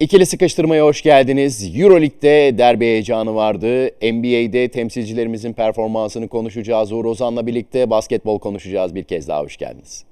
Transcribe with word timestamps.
İkili 0.00 0.26
sıkıştırmaya 0.26 0.84
hoş 0.84 1.02
geldiniz. 1.02 1.76
Euroleague'de 1.76 2.58
derbi 2.58 2.84
heyecanı 2.84 3.34
vardı. 3.34 3.86
NBA'de 3.86 4.68
temsilcilerimizin 4.68 5.52
performansını 5.52 6.28
konuşacağız. 6.28 6.92
Uğur 6.92 7.04
Ozan'la 7.04 7.46
birlikte 7.46 7.90
basketbol 7.90 8.38
konuşacağız. 8.38 8.94
Bir 8.94 9.04
kez 9.04 9.28
daha 9.28 9.40
hoş 9.40 9.56
geldiniz. 9.56 10.04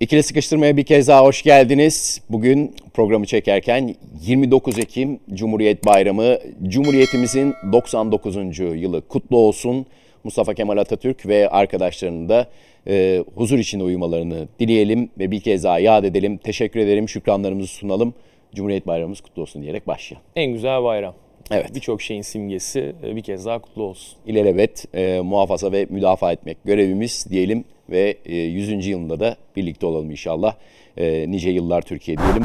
İkili 0.00 0.22
sıkıştırmaya 0.22 0.76
bir 0.76 0.84
kez 0.84 1.08
daha 1.08 1.22
hoş 1.22 1.42
geldiniz. 1.42 2.20
Bugün 2.30 2.74
programı 2.94 3.26
çekerken 3.26 3.94
29 4.20 4.78
Ekim 4.78 5.20
Cumhuriyet 5.34 5.86
Bayramı. 5.86 6.38
Cumhuriyetimizin 6.68 7.54
99. 7.72 8.58
yılı 8.58 9.08
kutlu 9.08 9.36
olsun. 9.36 9.86
Mustafa 10.24 10.54
Kemal 10.54 10.76
Atatürk 10.76 11.26
ve 11.26 11.48
arkadaşlarının 11.48 12.28
da 12.28 12.48
e, 12.88 13.24
huzur 13.34 13.58
içinde 13.58 13.84
uyumalarını 13.84 14.48
dileyelim 14.60 15.10
ve 15.18 15.30
bir 15.30 15.40
kez 15.40 15.64
daha 15.64 15.78
yad 15.78 16.04
edelim. 16.04 16.36
Teşekkür 16.36 16.80
ederim, 16.80 17.08
şükranlarımızı 17.08 17.68
sunalım. 17.68 18.14
Cumhuriyet 18.54 18.86
Bayramımız 18.86 19.20
kutlu 19.20 19.42
olsun 19.42 19.62
diyerek 19.62 19.86
başlayalım. 19.86 20.26
En 20.36 20.52
güzel 20.52 20.82
bayram. 20.82 21.14
Evet. 21.50 21.74
Birçok 21.74 22.02
şeyin 22.02 22.22
simgesi 22.22 22.94
e, 23.04 23.16
bir 23.16 23.22
kez 23.22 23.46
daha 23.46 23.58
kutlu 23.58 23.82
olsun. 23.82 24.18
İlelebet 24.26 24.84
e, 24.94 25.20
muhafaza 25.20 25.72
ve 25.72 25.86
müdafaa 25.90 26.32
etmek 26.32 26.58
görevimiz 26.64 27.26
diyelim 27.30 27.64
ve 27.90 28.16
e, 28.26 28.36
100. 28.36 28.86
yılında 28.86 29.20
da 29.20 29.36
birlikte 29.56 29.86
olalım 29.86 30.10
inşallah. 30.10 30.54
E, 30.96 31.30
nice 31.30 31.50
yıllar 31.50 31.82
Türkiye 31.82 32.16
diyelim. 32.16 32.42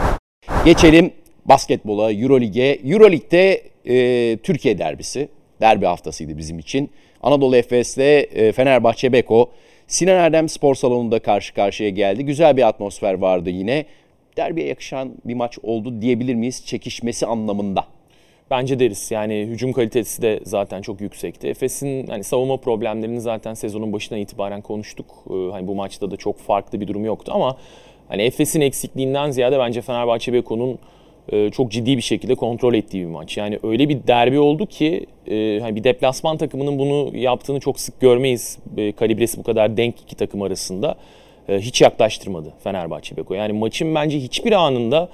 Geçelim 0.65 1.11
basketbola, 1.45 2.11
Eurolig'e. 2.11 2.79
Eurolig'de 2.85 3.61
e, 3.85 4.37
Türkiye 4.37 4.77
derbisi. 4.77 5.29
Derbi 5.61 5.85
haftasıydı 5.85 6.37
bizim 6.37 6.59
için. 6.59 6.89
Anadolu 7.23 7.55
Efes'le 7.55 7.97
e, 7.97 8.51
Fenerbahçe 8.51 9.13
Beko. 9.13 9.49
Sinan 9.93 10.17
Erdem 10.17 10.49
Spor 10.49 10.75
Salonu'nda 10.75 11.19
karşı 11.19 11.53
karşıya 11.53 11.89
geldi. 11.89 12.25
Güzel 12.25 12.57
bir 12.57 12.67
atmosfer 12.67 13.13
vardı 13.13 13.49
yine. 13.49 13.85
Derbiye 14.37 14.67
yakışan 14.67 15.11
bir 15.25 15.33
maç 15.33 15.59
oldu 15.63 16.01
diyebilir 16.01 16.35
miyiz 16.35 16.65
çekişmesi 16.65 17.25
anlamında? 17.25 17.85
Bence 18.51 18.79
deriz. 18.79 19.11
Yani 19.11 19.47
hücum 19.49 19.73
kalitesi 19.73 20.21
de 20.21 20.39
zaten 20.43 20.81
çok 20.81 21.01
yüksekti. 21.01 21.47
Efes'in 21.47 22.07
hani 22.07 22.23
savunma 22.23 22.57
problemlerini 22.57 23.21
zaten 23.21 23.53
sezonun 23.53 23.93
başına 23.93 24.17
itibaren 24.17 24.61
konuştuk. 24.61 25.05
Ee, 25.29 25.51
hani 25.51 25.67
bu 25.67 25.75
maçta 25.75 26.11
da 26.11 26.17
çok 26.17 26.39
farklı 26.39 26.81
bir 26.81 26.87
durum 26.87 27.05
yoktu 27.05 27.31
ama 27.35 27.57
hani 28.07 28.21
Efes'in 28.21 28.61
eksikliğinden 28.61 29.31
ziyade 29.31 29.59
bence 29.59 29.81
Fenerbahçe 29.81 30.33
Beko'nun 30.33 30.79
e, 31.31 31.49
çok 31.49 31.71
ciddi 31.71 31.97
bir 31.97 32.01
şekilde 32.01 32.35
kontrol 32.35 32.73
ettiği 32.73 33.01
bir 33.01 33.11
maç. 33.11 33.37
Yani 33.37 33.59
öyle 33.63 33.89
bir 33.89 34.07
derbi 34.07 34.39
oldu 34.39 34.65
ki 34.65 35.05
e, 35.27 35.59
hani 35.61 35.75
bir 35.75 35.83
deplasman 35.83 36.37
takımının 36.37 36.79
bunu 36.79 37.17
yaptığını 37.17 37.59
çok 37.59 37.79
sık 37.79 38.01
görmeyiz. 38.01 38.57
E, 38.77 38.91
kalibresi 38.91 39.37
bu 39.37 39.43
kadar 39.43 39.77
denk 39.77 40.01
iki 40.01 40.15
takım 40.15 40.41
arasında. 40.41 40.95
Hiç 41.49 41.81
yaklaştırmadı 41.81 42.53
Fenerbahçe 42.63 43.17
Beko. 43.17 43.33
Yani 43.33 43.53
maçın 43.53 43.95
bence 43.95 44.19
hiçbir 44.19 44.51
anında 44.51 45.09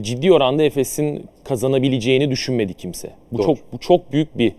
ciddi 0.00 0.32
oranda 0.32 0.62
Efes'in 0.62 1.24
kazanabileceğini 1.44 2.30
düşünmedi 2.30 2.74
kimse. 2.74 3.10
Bu 3.32 3.38
Doğru. 3.38 3.46
çok 3.46 3.72
bu 3.72 3.78
çok 3.78 4.12
büyük 4.12 4.38
bir 4.38 4.52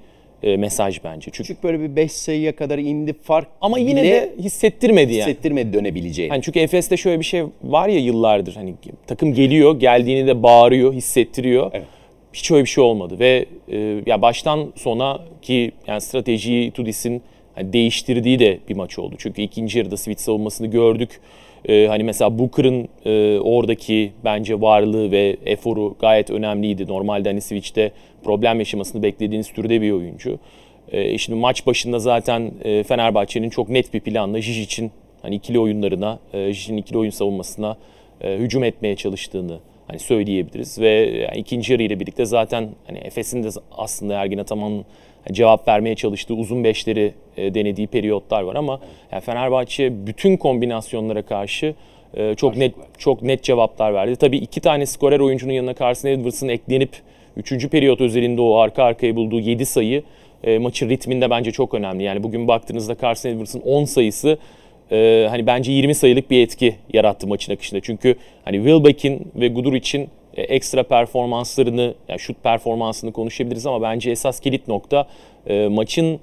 e, 0.43 0.57
mesaj 0.57 1.03
bence. 1.03 1.31
Çünkü 1.31 1.37
Küçük 1.37 1.63
böyle 1.63 1.79
bir 1.79 1.95
5 1.95 2.11
sayıya 2.11 2.55
kadar 2.55 2.77
indi 2.77 3.13
fark 3.13 3.47
ama 3.61 3.79
yine 3.79 4.03
de 4.03 4.33
hissettirmedi 4.39 5.13
yani. 5.13 5.29
Hissettirmedi 5.29 5.73
dönebileceğini. 5.73 6.31
Hani 6.31 6.41
çünkü 6.41 6.59
Efes'te 6.59 6.97
şöyle 6.97 7.19
bir 7.19 7.25
şey 7.25 7.43
var 7.63 7.89
ya 7.89 7.99
yıllardır 7.99 8.55
hani 8.55 8.73
takım 9.07 9.33
geliyor, 9.33 9.79
geldiğini 9.79 10.27
de 10.27 10.43
bağırıyor, 10.43 10.93
hissettiriyor. 10.93 11.71
Evet. 11.73 11.85
Hiç 12.33 12.51
öyle 12.51 12.63
bir 12.63 12.69
şey 12.69 12.83
olmadı 12.83 13.19
ve 13.19 13.45
e, 13.71 13.77
ya 14.05 14.21
baştan 14.21 14.73
sona 14.75 15.19
ki 15.41 15.71
yani 15.87 16.01
stratejiyi 16.01 16.71
Tudis'in 16.71 17.21
hani 17.55 17.73
değiştirdiği 17.73 18.39
de 18.39 18.59
bir 18.69 18.75
maç 18.75 18.99
oldu. 18.99 19.15
Çünkü 19.17 19.41
ikinci 19.41 19.77
yarıda 19.77 19.97
switch 19.97 20.21
savunmasını 20.21 20.67
gördük. 20.67 21.19
Ee, 21.65 21.85
hani 21.89 22.03
mesela 22.03 22.39
Booker'ın 22.39 22.87
e, 23.05 23.39
oradaki 23.39 24.11
bence 24.25 24.61
varlığı 24.61 25.11
ve 25.11 25.37
eforu 25.45 25.95
gayet 25.99 26.29
önemliydi. 26.29 26.87
Normalde 26.87 27.29
hani 27.29 27.41
Switch'te 27.41 27.91
problem 28.27 28.59
yaşamasını 28.59 29.03
beklediğiniz 29.03 29.51
türde 29.51 29.81
bir 29.81 29.91
oyuncu. 29.91 30.39
E, 30.91 31.17
şimdi 31.17 31.39
maç 31.39 31.67
başında 31.67 31.99
zaten 31.99 32.51
e, 32.63 32.83
Fenerbahçe'nin 32.83 33.49
çok 33.49 33.69
net 33.69 33.93
bir 33.93 33.99
planla 33.99 34.41
Jij 34.41 34.61
için 34.61 34.91
hani 35.21 35.35
ikili 35.35 35.59
oyunlarına, 35.59 36.19
e, 36.33 36.53
Jij'in 36.53 36.77
ikili 36.77 36.97
oyun 36.97 37.09
savunmasına 37.09 37.77
e, 38.21 38.37
hücum 38.37 38.63
etmeye 38.63 38.95
çalıştığını 38.95 39.59
hani 39.87 39.99
söyleyebiliriz 39.99 40.79
ve 40.79 40.89
yani 40.89 41.37
ikinci 41.37 41.73
yarı 41.73 41.83
ile 41.83 41.99
birlikte 41.99 42.25
zaten 42.25 42.69
hani 42.87 42.97
Efes'in 42.97 43.43
de 43.43 43.49
aslında 43.71 44.13
Ergin 44.13 44.37
Ataman'ın 44.37 44.85
cevap 45.31 45.67
vermeye 45.67 45.95
çalıştığı 45.95 46.33
uzun 46.33 46.63
beşleri 46.63 47.13
e, 47.37 47.53
denediği 47.53 47.87
periyotlar 47.87 48.41
var 48.41 48.55
ama 48.55 48.79
yani 49.11 49.21
Fenerbahçe 49.21 50.07
bütün 50.07 50.37
kombinasyonlara 50.37 51.21
karşı 51.21 51.75
e, 52.13 52.35
çok 52.35 52.57
net 52.57 52.73
çok 52.97 53.21
net 53.21 53.43
cevaplar 53.43 53.93
verdi. 53.93 54.15
Tabii 54.15 54.37
iki 54.37 54.61
tane 54.61 54.85
skorer 54.85 55.19
oyuncunun 55.19 55.53
yanına 55.53 55.75
Carson 55.75 56.09
Edwards'ın 56.09 56.47
eklenip 56.47 56.91
3. 57.37 57.69
periyot 57.69 58.01
özelinde 58.01 58.41
o 58.41 58.55
arka 58.55 58.83
arkaya 58.83 59.15
bulduğu 59.15 59.39
7 59.39 59.65
sayı 59.65 60.03
e, 60.43 60.57
maçın 60.57 60.89
ritminde 60.89 61.29
bence 61.29 61.51
çok 61.51 61.73
önemli. 61.73 62.03
Yani 62.03 62.23
bugün 62.23 62.47
baktığınızda 62.47 62.95
Carson 63.01 63.29
Edwards'ın 63.29 63.61
10 63.61 63.85
sayısı 63.85 64.37
e, 64.91 65.27
hani 65.29 65.47
bence 65.47 65.71
20 65.71 65.95
sayılık 65.95 66.31
bir 66.31 66.43
etki 66.43 66.75
yarattı 66.93 67.27
maçın 67.27 67.53
akışında. 67.53 67.81
Çünkü 67.81 68.15
hani 68.45 68.57
Wilbeck'in 68.57 69.31
ve 69.35 69.47
Gudur 69.47 69.73
için 69.73 70.09
e, 70.37 70.41
ekstra 70.41 70.83
performanslarını, 70.83 71.93
yani 72.07 72.19
şut 72.19 72.43
performansını 72.43 73.11
konuşabiliriz 73.11 73.65
ama 73.65 73.81
bence 73.81 74.11
esas 74.11 74.39
kilit 74.39 74.67
nokta 74.67 75.07
e, 75.47 75.67
maçın 75.67 76.19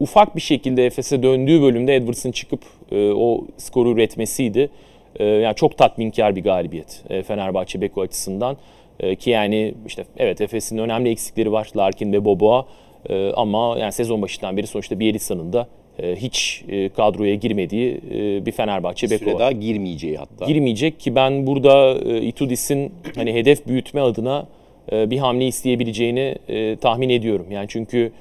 ufak 0.00 0.36
bir 0.36 0.40
şekilde 0.40 0.86
Efes'e 0.86 1.22
döndüğü 1.22 1.62
bölümde 1.62 1.96
Edwards'ın 1.96 2.32
çıkıp 2.32 2.60
e, 2.92 3.10
o 3.10 3.46
skoru 3.56 3.90
üretmesiydi. 3.90 4.70
E, 5.16 5.24
yani 5.24 5.54
çok 5.54 5.78
tatminkar 5.78 6.36
bir 6.36 6.42
galibiyet 6.42 7.02
e, 7.10 7.22
Fenerbahçe 7.22 7.80
Beko 7.80 8.00
açısından. 8.00 8.56
E, 9.00 9.16
ki 9.16 9.30
yani 9.30 9.74
işte 9.86 10.04
evet 10.16 10.40
Efes'in 10.40 10.78
önemli 10.78 11.10
eksikleri 11.10 11.52
var 11.52 11.68
Larkin 11.76 12.12
ve 12.12 12.24
Boboa. 12.24 12.66
E, 13.08 13.30
ama 13.32 13.78
yani 13.78 13.92
sezon 13.92 14.22
başından 14.22 14.56
beri 14.56 14.66
sonuçta 14.66 15.00
Bielitsa'nın 15.00 15.52
da 15.52 15.68
e, 15.98 16.16
hiç 16.16 16.64
e, 16.68 16.88
kadroya 16.88 17.34
girmediği 17.34 18.00
e, 18.14 18.46
bir 18.46 18.52
Fenerbahçe 18.52 19.10
beko 19.10 19.32
var. 19.32 19.38
daha 19.38 19.52
girmeyeceği 19.52 20.16
hatta. 20.16 20.46
Girmeyecek 20.46 21.00
ki 21.00 21.14
ben 21.14 21.46
burada 21.46 21.98
Itudis'in 22.20 22.92
hani 23.14 23.34
hedef 23.34 23.66
büyütme 23.66 24.00
adına 24.00 24.46
bir 24.92 25.18
hamle 25.18 25.46
isteyebileceğini 25.46 26.36
tahmin 26.76 27.08
ediyorum. 27.08 27.46
Yani 27.50 27.66
çünkü 27.68 28.12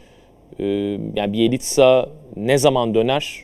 yani 1.15 1.33
Bielitsa 1.33 2.09
ne 2.35 2.57
zaman 2.57 2.95
döner 2.95 3.43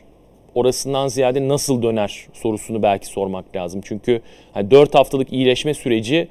orasından 0.54 1.08
ziyade 1.08 1.48
nasıl 1.48 1.82
döner 1.82 2.26
sorusunu 2.32 2.82
belki 2.82 3.06
sormak 3.06 3.56
lazım. 3.56 3.80
Çünkü 3.84 4.20
hani 4.52 4.70
4 4.70 4.94
haftalık 4.94 5.32
iyileşme 5.32 5.74
süreci 5.74 6.28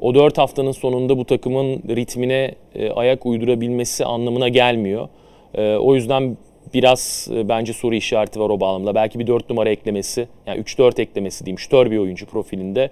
o 0.00 0.14
4 0.14 0.38
haftanın 0.38 0.72
sonunda 0.72 1.18
bu 1.18 1.24
takımın 1.24 1.82
ritmine 1.96 2.54
ayak 2.94 3.26
uydurabilmesi 3.26 4.04
anlamına 4.04 4.48
gelmiyor. 4.48 5.08
O 5.58 5.94
yüzden 5.94 6.36
biraz 6.74 7.28
e, 7.34 7.48
bence 7.48 7.72
soru 7.72 7.94
işareti 7.94 8.40
var 8.40 8.50
o 8.50 8.60
bağlamda. 8.60 8.94
Belki 8.94 9.18
bir 9.18 9.26
4 9.26 9.50
numara 9.50 9.70
eklemesi, 9.70 10.28
yani 10.46 10.60
3-4 10.60 11.02
eklemesi 11.02 11.46
diyeyim, 11.46 11.58
şütör 11.58 11.90
bir 11.90 11.98
oyuncu 11.98 12.26
profilinde 12.26 12.90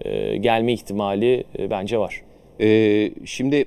e, 0.00 0.36
gelme 0.36 0.72
ihtimali 0.72 1.44
e, 1.58 1.70
bence 1.70 1.98
var. 1.98 2.22
Ee, 2.60 3.10
şimdi 3.24 3.64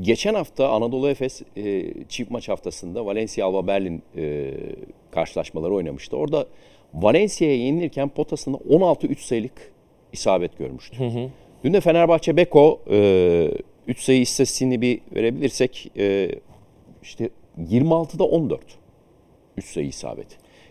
geçen 0.00 0.34
hafta 0.34 0.68
Anadolu 0.68 1.08
Efes 1.08 1.42
e, 1.56 1.84
çift 2.08 2.30
maç 2.30 2.48
haftasında 2.48 3.06
Valencia 3.06 3.46
Alba 3.46 3.66
Berlin 3.66 4.02
e, 4.16 4.54
karşılaşmaları 5.10 5.74
oynamıştı. 5.74 6.16
Orada 6.16 6.46
Valencia'ya 6.94 7.56
yenilirken 7.56 8.08
potasında 8.08 8.56
16-3 8.56 9.16
sayılık 9.16 9.72
isabet 10.12 10.58
görmüştü. 10.58 10.98
Hı 10.98 11.04
hı. 11.04 11.30
Dün 11.64 11.72
de 11.72 11.80
Fenerbahçe 11.80 12.36
Beko 12.36 12.80
e, 12.90 13.50
3 13.86 14.00
sayı 14.00 14.20
istatistiğini 14.20 14.80
bir 14.80 15.00
verebilirsek 15.14 15.92
e, 15.96 16.30
işte 17.02 17.30
26'da 17.60 18.24
14. 18.24 18.60
3 19.56 19.64
sayı 19.64 19.86
isabet. 19.86 20.26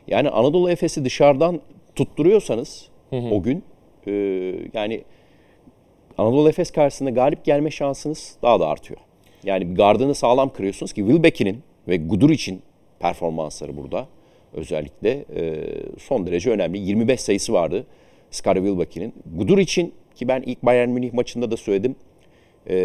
Yani 0.07 0.29
Anadolu 0.29 0.69
Efes'i 0.69 1.05
dışarıdan 1.05 1.61
tutturuyorsanız 1.95 2.87
hı 3.09 3.15
hı. 3.15 3.29
o 3.29 3.43
gün 3.43 3.63
e, 4.07 4.11
yani 4.73 5.03
Anadolu 6.17 6.49
Efes 6.49 6.71
karşısında 6.71 7.09
galip 7.09 7.45
gelme 7.45 7.71
şansınız 7.71 8.37
daha 8.41 8.59
da 8.59 8.67
artıyor. 8.67 8.99
Yani 9.43 9.73
gardını 9.73 10.15
sağlam 10.15 10.53
kırıyorsunuz 10.53 10.93
ki 10.93 11.01
Wilbeck'in 11.01 11.63
ve 11.87 11.97
Gudur 11.97 12.29
için 12.29 12.61
performansları 12.99 13.77
burada 13.77 14.07
özellikle 14.53 15.25
e, 15.35 15.63
son 15.99 16.27
derece 16.27 16.49
önemli. 16.49 16.79
25 16.79 17.21
sayısı 17.21 17.53
vardı 17.53 17.85
Skara 18.31 18.59
Wilbeck'in. 18.59 19.13
Gudur 19.35 19.57
için 19.57 19.93
ki 20.17 20.27
ben 20.27 20.41
ilk 20.45 20.63
Bayern 20.63 20.89
Münih 20.89 21.13
maçında 21.13 21.51
da 21.51 21.57
söyledim. 21.57 21.95
E, 22.69 22.75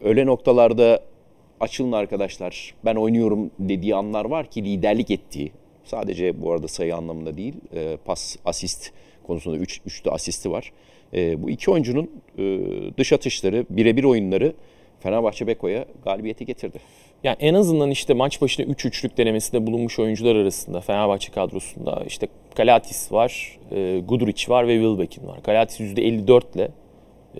öyle 0.00 0.26
noktalarda 0.26 1.02
açılın 1.60 1.92
arkadaşlar 1.92 2.74
ben 2.84 2.94
oynuyorum 2.94 3.50
dediği 3.58 3.94
anlar 3.94 4.24
var 4.24 4.50
ki 4.50 4.64
liderlik 4.64 5.10
ettiği 5.10 5.52
sadece 5.84 6.42
bu 6.42 6.52
arada 6.52 6.68
sayı 6.68 6.96
anlamında 6.96 7.36
değil 7.36 7.54
e, 7.74 7.96
pas 8.04 8.36
asist 8.44 8.90
konusunda 9.26 9.56
3 9.56 9.76
üç, 9.76 9.80
üçlü 9.86 10.10
asisti 10.10 10.50
var. 10.50 10.72
E, 11.14 11.42
bu 11.42 11.50
iki 11.50 11.70
oyuncunun 11.70 12.10
e, 12.38 12.58
dış 12.98 13.12
atışları 13.12 13.66
birebir 13.70 14.04
oyunları 14.04 14.54
Fenerbahçe 15.00 15.46
Beko'ya 15.46 15.84
galibiyeti 16.04 16.46
getirdi. 16.46 16.78
Yani 17.24 17.36
en 17.40 17.54
azından 17.54 17.90
işte 17.90 18.14
maç 18.14 18.40
başına 18.42 18.66
3-3'lük 18.66 19.16
denemesinde 19.16 19.66
bulunmuş 19.66 19.98
oyuncular 19.98 20.36
arasında 20.36 20.80
Fenerbahçe 20.80 21.32
kadrosunda 21.32 22.02
işte 22.06 22.28
Kalatis 22.54 23.12
var, 23.12 23.58
e, 23.70 24.00
Guduric 24.08 24.48
var 24.48 24.68
ve 24.68 24.74
Wilbekin 24.74 25.26
var. 25.26 25.42
Kalatis 25.42 25.80
%54 25.80 26.56
ile, 26.56 26.68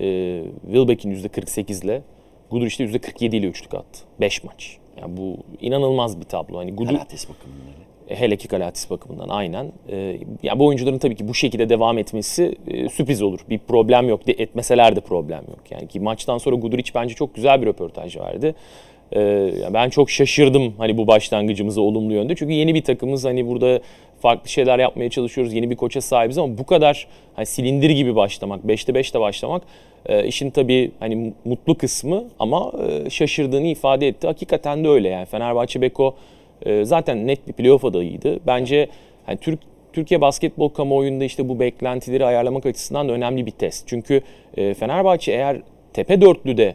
e, 0.00 0.42
Wilbekin 0.66 1.10
%48 1.10 1.84
ile, 1.84 2.02
Guduric 2.50 2.78
de 2.78 2.84
%47 2.84 3.36
ile 3.36 3.46
üçlük 3.46 3.74
attı. 3.74 4.00
5 4.20 4.44
maç. 4.44 4.78
Yani 5.00 5.16
bu 5.16 5.36
inanılmaz 5.60 6.20
bir 6.20 6.24
tablo. 6.24 6.58
Hani 6.58 6.72
Gudur, 6.72 6.92
Kalates 6.94 7.28
bakımından. 7.28 7.66
öyle. 8.08 8.20
hele 8.20 8.36
ki 8.36 8.48
Kalatis 8.48 8.90
bakımından 8.90 9.28
aynen. 9.28 9.72
E, 9.88 10.18
ya 10.42 10.58
bu 10.58 10.66
oyuncuların 10.66 10.98
tabii 10.98 11.16
ki 11.16 11.28
bu 11.28 11.34
şekilde 11.34 11.68
devam 11.68 11.98
etmesi 11.98 12.54
e, 12.66 12.88
sürpriz 12.88 13.22
olur. 13.22 13.40
Bir 13.50 13.58
problem 13.58 14.08
yok. 14.08 14.26
De, 14.26 14.32
etmeseler 14.32 14.96
de 14.96 15.00
problem 15.00 15.44
yok. 15.48 15.60
Yani 15.70 15.88
ki 15.88 16.00
maçtan 16.00 16.38
sonra 16.38 16.56
Guduric 16.56 16.90
bence 16.94 17.14
çok 17.14 17.34
güzel 17.34 17.62
bir 17.62 17.66
röportaj 17.66 18.16
verdi. 18.16 18.54
Ee, 19.16 19.52
ben 19.74 19.88
çok 19.88 20.10
şaşırdım 20.10 20.74
hani 20.78 20.96
bu 20.96 21.06
başlangıcımıza 21.06 21.80
olumlu 21.80 22.12
yönde. 22.12 22.34
Çünkü 22.34 22.52
yeni 22.52 22.74
bir 22.74 22.82
takımız 22.82 23.24
hani 23.24 23.48
burada 23.48 23.80
farklı 24.20 24.48
şeyler 24.48 24.78
yapmaya 24.78 25.10
çalışıyoruz. 25.10 25.52
Yeni 25.52 25.70
bir 25.70 25.76
koça 25.76 26.00
sahibiz 26.00 26.38
ama 26.38 26.58
bu 26.58 26.66
kadar 26.66 27.06
hani 27.36 27.46
silindir 27.46 27.90
gibi 27.90 28.16
başlamak, 28.16 28.64
5'te 28.64 28.92
5'te 28.92 29.20
başlamak 29.20 29.62
e, 30.06 30.26
işin 30.26 30.50
tabii 30.50 30.90
hani 31.00 31.32
mutlu 31.44 31.78
kısmı 31.78 32.24
ama 32.38 32.72
e, 32.88 33.10
şaşırdığını 33.10 33.66
ifade 33.66 34.08
etti. 34.08 34.26
Hakikaten 34.26 34.84
de 34.84 34.88
öyle 34.88 35.08
yani 35.08 35.26
Fenerbahçe 35.26 35.80
Beko 35.80 36.14
e, 36.66 36.84
zaten 36.84 37.26
net 37.26 37.48
bir 37.48 37.52
playoff 37.52 37.84
adayıydı. 37.84 38.40
Bence 38.46 38.88
hani 39.26 39.38
Türk 39.38 39.58
Türkiye 39.92 40.20
basketbol 40.20 40.68
kamuoyunda 40.68 41.24
işte 41.24 41.48
bu 41.48 41.60
beklentileri 41.60 42.24
ayarlamak 42.24 42.66
açısından 42.66 43.08
da 43.08 43.12
önemli 43.12 43.46
bir 43.46 43.50
test. 43.50 43.88
Çünkü 43.88 44.22
e, 44.56 44.74
Fenerbahçe 44.74 45.32
eğer 45.32 45.56
tepe 45.92 46.20
dörtlüde 46.20 46.74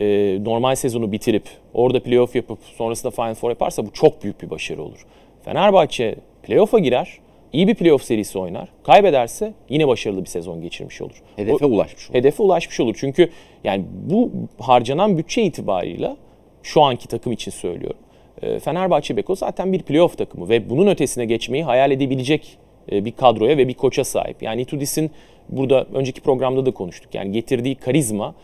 e, 0.00 0.38
normal 0.44 0.74
sezonu 0.74 1.12
bitirip 1.12 1.42
orada 1.74 2.02
playoff 2.02 2.34
yapıp 2.36 2.58
sonrasında 2.76 3.10
Final 3.10 3.34
Four 3.34 3.50
yaparsa 3.50 3.86
bu 3.86 3.92
çok 3.92 4.22
büyük 4.22 4.42
bir 4.42 4.50
başarı 4.50 4.82
olur. 4.82 5.06
Fenerbahçe 5.44 6.14
playoff'a 6.42 6.78
girer, 6.78 7.18
iyi 7.52 7.68
bir 7.68 7.74
playoff 7.74 8.02
serisi 8.04 8.38
oynar. 8.38 8.68
Kaybederse 8.82 9.52
yine 9.68 9.88
başarılı 9.88 10.20
bir 10.24 10.28
sezon 10.28 10.62
geçirmiş 10.62 11.02
olur. 11.02 11.22
Hedefe 11.36 11.66
O- 11.66 11.68
ulaşmış 11.68 12.10
oldu. 12.10 12.18
hedefe 12.18 12.42
ulaşmış 12.42 12.80
olur. 12.80 12.94
Çünkü 12.98 13.30
yani 13.64 13.84
bu 14.10 14.30
harcanan 14.58 15.18
bütçe 15.18 15.42
itibarıyla 15.42 16.16
şu 16.62 16.82
anki 16.82 17.08
takım 17.08 17.32
için 17.32 17.50
söylüyorum. 17.50 17.98
e, 18.42 18.58
Fenerbahçe 18.58 19.16
Beko 19.16 19.34
zaten 19.34 19.72
bir 19.72 19.82
playoff 19.82 20.18
takımı 20.18 20.48
ve 20.48 20.70
bunun 20.70 20.86
ötesine 20.86 21.24
geçmeyi 21.24 21.64
hayal 21.64 21.90
edebilecek 21.90 22.58
e, 22.92 23.04
bir 23.04 23.12
kadroya 23.12 23.56
ve 23.56 23.68
bir 23.68 23.74
koça 23.74 24.04
sahip. 24.04 24.42
Yani 24.42 24.62
Itudis'in 24.62 25.10
burada 25.48 25.84
önceki 25.94 26.20
programda 26.20 26.66
da 26.66 26.70
konuştuk. 26.70 27.14
Yani 27.14 27.32
getirdiği 27.32 27.74
karizma 27.74 28.34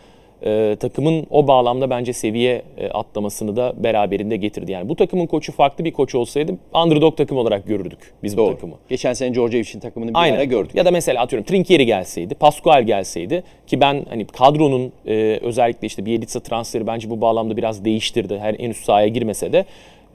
e, 0.45 0.75
takımın 0.79 1.27
o 1.29 1.47
bağlamda 1.47 1.89
bence 1.89 2.13
seviye 2.13 2.61
e, 2.77 2.87
atlamasını 2.89 3.55
da 3.55 3.73
beraberinde 3.77 4.37
getirdi. 4.37 4.71
Yani 4.71 4.89
bu 4.89 4.95
takımın 4.95 5.25
koçu 5.25 5.51
farklı 5.51 5.85
bir 5.85 5.91
koç 5.91 6.15
olsaydı 6.15 6.55
underdog 6.85 7.17
takım 7.17 7.37
olarak 7.37 7.67
görürdük 7.67 7.99
biz 8.23 8.37
bu 8.37 8.41
Doğru. 8.41 8.53
takımı. 8.53 8.75
Geçen 8.89 9.13
sene 9.13 9.33
Djordjevic'in 9.33 9.79
takımını 9.79 10.09
bir 10.09 10.19
Aynen. 10.19 10.35
ara 10.35 10.43
gördük. 10.43 10.75
Ya 10.75 10.85
da 10.85 10.91
mesela 10.91 11.21
atıyorum 11.21 11.45
Trinkieri 11.45 11.85
gelseydi, 11.85 12.35
Pascual 12.35 12.83
gelseydi 12.83 13.43
ki 13.67 13.81
ben 13.81 14.05
hani 14.09 14.27
kadronun 14.27 14.91
e, 15.07 15.39
özellikle 15.41 15.87
işte 15.87 16.05
Bielitsa 16.05 16.39
transferi 16.39 16.87
bence 16.87 17.09
bu 17.09 17.21
bağlamda 17.21 17.57
biraz 17.57 17.85
değiştirdi. 17.85 18.39
Her 18.39 18.53
henüz 18.53 18.77
sahaya 18.77 19.07
girmese 19.07 19.53
de 19.53 19.65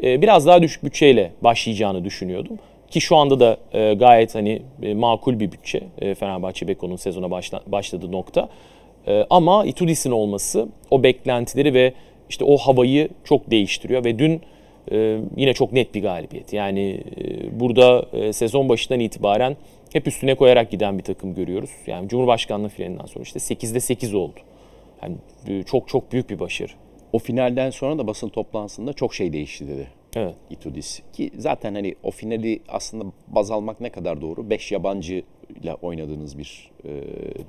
e, 0.02 0.22
biraz 0.22 0.46
daha 0.46 0.62
düşük 0.62 0.84
bütçeyle 0.84 1.32
başlayacağını 1.42 2.04
düşünüyordum. 2.04 2.58
Ki 2.90 3.00
şu 3.00 3.16
anda 3.16 3.40
da 3.40 3.56
e, 3.72 3.94
gayet 3.94 4.34
hani 4.34 4.62
e, 4.82 4.94
makul 4.94 5.40
bir 5.40 5.52
bütçe 5.52 5.80
e, 5.98 6.14
Fenerbahçe 6.14 6.68
Beko'nun 6.68 6.96
sezona 6.96 7.30
başla, 7.30 7.60
başladığı 7.66 8.12
nokta. 8.12 8.48
E, 9.06 9.26
ama 9.30 9.66
Itudis'in 9.66 10.10
olması 10.10 10.68
o 10.90 11.02
beklentileri 11.02 11.74
ve 11.74 11.92
işte 12.28 12.44
o 12.44 12.56
havayı 12.56 13.08
çok 13.24 13.50
değiştiriyor 13.50 14.04
ve 14.04 14.18
dün 14.18 14.40
e, 14.92 15.18
yine 15.36 15.54
çok 15.54 15.72
net 15.72 15.94
bir 15.94 16.02
galibiyet. 16.02 16.52
Yani 16.52 17.00
e, 17.16 17.60
burada 17.60 18.06
e, 18.12 18.32
sezon 18.32 18.68
başından 18.68 19.00
itibaren 19.00 19.56
hep 19.92 20.08
üstüne 20.08 20.34
koyarak 20.34 20.70
giden 20.70 20.98
bir 20.98 21.02
takım 21.02 21.34
görüyoruz. 21.34 21.70
Yani 21.86 22.08
Cumhurbaşkanlığı 22.08 22.68
finalinden 22.68 23.06
sonra 23.06 23.22
işte 23.22 23.38
8'de 23.38 23.80
8 23.80 24.14
oldu. 24.14 24.40
Yani 25.02 25.16
e, 25.48 25.62
çok 25.62 25.88
çok 25.88 26.12
büyük 26.12 26.30
bir 26.30 26.40
başarı. 26.40 26.72
O 27.12 27.18
finalden 27.18 27.70
sonra 27.70 27.98
da 27.98 28.06
basın 28.06 28.28
toplantısında 28.28 28.92
çok 28.92 29.14
şey 29.14 29.32
değişti 29.32 29.68
dedi. 29.68 29.88
Evet. 30.16 30.34
Itudis. 30.50 31.02
Ki 31.12 31.30
zaten 31.38 31.74
hani 31.74 31.94
o 32.02 32.10
finali 32.10 32.60
aslında 32.68 33.04
baz 33.28 33.50
almak 33.50 33.80
ne 33.80 33.90
kadar 33.90 34.20
doğru? 34.20 34.50
5 34.50 34.72
yabancı 34.72 35.22
ile 35.62 35.74
oynadığınız 35.74 36.38
bir 36.38 36.70
e, 36.84 36.90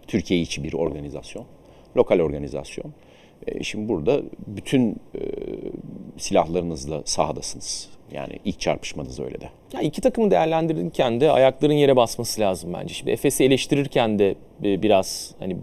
Türkiye 0.08 0.40
içi 0.40 0.64
bir 0.64 0.74
organizasyon. 0.74 1.46
Lokal 1.98 2.20
organizasyon. 2.20 2.94
E, 3.48 3.64
şimdi 3.64 3.90
burada 3.90 4.22
bütün 4.48 4.92
e, 4.92 5.22
silahlarınızla 6.18 7.02
sahadasınız. 7.06 7.90
Yani 8.12 8.34
ilk 8.46 8.60
çarpışmanız 8.60 9.20
öyle 9.20 9.42
de. 9.42 9.50
Ya 9.74 9.82
iki 9.82 10.02
takımı 10.02 10.32
değerlendirirken 10.32 11.22
de 11.22 11.32
ayakların 11.32 11.74
yere 11.74 11.96
basması 11.96 12.42
lazım 12.42 12.74
bence. 12.74 12.94
Şimdi 12.94 13.12
Efes'i 13.12 13.44
eleştirirken 13.44 14.20
de 14.20 14.36
e, 14.64 14.84
biraz 14.84 15.36
hani 15.40 15.58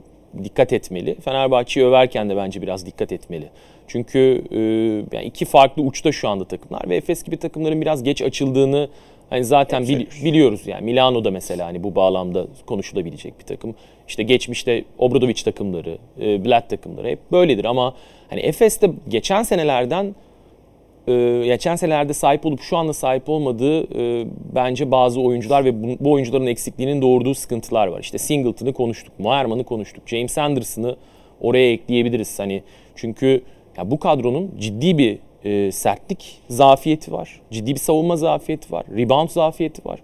dikkat 0.44 0.72
etmeli. 0.72 1.14
Fenerbahçe'yi 1.20 1.86
överken 1.86 2.30
de 2.30 2.36
bence 2.36 2.62
biraz 2.62 2.86
dikkat 2.86 3.12
etmeli. 3.12 3.48
Çünkü 3.88 4.44
e, 4.50 4.58
yani 5.16 5.26
iki 5.26 5.44
farklı 5.44 5.82
uçta 5.82 6.12
şu 6.12 6.28
anda 6.28 6.44
takımlar 6.44 6.88
ve 6.88 6.96
Efes 6.96 7.22
gibi 7.22 7.36
takımların 7.36 7.80
biraz 7.80 8.02
geç 8.02 8.22
açıldığını 8.22 8.88
hani 9.30 9.44
zaten 9.44 9.84
söylüyoruz. 9.84 10.24
biliyoruz 10.24 10.66
yani 10.66 10.84
Milano'da 10.84 11.30
mesela 11.30 11.66
hani 11.66 11.84
bu 11.84 11.94
bağlamda 11.94 12.46
konuşulabilecek 12.66 13.38
bir 13.38 13.44
takım. 13.44 13.74
İşte 14.08 14.22
geçmişte 14.22 14.84
Obradovic 14.98 15.42
takımları, 15.44 15.98
e, 16.20 16.44
Blatt 16.44 16.70
takımları 16.70 17.08
hep 17.08 17.32
böyledir 17.32 17.64
ama 17.64 17.94
hani 18.30 18.40
Efes'te 18.40 18.90
geçen 19.08 19.42
senelerden 19.42 20.14
e, 21.08 21.42
geçen 21.44 21.76
senelerde 21.76 22.12
sahip 22.12 22.46
olup 22.46 22.60
şu 22.60 22.76
anda 22.76 22.92
sahip 22.92 23.28
olmadığı 23.28 24.00
e, 24.00 24.26
bence 24.54 24.90
bazı 24.90 25.20
oyuncular 25.20 25.64
ve 25.64 25.82
bu, 25.82 25.96
bu 26.00 26.12
oyuncuların 26.12 26.46
eksikliğinin 26.46 27.02
doğurduğu 27.02 27.34
sıkıntılar 27.34 27.86
var. 27.86 28.00
İşte 28.00 28.18
Singleton'ı 28.18 28.72
konuştuk, 28.72 29.18
Moerman'ı 29.18 29.64
konuştuk, 29.64 30.08
James 30.08 30.38
Anderson'ı 30.38 30.96
oraya 31.40 31.72
ekleyebiliriz. 31.72 32.38
Hani 32.38 32.62
çünkü 32.96 33.42
ya 33.78 33.90
bu 33.90 33.98
kadronun 33.98 34.50
ciddi 34.58 34.98
bir 34.98 35.18
e, 35.44 35.72
sertlik 35.72 36.40
zafiyeti 36.48 37.12
var. 37.12 37.40
Ciddi 37.50 37.74
bir 37.74 37.80
savunma 37.80 38.16
zafiyeti 38.16 38.72
var. 38.72 38.84
Rebound 38.96 39.28
zafiyeti 39.28 39.84
var. 39.84 40.00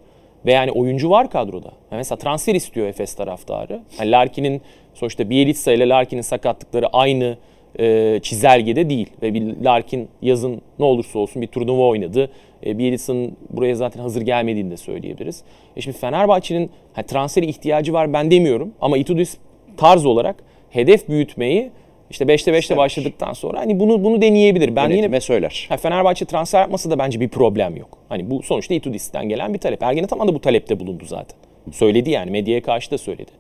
Ve 0.47 0.53
yani 0.53 0.71
oyuncu 0.71 1.11
var 1.11 1.31
kadroda. 1.31 1.73
Yani 1.91 1.99
mesela 1.99 2.19
transfer 2.19 2.55
istiyor 2.55 2.87
Efes 2.87 3.15
taraftarı. 3.15 3.81
Yani 3.99 4.11
Larkin'in 4.11 4.63
sonuçta 4.95 5.31
Bielitsa 5.31 5.73
ile 5.73 5.89
Larkin'in 5.89 6.23
sakatlıkları 6.23 6.87
aynı 6.87 7.37
e, 7.79 8.19
çizelgede 8.23 8.91
değil. 8.91 9.11
Ve 9.23 9.35
bir 9.35 9.65
Larkin 9.65 10.09
yazın 10.23 10.61
ne 10.79 10.85
olursa 10.85 11.19
olsun 11.19 11.43
bir 11.43 11.47
turnuva 11.47 11.87
oynadı. 11.87 12.31
E, 12.67 12.79
Bielitsa'nın 12.79 13.37
buraya 13.51 13.75
zaten 13.75 14.01
hazır 14.01 14.23
gelmediğini 14.23 14.71
de 14.71 14.77
söyleyebiliriz. 14.77 15.43
E 15.77 15.81
şimdi 15.81 15.99
Fenerbahçe'nin 15.99 16.71
ha, 16.93 17.03
transferi 17.03 17.47
ihtiyacı 17.47 17.93
var 17.93 18.13
ben 18.13 18.31
demiyorum. 18.31 18.73
Ama 18.81 18.99
Itudis 18.99 19.37
tarz 19.77 20.07
olarak 20.07 20.37
hedef 20.71 21.09
büyütmeyi 21.09 21.71
işte 22.11 22.25
5'te 22.25 22.51
5'te 22.51 22.59
İstemiş. 22.59 22.79
başladıktan 22.79 23.33
sonra 23.33 23.59
hani 23.61 23.81
bunu 23.81 24.05
bunu 24.05 24.23
deneyebilir. 24.23 24.77
Ben 24.77 24.85
yine 24.85 24.95
Yönetime 24.95 25.21
söyler. 25.21 25.67
Ha, 25.69 25.77
Fenerbahçe 25.77 26.25
transfer 26.25 26.61
yapması 26.61 26.91
da 26.91 26.99
bence 26.99 27.21
bir 27.21 27.29
problem 27.29 27.77
yok. 27.77 27.99
Hani 28.09 28.31
bu 28.31 28.43
sonuçta 28.43 28.75
Itudis'ten 28.75 29.29
gelen 29.29 29.55
bir 29.55 29.59
talep. 29.59 29.83
Ergen 29.83 30.05
Ataman 30.05 30.29
da 30.29 30.35
bu 30.35 30.41
talepte 30.41 30.81
bulundu 30.81 31.05
zaten. 31.07 31.39
Söyledi 31.73 32.11
yani 32.11 32.31
medyaya 32.31 32.63
karşı 32.63 32.91
da 32.91 32.99
söyledi. 32.99 33.31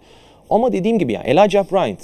Ama 0.50 0.72
dediğim 0.72 0.98
gibi 0.98 1.12
yani 1.12 1.26
Elijah 1.26 1.72
Bryant 1.72 2.00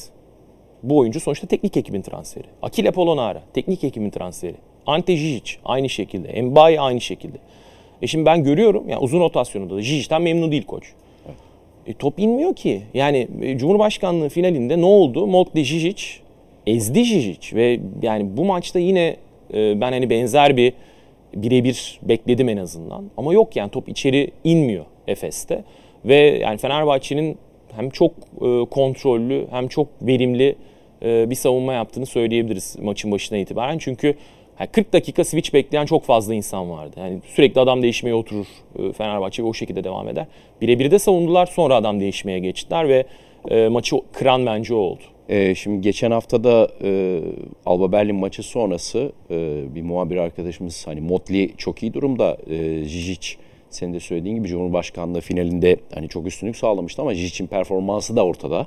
bu 0.83 0.99
oyuncu 0.99 1.21
sonuçta 1.21 1.47
teknik 1.47 1.77
ekibin 1.77 2.03
transferi. 2.03 2.47
Akile 2.63 2.91
Polonara 2.91 3.43
teknik 3.55 3.85
ekibin 3.85 4.11
transferi. 4.11 4.55
Ante 4.87 5.13
Žižić 5.13 5.57
aynı 5.65 5.89
şekilde. 5.89 6.43
Mbaye 6.43 6.81
aynı 6.81 7.01
şekilde. 7.01 7.39
E 8.03 8.07
şimdi 8.07 8.27
ben 8.27 8.45
görüyorum 8.45 8.89
yani 8.89 9.01
uzun 9.01 9.21
rotasyonunda 9.21 9.77
da 9.77 9.81
Žižić'ten 9.81 10.23
memnun 10.23 10.53
değil 10.53 10.67
koç. 10.67 10.93
E, 11.87 11.95
top 11.95 12.19
inmiyor 12.19 12.55
ki. 12.55 12.83
Yani 12.95 13.29
e, 13.43 13.59
Cumhurbaşkanlığı 13.59 14.29
finalinde 14.29 14.81
ne 14.81 14.85
oldu? 14.85 15.27
Moltke 15.27 15.61
Žižić 15.61 16.26
ezdi 16.67 17.01
Žižić 17.01 17.55
ve 17.55 17.81
yani 18.03 18.37
bu 18.37 18.45
maçta 18.45 18.79
yine 18.79 19.17
e, 19.55 19.81
ben 19.81 19.93
hani 19.93 20.11
benzer 20.11 20.57
bir 20.57 20.73
birebir 21.35 22.01
bekledim 22.03 22.49
en 22.49 22.57
azından. 22.57 23.05
Ama 23.17 23.33
yok 23.33 23.57
yani 23.57 23.71
top 23.71 23.89
içeri 23.89 24.31
inmiyor 24.45 24.85
Efes'te. 25.09 25.65
Ve 26.05 26.17
yani 26.17 26.59
Fenerbahçe'nin 26.59 27.39
hem 27.77 27.91
çok 27.91 28.13
e, 28.43 28.65
kontrollü 28.71 29.47
hem 29.51 29.69
çok 29.69 29.89
verimli 30.03 30.57
e, 31.03 31.31
bir 31.31 31.35
savunma 31.35 31.73
yaptığını 31.73 32.07
söyleyebiliriz 32.07 32.77
maçın 32.83 33.13
başına 33.13 33.39
itibaren. 33.39 33.79
Çünkü 33.79 34.15
yani 34.61 34.69
40 34.69 34.93
dakika 34.93 35.25
switch 35.25 35.53
bekleyen 35.53 35.87
çok 35.87 36.05
fazla 36.05 36.35
insan 36.35 36.71
vardı. 36.71 36.97
Yani 36.97 37.21
sürekli 37.27 37.61
adam 37.61 37.83
değişmeye 37.83 38.15
oturur 38.15 38.47
Fenerbahçe 38.99 39.43
ve 39.43 39.47
o 39.47 39.55
şekilde 39.55 39.85
devam 39.85 40.09
eder. 40.09 40.27
Birebir 40.61 40.91
de 40.91 40.99
savundular 40.99 41.47
sonra 41.47 41.75
adam 41.75 42.01
değişmeye 42.01 42.39
geçtiler 42.39 42.89
ve 42.89 43.05
maçı 43.69 43.97
kıran 44.13 44.47
bence 44.47 44.75
o 44.75 44.79
oldu. 44.79 45.03
Ee, 45.29 45.55
şimdi 45.55 45.81
geçen 45.81 46.11
haftada 46.11 46.69
e, 46.83 47.21
Alba 47.67 47.93
Berlin 47.93 48.17
maçı 48.17 48.43
sonrası 48.43 49.13
e, 49.31 49.65
bir 49.75 49.83
muhabir 49.83 50.17
arkadaşımız 50.17 50.87
hani 50.87 51.01
Motley 51.01 51.55
çok 51.57 51.83
iyi 51.83 51.95
durumda. 51.95 52.37
E, 52.47 52.55
Žižić 52.85 53.37
senin 53.71 53.95
de 53.95 54.01
söylediğin 54.01 54.37
gibi 54.37 54.49
Cumhurbaşkanlığı 54.49 55.21
finalinde 55.21 55.77
hani 55.95 56.09
çok 56.09 56.27
üstünlük 56.27 56.57
sağlamıştı 56.57 57.03
ama 57.03 57.15
Žicic'in 57.15 57.47
performansı 57.47 58.17
da 58.17 58.25
ortada. 58.25 58.67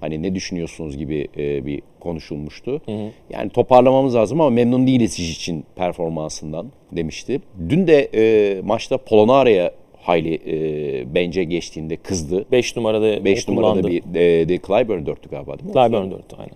Hani 0.00 0.22
ne 0.22 0.34
düşünüyorsunuz 0.34 0.96
gibi 0.96 1.28
e, 1.36 1.66
bir 1.66 1.82
konuşulmuştu. 2.00 2.80
Hı 2.84 2.92
hı. 2.92 3.10
Yani 3.30 3.50
toparlamamız 3.50 4.14
lazım 4.14 4.40
ama 4.40 4.50
memnun 4.50 4.86
değiliz 4.86 5.18
iş 5.18 5.36
için 5.36 5.64
performansından 5.76 6.66
demişti. 6.92 7.40
Dün 7.68 7.86
de 7.86 8.10
e, 8.14 8.60
maçta 8.60 8.98
Polonara'ya 8.98 9.72
hayli 10.10 10.34
e, 10.46 11.14
bence 11.14 11.44
geçtiğinde 11.44 11.96
kızdı. 11.96 12.44
5 12.52 12.76
numarada 12.76 13.24
5 13.24 13.48
numarada 13.48 13.88
bir 13.88 14.02
de, 14.02 14.48
de 14.48 14.58
Clyburn 14.66 15.02
4'tü 15.02 15.30
galiba 15.30 15.58
değil 15.58 15.68
mi? 15.68 15.72
Clyburn 15.72 16.10
4'tü 16.10 16.36
aynen. 16.38 16.54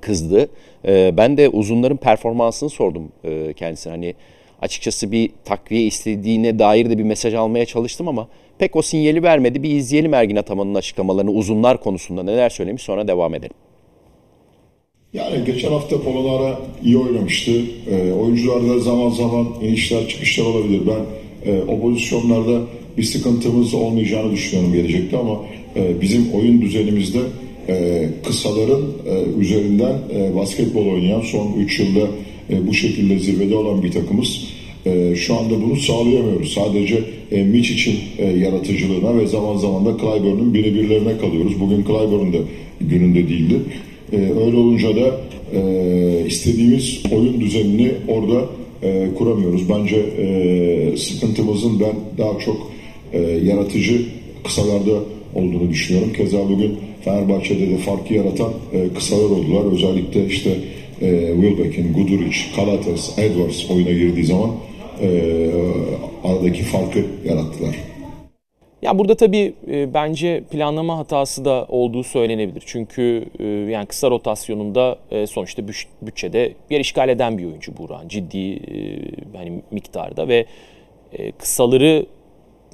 Kızdı. 0.00 0.48
E, 0.86 1.16
ben 1.16 1.36
de 1.36 1.48
uzunların 1.48 1.96
performansını 1.96 2.70
sordum 2.70 3.12
e, 3.24 3.52
kendisine. 3.52 3.92
Hani 3.92 4.14
açıkçası 4.62 5.12
bir 5.12 5.30
takviye 5.44 5.82
istediğine 5.82 6.58
dair 6.58 6.90
de 6.90 6.98
bir 6.98 7.02
mesaj 7.02 7.34
almaya 7.34 7.64
çalıştım 7.64 8.08
ama 8.08 8.28
pek 8.58 8.76
o 8.76 8.82
sinyali 8.82 9.22
vermedi. 9.22 9.62
Bir 9.62 9.70
izleyelim 9.70 10.14
Ergin 10.14 10.36
Ataman'ın 10.36 10.74
açıklamalarını 10.74 11.30
uzunlar 11.30 11.80
konusunda 11.80 12.22
neler 12.22 12.50
söylemiş 12.50 12.82
sonra 12.82 13.08
devam 13.08 13.34
edelim. 13.34 13.56
Yani 15.12 15.44
geçen 15.46 15.70
hafta 15.70 16.02
Polonara 16.02 16.58
iyi 16.84 16.98
oynamıştı. 16.98 17.52
E, 17.90 18.12
oyuncularda 18.12 18.78
zaman 18.78 19.10
zaman 19.10 19.46
inişler 19.62 20.08
çıkışlar 20.08 20.44
olabilir. 20.44 20.82
Ben 20.86 21.04
e, 21.50 21.62
o 21.62 21.80
pozisyonlarda 21.80 22.60
bir 22.98 23.02
sıkıntımız 23.02 23.74
olmayacağını 23.74 24.32
düşünüyorum 24.32 24.72
gelecekte 24.72 25.16
ama 25.16 25.40
e, 25.76 26.00
bizim 26.00 26.32
oyun 26.32 26.62
düzenimizde 26.62 27.20
e, 27.68 28.08
kısaların 28.26 28.82
e, 28.82 29.40
üzerinden 29.40 29.94
e, 30.14 30.36
basketbol 30.36 30.86
oynayan 30.86 31.20
son 31.20 31.52
3 31.58 31.80
yılda 31.80 32.06
e, 32.50 32.66
bu 32.66 32.74
şekilde 32.74 33.18
zirvede 33.18 33.56
olan 33.56 33.82
bir 33.82 33.92
takımız. 33.92 34.40
E, 34.86 35.16
şu 35.16 35.34
anda 35.34 35.62
bunu 35.62 35.76
sağlayamıyoruz. 35.76 36.52
Sadece 36.52 37.00
e, 37.32 37.42
Mitch 37.42 37.70
için 37.70 37.94
e, 38.18 38.26
yaratıcılığına 38.26 39.18
ve 39.18 39.26
zaman 39.26 39.56
zaman 39.56 39.86
da 39.86 39.96
Clyburn'un 40.00 40.54
birebirlerine 40.54 41.18
kalıyoruz. 41.18 41.60
Bugün 41.60 41.82
Clyburn 41.82 42.32
da 42.32 42.38
gününde 42.80 43.28
değildi. 43.28 43.54
E, 44.12 44.16
öyle 44.16 44.56
olunca 44.56 44.96
da 44.96 45.20
e, 45.54 46.26
istediğimiz 46.26 47.02
oyun 47.12 47.40
düzenini 47.40 47.90
orada 48.08 48.44
e, 48.82 49.08
kuramıyoruz. 49.18 49.68
Bence 49.68 49.96
e, 49.96 50.96
sıkıntımızın 50.96 51.80
ben 51.80 51.94
daha 52.18 52.38
çok 52.38 52.73
e, 53.12 53.20
yaratıcı 53.20 54.02
kısalarda 54.44 55.02
olduğunu 55.34 55.70
düşünüyorum. 55.70 56.12
Keza 56.12 56.48
bugün 56.48 56.78
Fenerbahçe'de 57.04 57.70
de 57.70 57.76
farkı 57.76 58.14
yaratan 58.14 58.52
e, 58.72 58.88
kısalar 58.94 59.30
oldular. 59.30 59.72
Özellikle 59.72 60.26
işte 60.26 60.50
e, 61.00 61.34
Wilbeck'in, 61.40 61.92
Guduric, 61.92 62.36
Kalates, 62.56 63.18
Edwards 63.18 63.70
oyuna 63.70 63.90
girdiği 63.90 64.24
zaman 64.24 64.50
e, 65.02 65.50
aradaki 66.24 66.62
farkı 66.62 67.04
yarattılar. 67.24 67.76
Ya 68.82 68.98
burada 68.98 69.14
tabii 69.14 69.54
e, 69.70 69.94
bence 69.94 70.44
planlama 70.50 70.98
hatası 70.98 71.44
da 71.44 71.66
olduğu 71.68 72.04
söylenebilir. 72.04 72.62
Çünkü 72.66 73.24
e, 73.38 73.44
yani 73.44 73.86
kısa 73.86 74.10
rotasyonunda 74.10 74.98
e, 75.10 75.26
sonuçta 75.26 75.62
bütçede 76.02 76.54
yer 76.70 76.80
işgal 76.80 77.08
eden 77.08 77.38
bir 77.38 77.44
oyuncu 77.44 77.76
Buran 77.76 78.08
ciddi 78.08 78.52
e, 78.52 79.36
hani 79.36 79.62
miktarda 79.70 80.28
ve 80.28 80.46
e, 81.12 81.32
kısaları 81.32 82.06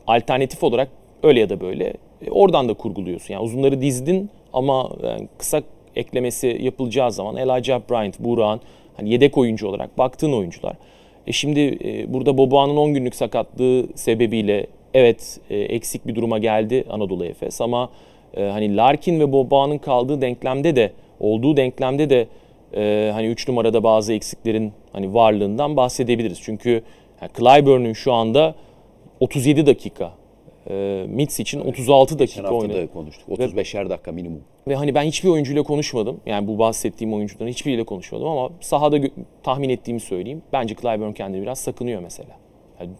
alternatif 0.07 0.65
olarak 0.65 0.89
öyle 1.23 1.41
ya 1.41 1.49
da 1.49 1.61
böyle 1.61 1.95
e, 2.27 2.31
oradan 2.31 2.69
da 2.69 2.75
kurguluyorsun. 2.75 3.35
Yani 3.35 3.43
uzunları 3.43 3.81
dizdin 3.81 4.31
ama 4.53 4.91
yani 5.03 5.29
kısa 5.39 5.63
eklemesi 5.97 6.59
yapılacağı 6.61 7.13
zaman 7.13 7.37
Elijah 7.37 7.81
Bryant, 7.91 8.21
Buran 8.21 8.61
hani 8.97 9.11
yedek 9.11 9.39
oyuncu 9.39 9.69
olarak 9.69 9.99
baktığın 9.99 10.33
oyuncular. 10.33 10.77
E 11.27 11.33
şimdi 11.33 11.79
e, 11.85 12.15
burada 12.15 12.39
Boboğan'ın 12.39 12.77
10 12.77 12.95
günlük 12.95 13.15
sakatlığı 13.15 13.87
sebebiyle 13.95 14.67
evet 14.95 15.41
e, 15.51 15.59
eksik 15.59 16.07
bir 16.07 16.15
duruma 16.15 16.39
geldi 16.39 16.85
Anadolu 16.91 17.25
Efes 17.25 17.61
ama 17.61 17.91
e, 18.37 18.43
hani 18.43 18.77
Larkin 18.77 19.21
ve 19.21 19.33
Boboğan'ın 19.33 19.79
kaldığı 19.79 20.21
denklemde 20.21 20.77
de 20.77 20.93
olduğu 21.21 21.57
denklemde 21.57 22.11
de 22.11 22.27
e, 22.77 23.11
hani 23.13 23.27
3 23.27 23.49
numarada 23.49 23.83
bazı 23.83 24.13
eksiklerin 24.13 24.73
hani 24.93 25.15
varlığından 25.15 25.77
bahsedebiliriz. 25.77 26.41
Çünkü 26.43 26.83
yani 27.23 27.31
Clyburn'un 27.39 27.93
şu 27.93 28.13
anda 28.13 28.55
37 29.21 29.67
dakika 29.67 30.13
e, 30.71 31.05
Mitz 31.09 31.41
için 31.41 31.61
36 31.61 32.19
dakika 32.19 32.43
Geçen 32.43 32.55
oynadı. 32.55 32.83
da 32.83 32.93
konuştuk. 32.93 33.29
35'er 33.29 33.91
dakika 33.91 34.13
minimum. 34.13 34.41
Ve 34.69 34.75
hani 34.75 34.95
ben 34.95 35.03
hiçbir 35.03 35.29
oyuncuyla 35.29 35.63
konuşmadım. 35.63 36.21
Yani 36.27 36.49
bu 36.49 36.59
bahsettiğim 36.59 37.15
oyuncuların 37.15 37.51
hiçbiriyle 37.51 37.85
konuşmadım 37.85 38.27
ama 38.29 38.51
sahada 38.61 38.99
gö- 38.99 39.11
tahmin 39.43 39.69
ettiğimi 39.69 40.01
söyleyeyim. 40.01 40.43
Bence 40.53 40.75
Clyburn 40.75 41.13
kendini 41.13 41.43
biraz 41.43 41.59
sakınıyor 41.59 42.03
mesela. 42.03 42.37
Yani 42.81 42.91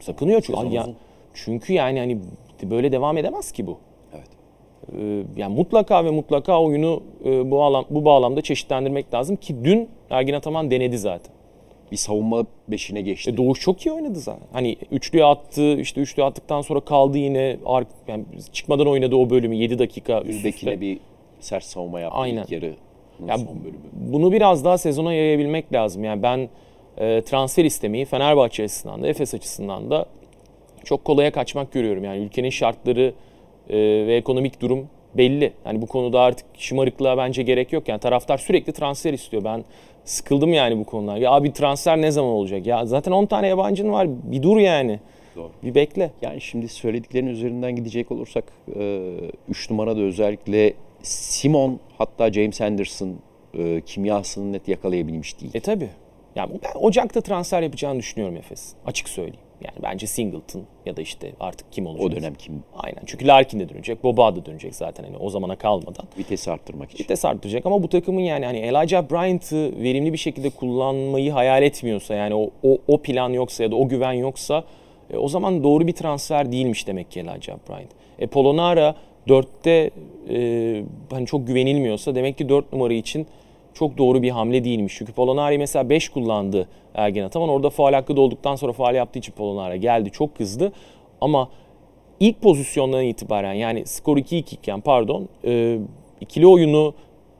sakınıyor 0.00 0.40
çünkü. 0.40 0.58
Sezon 0.60 0.70
Ya, 0.72 0.82
uzun. 0.82 0.96
çünkü 1.34 1.72
yani 1.72 1.98
hani 1.98 2.18
böyle 2.70 2.92
devam 2.92 3.18
edemez 3.18 3.52
ki 3.52 3.66
bu. 3.66 3.78
Evet. 4.14 4.28
Ee, 4.98 5.22
yani 5.40 5.54
mutlaka 5.54 6.04
ve 6.04 6.10
mutlaka 6.10 6.62
oyunu 6.62 7.02
e, 7.24 7.50
bu 7.50 7.62
alan 7.62 7.84
bu 7.90 8.04
bağlamda 8.04 8.40
çeşitlendirmek 8.42 9.14
lazım 9.14 9.36
ki 9.36 9.56
dün 9.64 9.88
Ergin 10.10 10.34
Ataman 10.34 10.70
denedi 10.70 10.98
zaten. 10.98 11.32
Bir 11.92 11.96
savunma 11.96 12.46
beşine 12.68 13.00
geçti. 13.00 13.30
E, 13.30 13.36
Doğuş 13.36 13.60
çok 13.60 13.86
iyi 13.86 13.92
oynadı 13.92 14.18
zaten. 14.20 14.46
Hani 14.52 14.76
üçlüye 14.90 15.24
attı, 15.24 15.80
işte 15.80 16.00
üçlüye 16.00 16.26
attıktan 16.26 16.62
sonra 16.62 16.80
kaldı 16.80 17.18
yine. 17.18 17.56
Yani 18.08 18.24
çıkmadan 18.52 18.86
oynadı 18.86 19.16
o 19.16 19.30
bölümü 19.30 19.56
7 19.56 19.78
dakika 19.78 20.22
üst 20.22 20.46
üste. 20.46 20.80
Bir 20.80 20.98
sert 21.40 21.64
savunma 21.64 22.00
yaptı 22.00 22.18
Aynen. 22.18 22.42
ilk 22.42 22.52
yarı. 22.52 22.74
Ya 23.28 23.38
son 23.38 23.64
bölümü. 23.64 23.78
Bunu 23.92 24.32
biraz 24.32 24.64
daha 24.64 24.78
sezona 24.78 25.12
yayabilmek 25.14 25.72
lazım. 25.72 26.04
Yani 26.04 26.22
ben 26.22 26.48
e, 26.98 27.22
transfer 27.22 27.64
istemeyi 27.64 28.04
Fenerbahçe 28.04 28.64
açısından 28.64 29.02
da 29.02 29.08
Efes 29.08 29.34
açısından 29.34 29.90
da 29.90 30.06
çok 30.84 31.04
kolaya 31.04 31.32
kaçmak 31.32 31.72
görüyorum. 31.72 32.04
Yani 32.04 32.18
ülkenin 32.18 32.50
şartları 32.50 33.12
e, 33.70 33.76
ve 34.06 34.16
ekonomik 34.16 34.60
durum 34.60 34.88
belli. 35.14 35.52
Yani 35.66 35.82
bu 35.82 35.86
konuda 35.86 36.20
artık 36.20 36.46
şımarıklığa 36.58 37.18
bence 37.18 37.42
gerek 37.42 37.72
yok. 37.72 37.88
Yani 37.88 38.00
taraftar 38.00 38.38
sürekli 38.38 38.72
transfer 38.72 39.12
istiyor. 39.12 39.44
Ben 39.44 39.64
sıkıldım 40.10 40.52
yani 40.52 40.78
bu 40.78 40.84
konular. 40.84 41.16
Ya 41.16 41.30
abi 41.30 41.52
transfer 41.52 42.00
ne 42.00 42.10
zaman 42.10 42.30
olacak? 42.30 42.66
Ya 42.66 42.86
zaten 42.86 43.12
10 43.12 43.26
tane 43.26 43.46
yabancın 43.46 43.92
var. 43.92 44.08
Bir 44.22 44.42
dur 44.42 44.56
yani. 44.56 45.00
Doğru. 45.36 45.50
Bir 45.62 45.74
bekle. 45.74 46.10
Yani 46.22 46.40
şimdi 46.40 46.68
söylediklerin 46.68 47.26
üzerinden 47.26 47.76
gidecek 47.76 48.12
olursak 48.12 48.44
3 49.48 49.70
numarada 49.70 50.00
özellikle 50.00 50.74
Simon 51.02 51.80
hatta 51.98 52.32
James 52.32 52.60
Anderson 52.60 53.16
e, 53.54 53.80
kimyasını 53.80 54.52
net 54.52 54.68
yakalayabilmiş 54.68 55.40
değil. 55.40 55.52
E 55.54 55.60
tabi. 55.60 55.88
Yani 56.36 56.52
ben 56.64 56.80
Ocak'ta 56.80 57.20
transfer 57.20 57.62
yapacağını 57.62 57.98
düşünüyorum 57.98 58.36
Efes. 58.36 58.72
Açık 58.86 59.08
söyleyeyim. 59.08 59.49
Yani 59.60 59.76
bence 59.82 60.06
Singleton 60.06 60.62
ya 60.86 60.96
da 60.96 61.02
işte 61.02 61.32
artık 61.40 61.72
kim 61.72 61.86
olacak? 61.86 62.06
o 62.06 62.16
dönem 62.16 62.34
kim 62.34 62.62
Aynen. 62.76 63.02
Çünkü 63.06 63.26
Larkin 63.26 63.60
de 63.60 63.68
dönecek, 63.68 64.04
Boba 64.04 64.36
da 64.36 64.46
dönecek 64.46 64.74
zaten 64.74 65.04
hani 65.04 65.16
o 65.16 65.30
zamana 65.30 65.56
kalmadan. 65.56 66.04
vitesi 66.18 66.50
arttırmak 66.50 66.90
için. 66.90 67.04
Vites 67.04 67.24
arttıracak 67.24 67.66
ama 67.66 67.82
bu 67.82 67.88
takımın 67.88 68.20
yani 68.20 68.46
hani 68.46 68.58
Elijah 68.58 69.10
Bryant'ı 69.10 69.82
verimli 69.82 70.12
bir 70.12 70.18
şekilde 70.18 70.50
kullanmayı 70.50 71.32
hayal 71.32 71.62
etmiyorsa 71.62 72.14
yani 72.14 72.34
o, 72.34 72.50
o, 72.62 72.78
o 72.88 72.98
plan 73.02 73.30
yoksa 73.30 73.62
ya 73.62 73.70
da 73.70 73.76
o 73.76 73.88
güven 73.88 74.12
yoksa 74.12 74.64
e, 75.10 75.16
o 75.16 75.28
zaman 75.28 75.64
doğru 75.64 75.86
bir 75.86 75.92
transfer 75.92 76.52
değilmiş 76.52 76.86
demek 76.86 77.10
ki 77.10 77.20
Elijah 77.20 77.56
Bryant. 77.68 77.90
E 78.18 78.26
Polonara 78.26 78.94
4'te 79.28 79.90
e, 80.30 80.82
hani 81.10 81.26
çok 81.26 81.46
güvenilmiyorsa 81.46 82.14
demek 82.14 82.38
ki 82.38 82.48
4 82.48 82.72
numara 82.72 82.92
için 82.92 83.26
çok 83.74 83.98
doğru 83.98 84.22
bir 84.22 84.30
hamle 84.30 84.64
değilmiş. 84.64 84.94
Çünkü 84.98 85.12
Polonari 85.12 85.58
mesela 85.58 85.88
5 85.88 86.08
kullandı 86.08 86.68
Ergen 86.94 87.24
Ataman. 87.24 87.48
Orada 87.48 87.70
faal 87.70 87.92
hakkı 87.92 88.16
dolduktan 88.16 88.56
sonra 88.56 88.72
faal 88.72 88.94
yaptığı 88.94 89.18
için 89.18 89.32
Polonara 89.32 89.76
geldi. 89.76 90.10
Çok 90.10 90.36
kızdı. 90.36 90.72
Ama 91.20 91.48
ilk 92.20 92.42
pozisyondan 92.42 93.04
itibaren 93.04 93.52
yani 93.52 93.86
skor 93.86 94.16
2-2 94.16 94.36
iken 94.36 94.80
pardon 94.80 95.28
e, 95.44 95.78
ikili 96.20 96.46
oyunu 96.46 96.94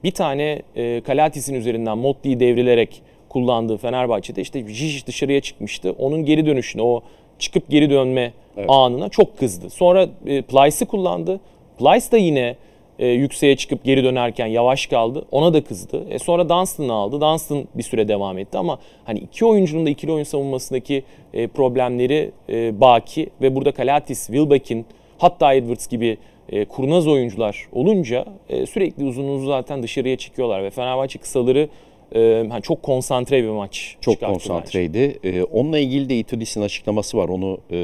bir 0.05 0.11
tane 0.11 0.63
e, 0.77 1.01
Kalatis'in 1.01 1.55
üzerinden 1.55 1.99
Motti'yi 1.99 2.41
devrilerek 2.41 3.03
kullandığı 3.29 3.77
Fenerbahçe'de 3.77 4.41
işte 4.41 4.69
Jijic 4.69 5.07
dışarıya 5.07 5.41
çıkmıştı. 5.41 5.95
Onun 5.99 6.25
geri 6.25 6.47
dönüşüne 6.47 6.83
o 6.83 7.03
çıkıp 7.39 7.71
geri 7.71 7.91
dönme 7.91 8.33
Evet. 8.57 8.71
anına 8.71 9.09
çok 9.09 9.39
kızdı. 9.39 9.71
Sonra 9.71 10.09
e, 10.27 10.43
Plyce'ı 10.43 10.89
kullandı. 10.89 11.41
Plyce 11.79 12.11
da 12.13 12.17
yine 12.17 12.57
e, 13.01 13.07
yükseğe 13.07 13.57
çıkıp 13.57 13.85
geri 13.85 14.05
dönerken 14.05 14.47
yavaş 14.47 14.87
kaldı. 14.87 15.25
Ona 15.31 15.55
da 15.55 15.65
kızdı. 15.65 16.07
E, 16.11 16.19
sonra 16.19 16.49
Dunstan'ı 16.49 16.93
aldı. 16.93 17.21
Dunstan 17.21 17.65
bir 17.75 17.83
süre 17.83 18.09
devam 18.09 18.39
etti 18.39 18.59
ama 18.59 18.79
hani 19.05 19.19
iki 19.19 19.45
oyuncunun 19.45 19.87
da 19.87 19.91
ikili 19.91 20.13
oyun 20.13 20.25
savunmasındaki 20.25 21.03
e, 21.35 21.47
problemleri 21.47 22.31
e, 22.49 22.81
baki 22.81 23.31
ve 23.43 23.55
burada 23.55 23.73
Kalatis, 23.73 24.27
Wilbeck'in 24.27 24.87
hatta 25.19 25.55
Edwards 25.55 25.89
gibi 25.89 26.19
e, 26.49 26.65
kurnaz 26.65 27.07
oyuncular 27.07 27.67
olunca 27.73 28.25
e, 28.49 28.67
sürekli 28.67 29.05
uzunluğu 29.05 29.47
zaten 29.47 29.83
dışarıya 29.83 30.17
çıkıyorlar 30.17 30.65
ve 30.65 30.71
Fenerbahçe 30.71 31.19
kısaları 31.19 31.69
e, 32.15 32.47
hani 32.51 32.63
çok 32.63 32.83
konsantre 32.83 33.43
bir 33.43 33.49
maç 33.49 33.97
Çok 34.01 34.21
konsantreydi. 34.21 35.19
Ee, 35.25 35.43
onunla 35.43 35.79
ilgili 35.79 36.09
de 36.09 36.19
Itudis'in 36.19 36.63
açıklaması 36.63 37.17
var. 37.19 37.29
Onu 37.29 37.59
e, 37.71 37.77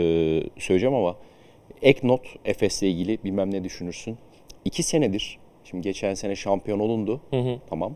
söyleyeceğim 0.58 0.94
ama 0.94 1.16
ek 1.82 2.00
not 2.02 2.20
Efes'le 2.44 2.82
ilgili 2.82 3.18
bilmem 3.24 3.50
ne 3.50 3.64
düşünürsün. 3.64 4.18
İki 4.66 4.82
senedir, 4.82 5.38
şimdi 5.64 5.82
geçen 5.82 6.14
sene 6.14 6.36
şampiyon 6.36 6.78
olundu. 6.78 7.20
Tamam. 7.70 7.92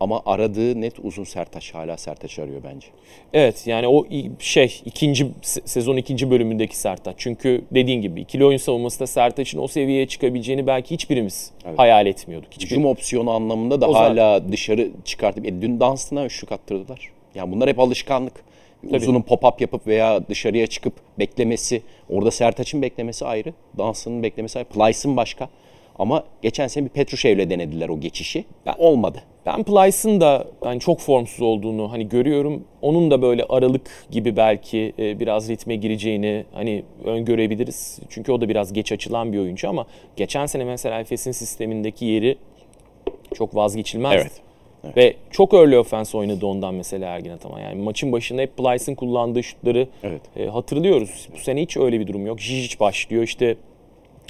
ama 0.00 0.22
aradığı 0.26 0.80
net 0.80 0.98
uzun 1.02 1.24
Sertaç. 1.24 1.74
Hala 1.74 1.96
Sertaç 1.96 2.38
arıyor 2.38 2.60
bence. 2.64 2.86
Evet 3.32 3.66
yani 3.66 3.88
o 3.88 4.06
şey 4.38 4.80
ikinci 4.84 5.26
sezon 5.42 5.96
ikinci 5.96 6.30
bölümündeki 6.30 6.76
Sertaç. 6.76 7.14
Çünkü 7.18 7.64
dediğin 7.70 8.02
gibi 8.02 8.20
ikili 8.20 8.44
oyun 8.44 8.58
savunmasında 8.58 9.06
Sertaç'ın 9.06 9.58
o 9.58 9.68
seviyeye 9.68 10.08
çıkabileceğini 10.08 10.66
belki 10.66 10.94
hiçbirimiz 10.94 11.50
evet. 11.66 11.78
hayal 11.78 12.06
etmiyorduk. 12.06 12.52
Hiçbir... 12.52 12.70
Hücum 12.70 12.86
opsiyonu 12.86 13.30
anlamında 13.30 13.80
da 13.80 13.88
o 13.88 13.94
hala 13.94 14.38
zaten. 14.38 14.52
dışarı 14.52 14.90
çıkartıp 15.04 15.46
e, 15.46 15.62
dün 15.62 15.80
Dunstan'a 15.80 16.24
üçlük 16.24 16.52
attırdılar. 16.52 17.10
Yani 17.34 17.52
bunlar 17.52 17.68
hep 17.68 17.78
alışkanlık. 17.78 18.44
Tabii. 18.82 18.96
Uzunun 18.96 19.20
pop-up 19.20 19.60
yapıp 19.60 19.86
veya 19.86 20.28
dışarıya 20.28 20.66
çıkıp 20.66 20.94
beklemesi, 21.18 21.82
orada 22.10 22.30
Sertaç'ın 22.30 22.82
beklemesi 22.82 23.24
ayrı, 23.24 23.52
Dunstan'ın 23.78 24.22
beklemesi 24.22 24.58
ayrı, 24.58 24.68
Plyce'ın 24.68 25.16
başka. 25.16 25.48
Ama 25.98 26.24
geçen 26.42 26.66
sene 26.66 26.84
bir 26.84 26.90
Petrushev'le 26.90 27.50
denediler 27.50 27.88
o 27.88 28.00
geçişi. 28.00 28.44
Ben, 28.66 28.74
olmadı. 28.78 29.22
Ben 29.46 29.62
Plyce'ın 29.62 30.20
da 30.20 30.44
yani 30.64 30.80
çok 30.80 31.00
formsuz 31.00 31.42
olduğunu 31.42 31.92
hani 31.92 32.08
görüyorum. 32.08 32.64
Onun 32.82 33.10
da 33.10 33.22
böyle 33.22 33.44
aralık 33.44 34.06
gibi 34.10 34.36
belki 34.36 34.92
e, 34.98 35.20
biraz 35.20 35.48
ritme 35.48 35.76
gireceğini 35.76 36.44
hani 36.52 36.82
öngörebiliriz. 37.04 37.98
Çünkü 38.08 38.32
o 38.32 38.40
da 38.40 38.48
biraz 38.48 38.72
geç 38.72 38.92
açılan 38.92 39.32
bir 39.32 39.38
oyuncu 39.38 39.68
ama 39.68 39.86
geçen 40.16 40.46
sene 40.46 40.64
mesela 40.64 41.00
Efes'in 41.00 41.32
sistemindeki 41.32 42.04
yeri 42.04 42.38
çok 43.34 43.54
vazgeçilmezdi. 43.54 44.16
Evet. 44.16 44.32
Evet. 44.84 44.96
Ve 44.96 45.14
çok 45.30 45.54
early 45.54 45.78
offense 45.78 46.18
oynadı 46.18 46.46
ondan 46.46 46.74
mesela 46.74 47.14
Ergin 47.14 47.30
Ataman. 47.30 47.60
Yani 47.60 47.82
maçın 47.82 48.12
başında 48.12 48.42
hep 48.42 48.56
Plyce'ın 48.56 48.94
kullandığı 48.94 49.42
şutları 49.42 49.88
evet. 50.02 50.20
e, 50.36 50.46
hatırlıyoruz. 50.46 51.28
Bu 51.34 51.38
sene 51.38 51.62
hiç 51.62 51.76
öyle 51.76 52.00
bir 52.00 52.06
durum 52.06 52.26
yok. 52.26 52.40
Jijic 52.40 52.80
başlıyor 52.80 53.22
işte 53.22 53.56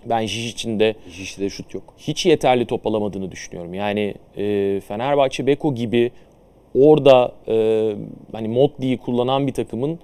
ben 0.08 0.26
Jijic'in 0.26 0.80
de 0.80 0.94
Jijic'de 1.10 1.50
şut 1.50 1.74
yok. 1.74 1.94
Hiç 1.98 2.26
yeterli 2.26 2.66
top 2.66 2.86
alamadığını 2.86 3.30
düşünüyorum. 3.30 3.74
Yani 3.74 4.14
e, 4.36 4.80
Fenerbahçe 4.88 5.46
Beko 5.46 5.74
gibi 5.74 6.10
orada 6.74 7.32
e, 7.48 7.96
hani 8.32 8.48
Motley'i 8.48 8.98
kullanan 8.98 9.46
bir 9.46 9.52
takımın 9.52 9.98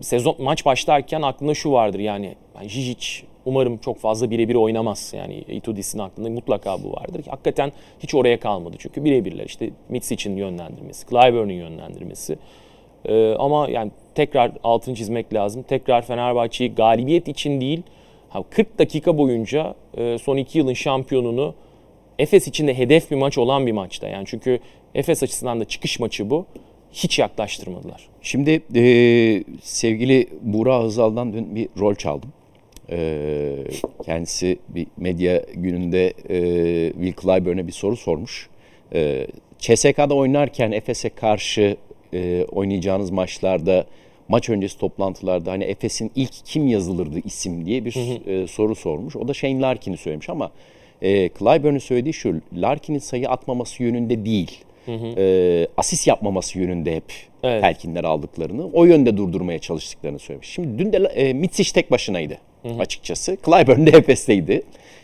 sezon 0.00 0.36
maç 0.38 0.66
başlarken 0.66 1.22
aklında 1.22 1.54
şu 1.54 1.72
vardır 1.72 1.98
yani 1.98 2.34
yani 2.56 2.68
Jijic 2.68 3.06
umarım 3.44 3.78
çok 3.78 3.98
fazla 3.98 4.30
birebir 4.30 4.54
oynamaz. 4.54 5.12
Yani 5.16 5.34
Itudis'in 5.34 5.98
aklında 5.98 6.30
mutlaka 6.30 6.82
bu 6.82 6.92
vardır. 6.92 7.24
Hakikaten 7.28 7.72
hiç 8.00 8.14
oraya 8.14 8.40
kalmadı 8.40 8.76
çünkü 8.78 9.04
birebirler 9.04 9.44
işte 9.44 9.70
Mitsic'in 9.88 10.36
yönlendirmesi, 10.36 11.06
Clyburn'un 11.06 11.52
yönlendirmesi. 11.52 12.38
Ee, 13.04 13.34
ama 13.34 13.68
yani 13.70 13.90
tekrar 14.14 14.52
altını 14.64 14.94
çizmek 14.94 15.34
lazım. 15.34 15.62
Tekrar 15.62 16.02
Fenerbahçe'yi 16.02 16.74
galibiyet 16.74 17.28
için 17.28 17.60
değil 17.60 17.82
40 18.42 18.78
dakika 18.78 19.18
boyunca 19.18 19.74
e, 19.96 20.18
son 20.18 20.36
2 20.36 20.58
yılın 20.58 20.74
şampiyonunu 20.74 21.54
Efes 22.18 22.48
için 22.48 22.66
de 22.66 22.78
hedef 22.78 23.10
bir 23.10 23.16
maç 23.16 23.38
olan 23.38 23.66
bir 23.66 23.72
maçta. 23.72 24.08
Yani 24.08 24.24
çünkü 24.26 24.58
Efes 24.94 25.22
açısından 25.22 25.60
da 25.60 25.64
çıkış 25.64 26.00
maçı 26.00 26.30
bu. 26.30 26.46
Hiç 26.92 27.18
yaklaştırmadılar. 27.18 28.08
Şimdi 28.22 28.62
e, 28.74 29.44
sevgili 29.62 30.28
Buğra 30.42 30.82
Hızal'dan 30.82 31.32
dün 31.32 31.54
bir 31.54 31.68
rol 31.78 31.94
çaldım. 31.94 32.32
E, 32.90 33.56
kendisi 34.04 34.58
bir 34.68 34.86
medya 34.96 35.42
gününde 35.54 36.06
e, 36.28 36.92
Will 36.92 37.12
Clyburn'e 37.22 37.66
bir 37.66 37.72
soru 37.72 37.96
sormuş. 37.96 38.48
E, 38.94 39.26
CSK'da 39.58 40.14
oynarken 40.14 40.72
Efes'e 40.72 41.08
karşı 41.08 41.76
e, 42.12 42.44
oynayacağınız 42.44 43.10
maçlarda 43.10 43.86
maç 44.28 44.50
öncesi 44.50 44.78
toplantılarda 44.78 45.52
hani 45.52 45.64
Efes'in 45.64 46.10
ilk 46.16 46.32
kim 46.44 46.68
yazılırdı 46.68 47.18
isim 47.24 47.66
diye 47.66 47.84
bir 47.84 47.94
hı 47.94 48.00
hı. 48.00 48.30
E, 48.30 48.46
soru 48.46 48.74
sormuş. 48.74 49.16
O 49.16 49.28
da 49.28 49.34
Shane 49.34 49.60
Larkin'i 49.60 49.96
söylemiş 49.96 50.30
ama 50.30 50.50
e, 51.02 51.28
Clyburn'un 51.38 51.78
söylediği 51.78 52.12
şu 52.14 52.40
Larkin'in 52.52 52.98
sayı 52.98 53.28
atmaması 53.28 53.82
yönünde 53.82 54.26
değil. 54.26 54.58
Hı 54.86 54.94
hı. 54.94 55.20
E, 55.20 55.66
asist 55.76 56.06
yapmaması 56.06 56.58
yönünde 56.58 56.96
hep 56.96 57.12
evet. 57.42 57.62
telkinler 57.62 58.04
aldıklarını, 58.04 58.66
o 58.72 58.84
yönde 58.84 59.16
durdurmaya 59.16 59.58
çalıştıklarını 59.58 60.18
söylemiş. 60.18 60.48
Şimdi 60.48 60.78
dün 60.78 60.92
de 60.92 60.96
e, 60.96 61.32
Mitsic 61.32 61.72
tek 61.72 61.90
başınaydı 61.90 62.38
hı 62.62 62.68
hı. 62.68 62.78
açıkçası. 62.78 63.36
Clyburn 63.44 63.86
de 63.86 63.90
Efes'teydi. 63.90 64.62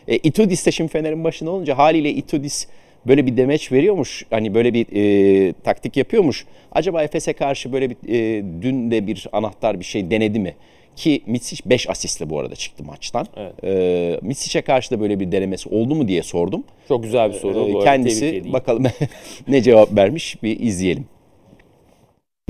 E, 0.08 0.16
Itudis 0.16 0.66
de 0.66 0.72
şimdi 0.72 0.92
Fener'in 0.92 1.24
başında 1.24 1.50
olunca 1.50 1.78
haliyle 1.78 2.10
Itudis 2.10 2.66
böyle 3.06 3.26
bir 3.26 3.36
demeç 3.36 3.72
veriyormuş. 3.72 4.24
Hani 4.30 4.54
böyle 4.54 4.74
bir 4.74 4.86
e, 4.92 5.52
taktik 5.52 5.96
yapıyormuş. 5.96 6.46
Acaba 6.72 7.02
Efes'e 7.02 7.32
karşı 7.32 7.72
böyle 7.72 7.90
bir 7.90 7.96
e, 8.08 8.44
dün 8.62 8.90
de 8.90 9.06
bir 9.06 9.26
anahtar 9.32 9.80
bir 9.80 9.84
şey 9.84 10.10
denedi 10.10 10.38
mi? 10.38 10.54
Ki 10.96 11.22
Mitsic 11.26 11.62
5 11.66 11.90
asistle 11.90 12.30
bu 12.30 12.38
arada 12.38 12.54
çıktı 12.54 12.84
maçtan. 12.84 13.26
Evet. 13.36 13.64
E, 13.64 14.18
Mitsic'e 14.22 14.62
karşı 14.62 14.90
da 14.90 15.00
böyle 15.00 15.20
bir 15.20 15.32
denemesi 15.32 15.68
oldu 15.68 15.94
mu 15.94 16.08
diye 16.08 16.22
sordum. 16.22 16.64
Çok 16.88 17.02
güzel 17.02 17.32
bir 17.32 17.34
soru. 17.34 17.80
E, 17.80 17.84
kendisi 17.84 18.52
bakalım 18.52 18.86
ne 19.48 19.62
cevap 19.62 19.96
vermiş 19.96 20.42
bir 20.42 20.60
izleyelim. 20.60 21.04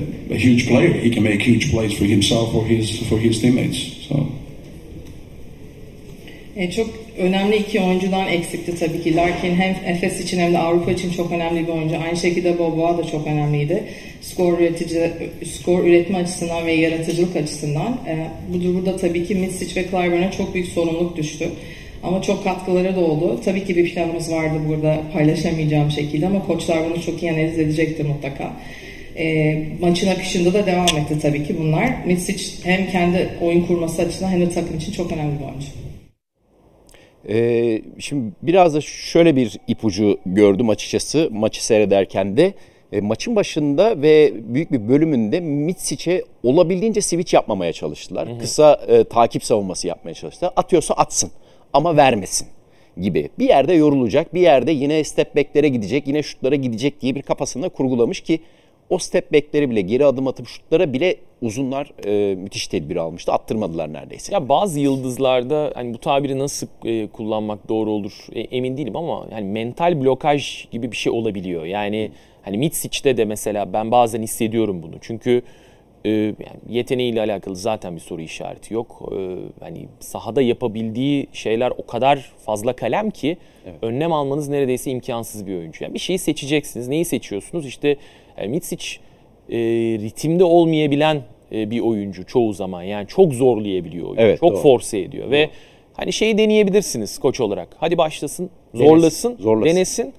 A 0.01 0.33
huge 0.33 0.65
player. 0.67 0.89
He 0.89 1.11
can 1.11 1.23
make 1.23 1.51
huge 1.51 1.71
plays 1.71 1.93
for 1.93 2.05
himself 2.05 2.55
or 2.55 2.65
his 2.65 3.09
for 3.09 3.19
his 3.19 3.41
teammates. 3.41 3.77
So 3.77 4.15
e, 6.55 6.71
çok 6.71 6.89
önemli 7.17 7.57
iki 7.57 7.81
oyuncudan 7.81 8.27
eksikti 8.27 8.75
tabii 8.79 9.03
ki. 9.03 9.15
Larkin 9.15 9.55
hem 9.55 9.75
Efes 9.85 10.21
için 10.21 10.39
hem 10.39 10.53
de 10.53 10.57
Avrupa 10.57 10.91
için 10.91 11.11
çok 11.11 11.31
önemli 11.31 11.67
bir 11.67 11.71
oyuncu. 11.71 11.95
Aynı 12.05 12.17
şekilde 12.17 12.59
Boboa 12.59 12.97
da 12.97 13.03
çok 13.03 13.27
önemliydi. 13.27 13.83
Skor 14.21 14.59
üretici, 14.59 15.11
skor 15.45 15.83
üretme 15.83 16.17
açısından 16.17 16.65
ve 16.65 16.73
yaratıcılık 16.73 17.35
açısından. 17.35 17.97
E, 18.07 18.27
bu 18.49 18.75
burada 18.75 18.97
tabii 18.97 19.25
ki 19.25 19.35
Mitsic 19.35 19.81
ve 19.81 19.85
Clyburn'a 19.85 20.31
çok 20.31 20.53
büyük 20.53 20.67
sorumluluk 20.67 21.17
düştü. 21.17 21.49
Ama 22.03 22.21
çok 22.21 22.43
katkıları 22.43 22.95
da 22.95 22.99
oldu. 22.99 23.41
Tabii 23.45 23.65
ki 23.65 23.75
bir 23.75 23.93
planımız 23.93 24.31
vardı 24.31 24.55
burada 24.67 25.01
paylaşamayacağım 25.13 25.91
şekilde 25.91 26.27
ama 26.27 26.45
koçlar 26.45 26.89
bunu 26.89 27.01
çok 27.01 27.23
iyi 27.23 27.31
analiz 27.31 27.59
edecektir 27.59 28.05
mutlaka. 28.05 28.53
E, 29.17 29.55
maçın 29.81 30.07
akışında 30.07 30.53
da 30.53 30.65
devam 30.65 30.97
etti 30.97 31.19
tabii 31.21 31.43
ki 31.43 31.55
bunlar. 31.59 32.05
Mitsic 32.05 32.43
hem 32.63 32.89
kendi 32.89 33.29
oyun 33.41 33.61
kurması 33.61 34.01
açısından 34.01 34.31
hem 34.31 34.41
de 34.41 34.49
takım 34.49 34.77
için 34.77 34.91
çok 34.91 35.11
önemli 35.11 35.39
bir 35.39 35.45
oyuncu. 35.45 35.90
Ee, 37.29 37.81
şimdi 37.99 38.33
biraz 38.41 38.75
da 38.75 38.81
şöyle 38.81 39.35
bir 39.35 39.57
ipucu 39.67 40.17
gördüm 40.25 40.69
açıkçası 40.69 41.29
maçı 41.31 41.65
seyrederken 41.65 42.37
de. 42.37 42.53
E, 42.91 43.01
maçın 43.01 43.35
başında 43.35 44.01
ve 44.01 44.33
büyük 44.35 44.71
bir 44.71 44.89
bölümünde 44.89 45.39
Mitsic'e 45.39 46.23
olabildiğince 46.43 47.01
switch 47.01 47.33
yapmamaya 47.33 47.73
çalıştılar. 47.73 48.29
Hı 48.29 48.33
hı. 48.33 48.39
Kısa 48.39 48.81
e, 48.87 49.03
takip 49.03 49.43
savunması 49.43 49.87
yapmaya 49.87 50.13
çalıştılar. 50.13 50.53
Atıyorsa 50.55 50.93
atsın 50.93 51.31
ama 51.73 51.97
vermesin 51.97 52.47
gibi. 52.97 53.29
Bir 53.39 53.47
yerde 53.47 53.73
yorulacak, 53.73 54.33
bir 54.33 54.41
yerde 54.41 54.71
yine 54.71 55.03
step 55.03 55.35
back'lere 55.35 55.69
gidecek, 55.69 56.07
yine 56.07 56.23
şutlara 56.23 56.55
gidecek 56.55 57.01
diye 57.01 57.15
bir 57.15 57.21
kafasında 57.21 57.69
kurgulamış 57.69 58.21
ki 58.21 58.39
o 58.91 58.97
step 58.97 59.33
back'leri 59.33 59.69
bile 59.69 59.81
geri 59.81 60.05
adım 60.05 60.27
atıp 60.27 60.47
şutlara 60.47 60.93
bile 60.93 61.15
uzunlar 61.41 61.91
e, 62.05 62.35
müthiş 62.35 62.67
tedbir 62.67 62.95
almıştı. 62.95 63.31
Attırmadılar 63.31 63.93
neredeyse. 63.93 64.33
Ya 64.33 64.49
bazı 64.49 64.79
yıldızlarda 64.79 65.71
hani 65.75 65.93
bu 65.93 65.97
tabiri 65.97 66.39
nasıl 66.39 66.67
e, 66.85 67.07
kullanmak 67.07 67.69
doğru 67.69 67.89
olur 67.89 68.13
e, 68.33 68.39
emin 68.39 68.77
değilim 68.77 68.95
ama 68.95 69.27
yani 69.31 69.47
mental 69.47 70.01
blokaj 70.01 70.67
gibi 70.71 70.91
bir 70.91 70.97
şey 70.97 71.11
olabiliyor. 71.11 71.65
Yani 71.65 72.11
hani 72.41 72.57
Mitsic'te 72.57 73.17
de 73.17 73.25
mesela 73.25 73.73
ben 73.73 73.91
bazen 73.91 74.21
hissediyorum 74.21 74.83
bunu. 74.83 74.95
Çünkü 75.01 75.41
e, 76.05 76.09
yani 76.09 76.59
yeteneğiyle 76.69 77.21
alakalı 77.21 77.55
zaten 77.55 77.95
bir 77.95 78.01
soru 78.01 78.21
işareti 78.21 78.73
yok. 78.73 79.09
E, 79.11 79.35
hani 79.59 79.87
sahada 79.99 80.41
yapabildiği 80.41 81.27
şeyler 81.33 81.73
o 81.77 81.85
kadar 81.85 82.31
fazla 82.45 82.73
kalem 82.73 83.09
ki 83.09 83.37
evet. 83.65 83.75
önlem 83.81 84.13
almanız 84.13 84.49
neredeyse 84.49 84.91
imkansız 84.91 85.47
bir 85.47 85.55
oyuncu. 85.55 85.83
Yani 85.83 85.93
bir 85.93 85.99
şeyi 85.99 86.19
seçeceksiniz. 86.19 86.87
Neyi 86.87 87.05
seçiyorsunuz? 87.05 87.65
İşte 87.65 87.95
yani 88.37 88.47
Mitsic 88.49 88.85
e, 89.49 89.57
ritimde 89.99 90.43
olmayabilen 90.43 91.21
e, 91.51 91.71
bir 91.71 91.79
oyuncu 91.79 92.25
çoğu 92.25 92.53
zaman. 92.53 92.83
Yani 92.83 93.07
çok 93.07 93.33
zorlayabiliyor 93.33 94.05
oyunu. 94.05 94.21
Evet, 94.21 94.39
çok 94.39 94.51
doğru. 94.51 94.57
force 94.57 94.97
ediyor 94.99 95.25
doğru. 95.25 95.31
ve 95.31 95.49
hani 95.93 96.13
şeyi 96.13 96.37
deneyebilirsiniz 96.37 97.19
koç 97.19 97.39
olarak. 97.39 97.67
Hadi 97.77 97.97
başlasın, 97.97 98.49
zorlasın, 98.73 99.37
zorlasın. 99.39 99.75
denesin. 99.75 100.13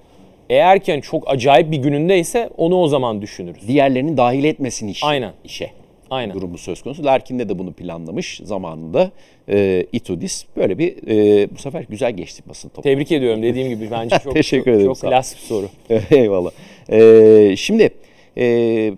Eğer 0.49 0.79
ki 0.79 0.99
çok 1.03 1.29
acayip 1.29 1.71
bir 1.71 1.77
günündeyse 1.77 2.49
onu 2.57 2.75
o 2.75 2.87
zaman 2.87 3.21
düşünürüz. 3.21 3.67
Diğerlerini 3.67 4.17
dahil 4.17 4.43
etmesin 4.43 4.87
iş, 4.87 5.03
Aynen. 5.03 5.31
işe. 5.43 5.69
Aynen. 6.09 6.35
Durumu 6.35 6.57
söz 6.57 6.81
konusu. 6.81 7.05
Larkin'de 7.05 7.49
de 7.49 7.59
bunu 7.59 7.73
planlamış 7.73 8.41
zamanında. 8.43 9.11
E, 9.49 9.85
Itudis 9.91 10.45
böyle 10.57 10.77
bir 10.77 11.07
e, 11.07 11.47
bu 11.51 11.57
sefer 11.57 11.85
güzel 11.89 12.11
geçti 12.11 12.43
basın 12.49 12.69
topu. 12.69 12.81
Tebrik 12.81 13.11
ediyorum. 13.11 13.43
Dediğim 13.43 13.69
gibi 13.69 13.91
bence 13.91 14.15
çok 14.23 14.33
Teşekkür 14.33 14.65
çok, 14.65 14.75
ederim, 14.75 14.93
çok 14.93 15.01
klas 15.01 15.35
bir 15.35 15.41
soru. 15.41 15.69
Eyvallah. 16.11 16.51
E, 16.89 17.55
şimdi 17.57 17.89
e, 18.37 18.93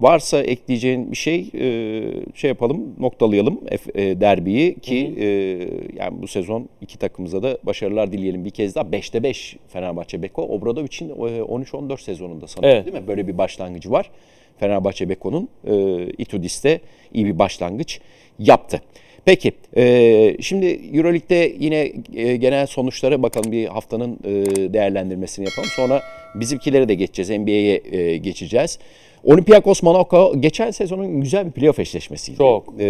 varsa 0.00 0.42
ekleyeceğin 0.42 1.12
bir 1.12 1.16
şey 1.16 1.50
e, 1.54 2.02
şey 2.34 2.48
yapalım 2.48 2.94
noktalayalım 2.98 3.60
e, 3.94 4.20
derbiyi 4.20 4.74
ki 4.74 5.06
hı 5.06 5.12
hı. 5.12 5.24
E, 5.24 5.28
yani 5.96 6.22
bu 6.22 6.26
sezon 6.28 6.68
iki 6.80 6.98
takımıza 6.98 7.42
da 7.42 7.58
başarılar 7.62 8.12
dileyelim 8.12 8.44
bir 8.44 8.50
kez 8.50 8.74
daha 8.74 8.84
5'te 8.84 9.22
5 9.22 9.56
Fenerbahçe 9.68 10.22
Beko 10.22 10.42
Obradovic'in 10.42 11.08
13-14 11.08 12.00
sezonunda 12.00 12.46
sanırım 12.46 12.70
evet. 12.70 12.86
değil 12.86 13.02
mi? 13.02 13.08
Böyle 13.08 13.26
bir 13.26 13.38
başlangıcı 13.38 13.90
var. 13.90 14.10
Fenerbahçe 14.58 15.08
Beko'nun 15.08 15.48
e, 15.64 16.04
Itudis'te 16.18 16.80
iyi 17.14 17.26
bir 17.26 17.38
başlangıç 17.38 18.00
yaptı. 18.38 18.82
Peki, 19.24 19.52
e, 19.76 20.36
şimdi 20.40 20.66
Euroleague'de 20.66 21.54
yine 21.58 21.92
e, 22.14 22.36
genel 22.36 22.66
sonuçlara 22.66 23.22
bakalım 23.22 23.52
bir 23.52 23.66
haftanın 23.66 24.18
e, 24.24 24.32
değerlendirmesini 24.72 25.44
yapalım. 25.44 25.68
Sonra 25.76 26.02
bizimkilere 26.34 26.88
de 26.88 26.94
geçeceğiz, 26.94 27.40
NBA'ye 27.40 27.82
e, 27.92 28.16
geçeceğiz. 28.16 28.78
Olympiakos 29.24 29.82
Monaco 29.82 30.40
geçen 30.40 30.70
sezonun 30.70 31.20
güzel 31.20 31.46
bir 31.46 31.50
playoff 31.50 31.78
eşleşmesiydi. 31.78 32.38
Çok. 32.38 32.74
E, 32.80 32.86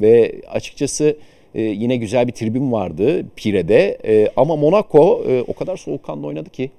ve 0.00 0.32
açıkçası 0.48 1.16
e, 1.54 1.62
yine 1.62 1.96
güzel 1.96 2.26
bir 2.26 2.32
tribün 2.32 2.72
vardı 2.72 3.26
Pire'de. 3.36 3.98
E, 4.04 4.28
ama 4.36 4.56
Monaco 4.56 5.24
e, 5.28 5.42
o 5.42 5.52
kadar 5.52 5.76
soğukkanlı 5.76 6.26
oynadı 6.26 6.50
ki 6.50 6.70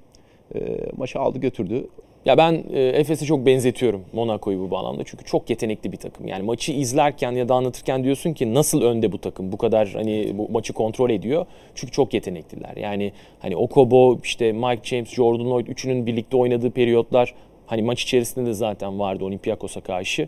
e, 0.55 0.59
maçı 0.97 1.19
aldı 1.19 1.39
götürdü. 1.39 1.87
Ya 2.25 2.37
ben 2.37 2.63
e, 2.73 2.81
Efes'e 2.81 3.25
çok 3.25 3.45
benzetiyorum 3.45 4.05
Monaco'yu 4.13 4.59
bu 4.59 4.71
bağlamda. 4.71 5.03
Çünkü 5.05 5.25
çok 5.25 5.49
yetenekli 5.49 5.91
bir 5.91 5.97
takım. 5.97 6.27
Yani 6.27 6.43
maçı 6.43 6.71
izlerken 6.71 7.31
ya 7.31 7.49
da 7.49 7.55
anlatırken 7.55 8.03
diyorsun 8.03 8.33
ki 8.33 8.53
nasıl 8.53 8.81
önde 8.81 9.11
bu 9.11 9.17
takım? 9.17 9.51
Bu 9.51 9.57
kadar 9.57 9.89
hani 9.89 10.31
bu 10.37 10.49
maçı 10.49 10.73
kontrol 10.73 11.09
ediyor. 11.09 11.45
Çünkü 11.75 11.93
çok 11.93 12.13
yetenekliler. 12.13 12.77
Yani 12.77 13.11
hani 13.39 13.55
Okobo, 13.55 14.19
işte 14.23 14.51
Mike 14.51 14.83
James, 14.83 15.09
Jordan 15.09 15.49
Lloyd 15.49 15.67
üçünün 15.67 16.05
birlikte 16.05 16.37
oynadığı 16.37 16.71
periyotlar 16.71 17.33
hani 17.65 17.81
maç 17.81 18.03
içerisinde 18.03 18.45
de 18.45 18.53
zaten 18.53 18.99
vardı 18.99 19.25
Olympiakos'a 19.25 19.81
karşı. 19.81 20.27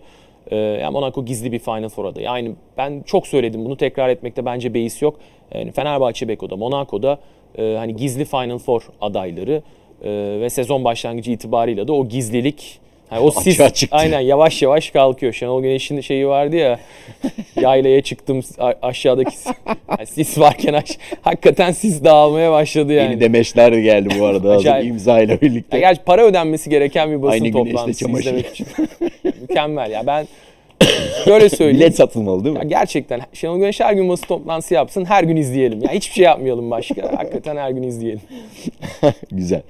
Ee, 0.51 0.55
yani 0.55 0.93
Monaco 0.93 1.25
gizli 1.25 1.51
bir 1.51 1.59
Final 1.59 1.89
Four 1.89 2.05
adayı. 2.05 2.25
Yani 2.25 2.51
ben 2.77 3.03
çok 3.05 3.27
söyledim 3.27 3.65
bunu 3.65 3.77
tekrar 3.77 4.09
etmekte 4.09 4.45
bence 4.45 4.73
beis 4.73 5.01
yok. 5.01 5.19
Yani 5.53 5.71
Fenerbahçe 5.71 6.27
Beko'da, 6.27 6.55
Monaco'da 6.55 7.19
e, 7.57 7.75
hani 7.77 7.95
gizli 7.95 8.25
Final 8.25 8.57
Four 8.57 8.81
adayları 9.01 9.61
e, 10.03 10.09
ve 10.41 10.49
sezon 10.49 10.83
başlangıcı 10.83 11.31
itibarıyla 11.31 11.87
da 11.87 11.93
o 11.93 12.07
gizlilik 12.07 12.79
yani 13.11 13.21
o 13.21 13.31
sis 13.41 13.59
aynen 13.91 14.19
yavaş 14.19 14.61
yavaş 14.61 14.91
kalkıyor. 14.91 15.33
Şenol 15.33 15.61
Güneş'in 15.61 16.01
şeyi 16.01 16.27
vardı 16.27 16.55
ya 16.55 16.79
yaylaya 17.61 18.01
çıktım 18.01 18.41
aşağıdaki 18.81 19.37
sis, 19.37 19.53
yani 19.89 20.07
sis 20.07 20.39
varken 20.39 20.73
aş- 20.73 20.97
hakikaten 21.21 21.71
sis 21.71 22.03
dağılmaya 22.03 22.51
başladı 22.51 22.93
yani. 22.93 23.11
Yeni 23.11 23.19
demeçler 23.21 23.71
geldi 23.71 24.15
bu 24.19 24.25
arada 24.25 24.79
imza 24.79 25.21
ile 25.21 25.41
birlikte. 25.41 25.77
Ya 25.77 25.81
gerçi 25.81 26.01
para 26.03 26.25
ödenmesi 26.25 26.69
gereken 26.69 27.11
bir 27.11 27.21
basın 27.21 27.43
Aynı 27.43 27.53
toplantısı 27.53 28.11
izlemek 28.11 28.47
için. 28.47 28.67
Mükemmel 29.41 29.91
ya 29.91 30.07
ben 30.07 30.27
şöyle 31.25 31.49
söyleyeyim. 31.49 31.79
Bilet 31.79 31.95
satılmalı 31.95 32.43
değil 32.43 32.55
mi? 32.55 32.59
Ya 32.59 32.69
gerçekten 32.69 33.21
Şenol 33.33 33.57
Güneş 33.57 33.79
her 33.79 33.93
gün 33.93 34.09
basın 34.09 34.27
toplantısı 34.27 34.73
yapsın 34.73 35.05
her 35.05 35.23
gün 35.23 35.35
izleyelim. 35.35 35.81
Ya 35.81 35.91
hiçbir 35.91 36.13
şey 36.13 36.25
yapmayalım 36.25 36.71
başka. 36.71 37.11
Hakikaten 37.17 37.57
her 37.57 37.71
gün 37.71 37.83
izleyelim. 37.83 38.21
Güzel. 39.31 39.61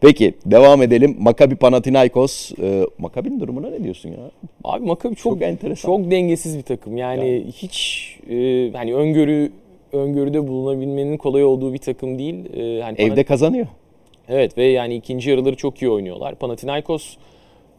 Peki 0.00 0.34
devam 0.46 0.82
edelim. 0.82 1.16
Maccabi 1.18 1.56
Panathinaikos. 1.56 2.52
E, 2.62 2.86
Maccabi'nin 2.98 3.40
durumuna 3.40 3.70
ne 3.70 3.84
diyorsun 3.84 4.08
ya? 4.08 4.30
Abi 4.64 4.86
Maccabi 4.86 5.16
çok, 5.16 5.32
Çok 5.32 5.42
enteresan. 5.42 5.88
çok 5.88 6.10
dengesiz 6.10 6.58
bir 6.58 6.62
takım. 6.62 6.96
Yani 6.96 7.44
hiç 7.56 8.06
e, 8.30 8.70
hani 8.72 8.94
öngörü 8.94 9.52
öngörüde 9.92 10.48
bulunabilmenin 10.48 11.16
kolay 11.16 11.44
olduğu 11.44 11.72
bir 11.72 11.78
takım 11.78 12.18
değil. 12.18 12.54
E, 12.54 12.82
hani 12.82 12.96
Evde 12.98 13.24
kazanıyor. 13.24 13.66
Evet 14.28 14.58
ve 14.58 14.64
yani 14.64 14.94
ikinci 14.94 15.30
yarıları 15.30 15.56
çok 15.56 15.82
iyi 15.82 15.90
oynuyorlar. 15.90 16.34
Panathinaikos 16.34 17.16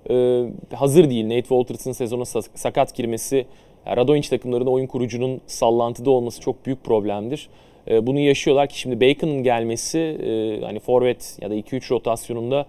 e, 0.09 0.43
hazır 0.75 1.09
değil. 1.09 1.25
Nate 1.25 1.41
Wolters'ın 1.41 1.91
sezona 1.91 2.23
sa- 2.23 2.57
sakat 2.57 2.95
girmesi, 2.95 3.45
yani 3.85 3.97
Radonjic 3.97 4.29
takımlarında 4.29 4.69
oyun 4.69 4.87
kurucunun 4.87 5.41
sallantıda 5.47 6.09
olması 6.11 6.41
çok 6.41 6.65
büyük 6.65 6.83
problemdir. 6.83 7.49
E, 7.87 8.07
bunu 8.07 8.19
yaşıyorlar 8.19 8.69
ki 8.69 8.79
şimdi 8.79 9.01
Bacon'ın 9.01 9.43
gelmesi 9.43 9.99
e, 9.99 10.61
hani 10.65 10.79
forvet 10.79 11.37
ya 11.41 11.49
da 11.49 11.55
2-3 11.55 11.91
rotasyonunda 11.91 12.65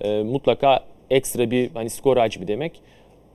e, 0.00 0.22
mutlaka 0.22 0.80
ekstra 1.10 1.50
bir 1.50 1.70
hani 1.74 1.90
skor 1.90 2.16
hacmi 2.16 2.48
demek. 2.48 2.80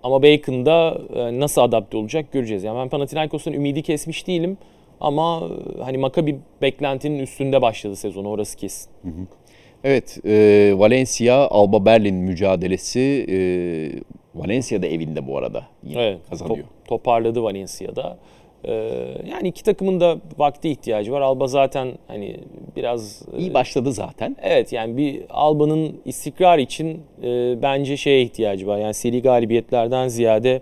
Ama 0.03 0.23
Bacon'da 0.23 1.01
e, 1.15 1.39
nasıl 1.39 1.61
adapte 1.61 1.97
olacak 1.97 2.31
göreceğiz. 2.31 2.63
Yani 2.63 2.77
ben 2.77 2.89
Panathinaikos'tan 2.89 3.53
ümidi 3.53 3.81
kesmiş 3.81 4.27
değilim. 4.27 4.57
Ama 5.01 5.49
e, 5.79 5.81
hani 5.81 5.97
Maccabi 5.97 6.39
beklentinin 6.61 7.19
üstünde 7.19 7.61
başladı 7.61 7.95
sezonu 7.95 8.29
orası 8.29 8.57
kesin. 8.57 8.89
Evet, 9.87 10.17
e, 10.25 10.73
Valencia 10.75 11.47
Alba 11.47 11.85
Berlin 11.85 12.15
mücadelesi. 12.15 13.25
E, 13.29 13.37
Valencia 14.35 14.81
da 14.81 14.87
evinde 14.87 15.27
bu 15.27 15.37
arada 15.37 15.63
yine 15.83 16.01
Evet, 16.03 16.19
kazanıyor. 16.29 16.57
top- 16.57 16.87
toparladı 16.87 17.43
Valencia'da. 17.43 18.17
Ee, 18.67 18.71
yani 19.31 19.47
iki 19.47 19.63
takımın 19.63 19.99
da 19.99 20.17
vakti 20.37 20.69
ihtiyacı 20.69 21.11
var. 21.11 21.21
Alba 21.21 21.47
zaten 21.47 21.87
hani 22.07 22.37
biraz 22.75 23.21
e, 23.33 23.37
İyi 23.37 23.53
başladı 23.53 23.91
zaten. 23.93 24.35
evet 24.41 24.73
yani 24.73 24.97
bir 24.97 25.21
Alba'nın 25.29 26.01
istikrar 26.05 26.57
için 26.59 27.01
e, 27.23 27.61
bence 27.61 27.97
şeye 27.97 28.21
ihtiyacı 28.21 28.67
var. 28.67 28.77
Yani 28.77 28.93
seri 28.93 29.21
galibiyetlerden 29.21 30.07
ziyade 30.07 30.61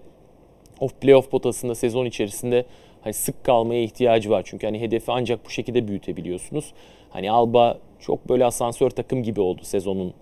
o 0.79 0.87
playoff 0.87 1.31
potasında 1.31 1.75
sezon 1.75 2.05
içerisinde 2.05 2.65
hani 3.01 3.13
sık 3.13 3.43
kalmaya 3.43 3.81
ihtiyacı 3.83 4.29
var. 4.29 4.41
Çünkü 4.45 4.67
hani 4.67 4.81
hedefi 4.81 5.11
ancak 5.11 5.45
bu 5.45 5.49
şekilde 5.49 5.87
büyütebiliyorsunuz. 5.87 6.73
Hani 7.09 7.31
Alba 7.31 7.77
çok 8.03 8.29
böyle 8.29 8.45
asansör 8.45 8.89
takım 8.89 9.23
gibi 9.23 9.41
oldu 9.41 9.61
sezonun 9.63 10.13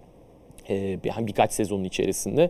e, 0.70 1.04
bir- 1.04 1.10
hani 1.10 1.28
birkaç 1.28 1.52
sezonun 1.54 1.84
içerisinde. 1.84 2.50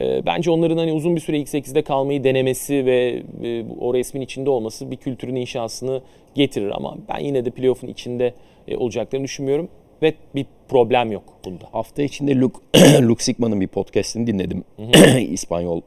E, 0.00 0.26
bence 0.26 0.50
onların 0.50 0.76
hani 0.78 0.92
uzun 0.92 1.16
bir 1.16 1.20
süre 1.20 1.38
ilk 1.38 1.48
8'de 1.48 1.82
kalmayı 1.82 2.24
denemesi 2.24 2.86
ve 2.86 3.22
e, 3.42 3.64
o 3.80 3.94
resmin 3.94 4.20
içinde 4.22 4.50
olması 4.50 4.90
bir 4.90 4.96
kültürün 4.96 5.36
inşasını 5.36 6.02
getirir 6.34 6.70
ama 6.76 6.96
ben 7.08 7.18
yine 7.18 7.44
de 7.44 7.50
playoff'un 7.50 7.88
içinde 7.88 8.34
olacaklarını 8.76 9.24
düşünmüyorum 9.24 9.68
ve 10.02 10.14
bir 10.34 10.46
problem 10.68 11.12
yok 11.12 11.22
bunda. 11.44 11.64
Hafta 11.72 12.02
içinde 12.02 12.34
Luke, 12.36 12.58
Luke 13.02 13.24
Sigma'nın 13.24 13.60
bir 13.60 13.68
podcastini 13.68 14.26
dinledim. 14.26 14.64
İspanyol 15.30 15.80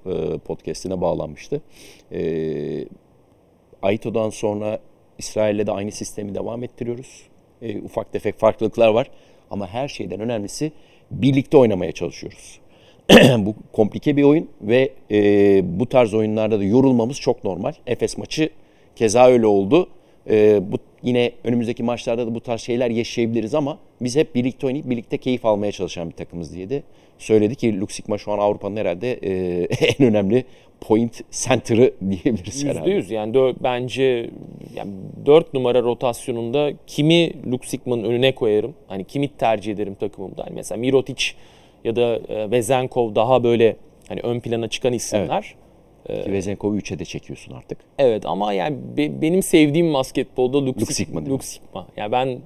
podcastine 0.45 1.01
bağlanmıştı. 1.01 1.61
Aito'dan 3.81 4.29
sonra 4.29 4.79
İsrail'le 5.17 5.67
de 5.67 5.71
aynı 5.71 5.91
sistemi 5.91 6.35
devam 6.35 6.63
ettiriyoruz. 6.63 7.23
E, 7.65 7.81
ufak 7.81 8.11
tefek 8.11 8.39
farklılıklar 8.39 8.87
var. 8.87 9.07
Ama 9.51 9.67
her 9.67 9.87
şeyden 9.87 10.19
önemlisi 10.19 10.71
birlikte 11.11 11.57
oynamaya 11.57 11.91
çalışıyoruz. 11.91 12.59
bu 13.37 13.55
komplike 13.73 14.17
bir 14.17 14.23
oyun 14.23 14.49
ve 14.61 14.89
e, 15.11 15.61
bu 15.79 15.89
tarz 15.89 16.13
oyunlarda 16.13 16.59
da 16.59 16.63
yorulmamız 16.63 17.17
çok 17.17 17.43
normal. 17.43 17.73
Efes 17.87 18.17
maçı 18.17 18.49
keza 18.95 19.27
öyle 19.27 19.45
oldu. 19.45 19.89
E, 20.29 20.59
bu 20.71 20.77
yine 21.05 21.31
önümüzdeki 21.43 21.83
maçlarda 21.83 22.27
da 22.27 22.35
bu 22.35 22.41
tarz 22.41 22.61
şeyler 22.61 22.89
yaşayabiliriz 22.89 23.55
ama 23.55 23.77
biz 24.01 24.15
hep 24.15 24.35
birlikte 24.35 24.67
oynayıp 24.67 24.89
birlikte 24.89 25.17
keyif 25.17 25.45
almaya 25.45 25.71
çalışan 25.71 26.09
bir 26.09 26.15
takımız 26.15 26.55
diye 26.55 26.69
de 26.69 26.83
söyledi 27.17 27.55
ki 27.55 27.79
Luxigma 27.79 28.17
şu 28.17 28.31
an 28.31 28.39
Avrupa'nın 28.39 28.77
herhalde 28.77 29.13
e, 29.13 29.63
en 29.99 30.07
önemli 30.07 30.45
point 30.81 31.21
center'ı 31.31 31.93
diyebiliriz 32.11 32.65
herhalde. 32.65 32.89
%100 32.89 33.13
yani 33.13 33.33
dö- 33.37 33.55
bence 33.63 34.29
yani 34.75 34.91
4 35.25 35.53
numara 35.53 35.81
rotasyonunda 35.81 36.71
kimi 36.87 37.33
Luke 37.51 37.67
Sigma'nın 37.67 38.03
önüne 38.03 38.35
koyarım? 38.35 38.73
Hani 38.87 39.03
kimi 39.03 39.27
tercih 39.27 39.73
ederim 39.73 39.95
takımımda? 39.95 40.43
Hani 40.43 40.55
mesela 40.55 40.79
Mirotic 40.79 41.25
ya 41.83 41.95
da 41.95 42.19
e, 42.29 42.51
Vezenkov 42.51 43.15
daha 43.15 43.43
böyle 43.43 43.75
hani 44.07 44.19
ön 44.19 44.39
plana 44.39 44.67
çıkan 44.67 44.93
isimler. 44.93 45.55
Ki 46.07 46.31
Vezenkov'u 46.31 46.77
3'e 46.77 46.99
de 46.99 47.05
çekiyorsun 47.05 47.53
artık. 47.53 47.77
Evet 47.99 48.25
ama 48.25 48.53
yani 48.53 48.77
be- 48.97 49.21
benim 49.21 49.43
sevdiğim 49.43 49.93
basketbolda 49.93 50.65
Luke, 50.65 50.81
Luke 50.81 50.91
Sig- 50.93 50.95
Sigma? 50.95 51.25
Luke 51.25 51.45
Sigma. 51.45 51.87
Yani 51.97 52.11
ben 52.11 52.37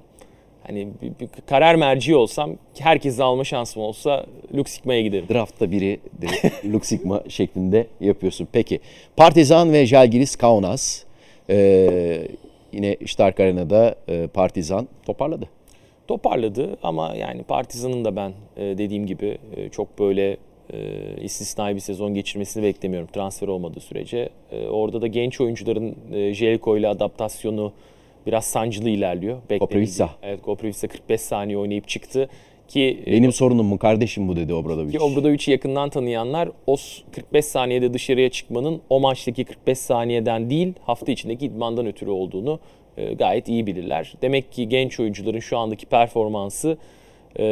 hani 0.67 0.87
bir, 1.01 1.11
bir 1.19 1.29
karar 1.47 1.75
merci 1.75 2.15
olsam 2.15 2.51
herkesi 2.79 3.23
alma 3.23 3.43
şansım 3.43 3.81
olsa 3.81 4.25
Luke 4.55 4.71
Sigma'ya 4.71 5.01
giderim. 5.01 5.25
Draftta 5.29 5.71
biri 5.71 5.99
direkt 6.21 6.65
Luxigma 6.73 7.23
şeklinde 7.29 7.87
yapıyorsun. 8.01 8.47
Peki 8.51 8.79
Partizan 9.17 9.73
ve 9.73 9.85
Jalgiris 9.85 10.35
Kaunas. 10.35 11.03
Ee, 11.49 12.27
yine 12.73 12.97
Stark 13.07 13.39
Arena'da 13.39 13.95
e, 14.07 14.27
Partizan 14.27 14.87
toparladı. 15.05 15.45
toparladı 16.07 16.77
ama 16.83 17.15
yani 17.15 17.43
Partizan'ın 17.43 18.05
da 18.05 18.15
ben 18.15 18.33
e, 18.57 18.77
dediğim 18.77 19.05
gibi 19.05 19.37
e, 19.55 19.69
çok 19.69 19.99
böyle 19.99 20.37
e, 20.73 20.77
istisnai 21.23 21.75
bir 21.75 21.79
sezon 21.79 22.13
geçirmesini 22.13 22.63
beklemiyorum 22.63 23.07
transfer 23.13 23.47
olmadığı 23.47 23.79
sürece. 23.79 24.29
E, 24.51 24.67
orada 24.67 25.01
da 25.01 25.07
genç 25.07 25.41
oyuncuların 25.41 25.95
e, 26.13 26.33
Jelko 26.33 26.77
ile 26.77 26.87
adaptasyonu 26.87 27.71
biraz 28.27 28.45
sancılı 28.45 28.89
ilerliyor. 28.89 29.37
Koprivica. 29.59 30.09
Evet 30.23 30.41
Koprivica 30.41 30.87
45 30.87 31.21
saniye 31.21 31.57
oynayıp 31.57 31.87
çıktı 31.87 32.29
ki 32.67 33.03
e, 33.05 33.11
Benim 33.11 33.31
sorunum 33.31 33.65
mu 33.65 33.77
kardeşim 33.77 34.27
bu 34.27 34.35
dedi 34.35 34.53
Obradovic. 34.53 34.91
ki 34.91 34.99
Obradovic'i 34.99 35.51
yakından 35.51 35.89
tanıyanlar 35.89 36.49
o 36.67 36.77
s- 36.77 37.01
45 37.11 37.45
saniyede 37.45 37.93
dışarıya 37.93 38.29
çıkmanın 38.29 38.81
o 38.89 38.99
maçtaki 38.99 39.43
45 39.45 39.77
saniyeden 39.77 40.49
değil 40.49 40.73
hafta 40.85 41.11
içindeki 41.11 41.45
idmandan 41.45 41.85
ötürü 41.87 42.09
olduğunu 42.09 42.59
e, 42.97 43.13
gayet 43.13 43.47
iyi 43.49 43.67
bilirler. 43.67 44.13
Demek 44.21 44.51
ki 44.51 44.69
genç 44.69 44.99
oyuncuların 44.99 45.39
şu 45.39 45.57
andaki 45.57 45.85
performansı 45.85 46.77
e, 47.39 47.43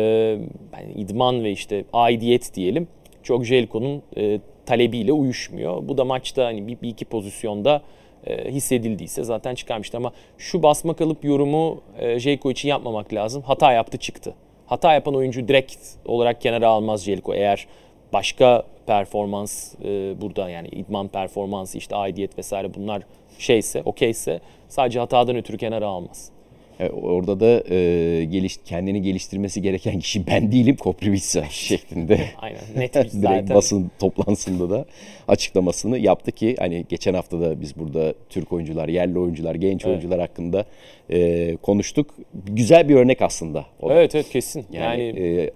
yani 0.73 0.93
idman 0.95 1.43
ve 1.43 1.51
işte 1.51 1.85
aidiyet 1.93 2.55
diyelim 2.55 2.87
çok 3.27 3.45
Jelko'nun 3.45 4.01
e, 4.17 4.39
talebiyle 4.65 5.11
uyuşmuyor. 5.11 5.87
Bu 5.87 5.97
da 5.97 6.05
maçta 6.05 6.45
hani 6.45 6.67
bir, 6.67 6.81
bir 6.81 6.89
iki 6.89 7.05
pozisyonda 7.05 7.81
e, 8.25 8.51
hissedildiyse 8.51 9.23
zaten 9.23 9.55
çıkarmıştı 9.55 9.97
ama 9.97 10.11
şu 10.37 10.63
basma 10.63 10.93
kalıp 10.93 11.25
yorumu 11.25 11.81
e, 11.99 12.19
Jelko 12.19 12.51
için 12.51 12.69
yapmamak 12.69 13.13
lazım. 13.13 13.41
Hata 13.41 13.71
yaptı 13.71 13.97
çıktı. 13.97 14.33
Hata 14.65 14.93
yapan 14.93 15.15
oyuncu 15.15 15.47
direkt 15.47 15.77
olarak 16.05 16.41
kenara 16.41 16.67
almaz 16.67 17.03
Jelko. 17.03 17.33
Eğer 17.35 17.67
başka 18.13 18.63
performans 18.85 19.75
e, 19.85 20.21
burada 20.21 20.49
yani 20.49 20.67
idman 20.67 21.07
performansı 21.07 21.77
işte 21.77 21.95
aidiyet 21.95 22.37
vesaire 22.37 22.73
bunlar 22.73 23.01
şeyse 23.37 23.81
okeyse 23.85 24.39
sadece 24.67 24.99
hatadan 24.99 25.35
ötürü 25.35 25.57
kenara 25.57 25.87
almaz. 25.87 26.36
E, 26.79 26.89
Orada 26.89 27.39
da 27.39 27.63
e, 27.73 28.25
geliş, 28.25 28.57
kendini 28.65 29.01
geliştirmesi 29.01 29.61
gereken 29.61 29.99
kişi 29.99 30.27
ben 30.27 30.51
değilim 30.51 30.75
Koprivica 30.75 31.43
şeklinde. 31.49 32.19
Aynen 32.37 32.59
net 32.75 32.93
Direkt 32.93 33.13
zaten. 33.13 33.49
basın 33.55 33.91
toplantısında 33.99 34.69
da 34.69 34.85
açıklamasını 35.27 35.97
yaptı 35.97 36.31
ki 36.31 36.55
hani 36.59 36.85
geçen 36.89 37.13
hafta 37.13 37.41
da 37.41 37.61
biz 37.61 37.77
burada 37.77 38.13
Türk 38.29 38.53
oyuncular, 38.53 38.87
yerli 38.89 39.19
oyuncular, 39.19 39.55
genç 39.55 39.85
oyuncular 39.85 40.19
hakkında 40.19 40.65
e, 41.09 41.55
konuştuk. 41.61 42.15
Güzel 42.47 42.89
bir 42.89 42.95
örnek 42.95 43.21
aslında. 43.21 43.65
o. 43.81 43.91
Evet 43.91 44.15
evet 44.15 44.29
kesin. 44.29 44.65
Yani, 44.71 45.03
Yani, 45.03 45.19
e, 45.19 45.51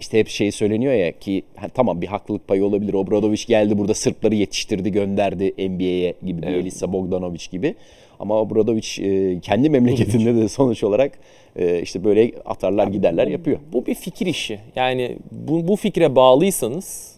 işte 0.00 0.18
hep 0.18 0.28
şey 0.28 0.52
söyleniyor 0.52 0.92
ya 0.92 1.12
ki 1.18 1.42
ha, 1.56 1.68
tamam 1.68 2.00
bir 2.02 2.06
haklılık 2.06 2.48
payı 2.48 2.64
olabilir. 2.64 2.94
Obradoviç 2.94 3.46
geldi 3.46 3.78
burada 3.78 3.94
Sırpları 3.94 4.34
yetiştirdi 4.34 4.92
gönderdi 4.92 5.54
NBA'ye 5.70 6.14
gibi 6.26 6.40
Evet. 6.46 6.62
Elisa 6.62 6.92
Bogdanovic 6.92 7.46
gibi. 7.50 7.74
Ama 8.22 8.40
Obradoviç 8.40 8.98
e, 8.98 9.40
kendi 9.40 9.70
memleketinde 9.70 10.34
de 10.36 10.48
sonuç 10.48 10.84
olarak 10.84 11.18
e, 11.56 11.82
işte 11.82 12.04
böyle 12.04 12.32
atarlar 12.44 12.86
giderler 12.86 13.26
yapıyor. 13.26 13.58
bu 13.72 13.86
bir 13.86 13.94
fikir 13.94 14.26
işi. 14.26 14.60
Yani 14.76 15.16
bu, 15.30 15.68
bu 15.68 15.76
fikre 15.76 16.16
bağlıysanız 16.16 17.16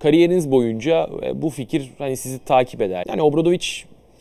kariyeriniz 0.00 0.50
boyunca 0.50 1.10
e, 1.22 1.42
bu 1.42 1.50
fikir 1.50 1.90
hani 1.98 2.16
sizi 2.16 2.38
takip 2.38 2.80
eder. 2.80 3.04
Yani 3.08 3.22
Obradovic 3.22 3.66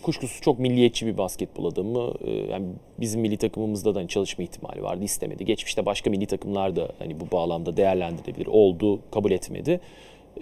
kuşkusuz 0.01 0.41
çok 0.41 0.60
milliyetçi 0.60 1.05
bir 1.05 1.17
basketbol 1.17 1.65
adamı. 1.65 2.13
E, 2.25 2.32
Yani 2.32 2.65
bizim 2.99 3.21
milli 3.21 3.38
takımımızda 3.38 3.95
da 3.95 3.99
hani 3.99 4.08
çalışma 4.08 4.43
ihtimali 4.43 4.84
vardı, 4.84 5.03
istemedi. 5.03 5.45
Geçmişte 5.45 5.86
başka 5.86 6.10
milli 6.10 6.25
takımlar 6.25 6.75
da 6.75 6.89
hani 6.99 7.19
bu 7.19 7.32
bağlamda 7.32 7.77
değerlendirebilir. 7.77 8.47
Oldu, 8.47 8.99
kabul 9.12 9.32
etmedi. 9.32 9.79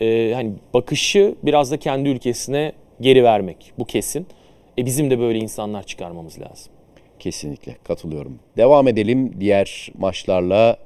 E, 0.01 0.31
hani 0.35 0.51
bakışı 0.73 1.35
biraz 1.43 1.71
da 1.71 1.77
kendi 1.77 2.09
ülkesine 2.09 2.71
geri 3.01 3.23
vermek. 3.23 3.71
Bu 3.79 3.85
kesin. 3.85 4.27
E 4.77 4.85
bizim 4.85 5.09
de 5.11 5.19
böyle 5.19 5.39
insanlar 5.39 5.83
çıkarmamız 5.83 6.39
lazım. 6.41 6.71
Kesinlikle 7.19 7.75
katılıyorum. 7.83 8.39
Devam 8.57 8.87
edelim 8.87 9.33
diğer 9.39 9.91
maçlarla. 9.97 10.77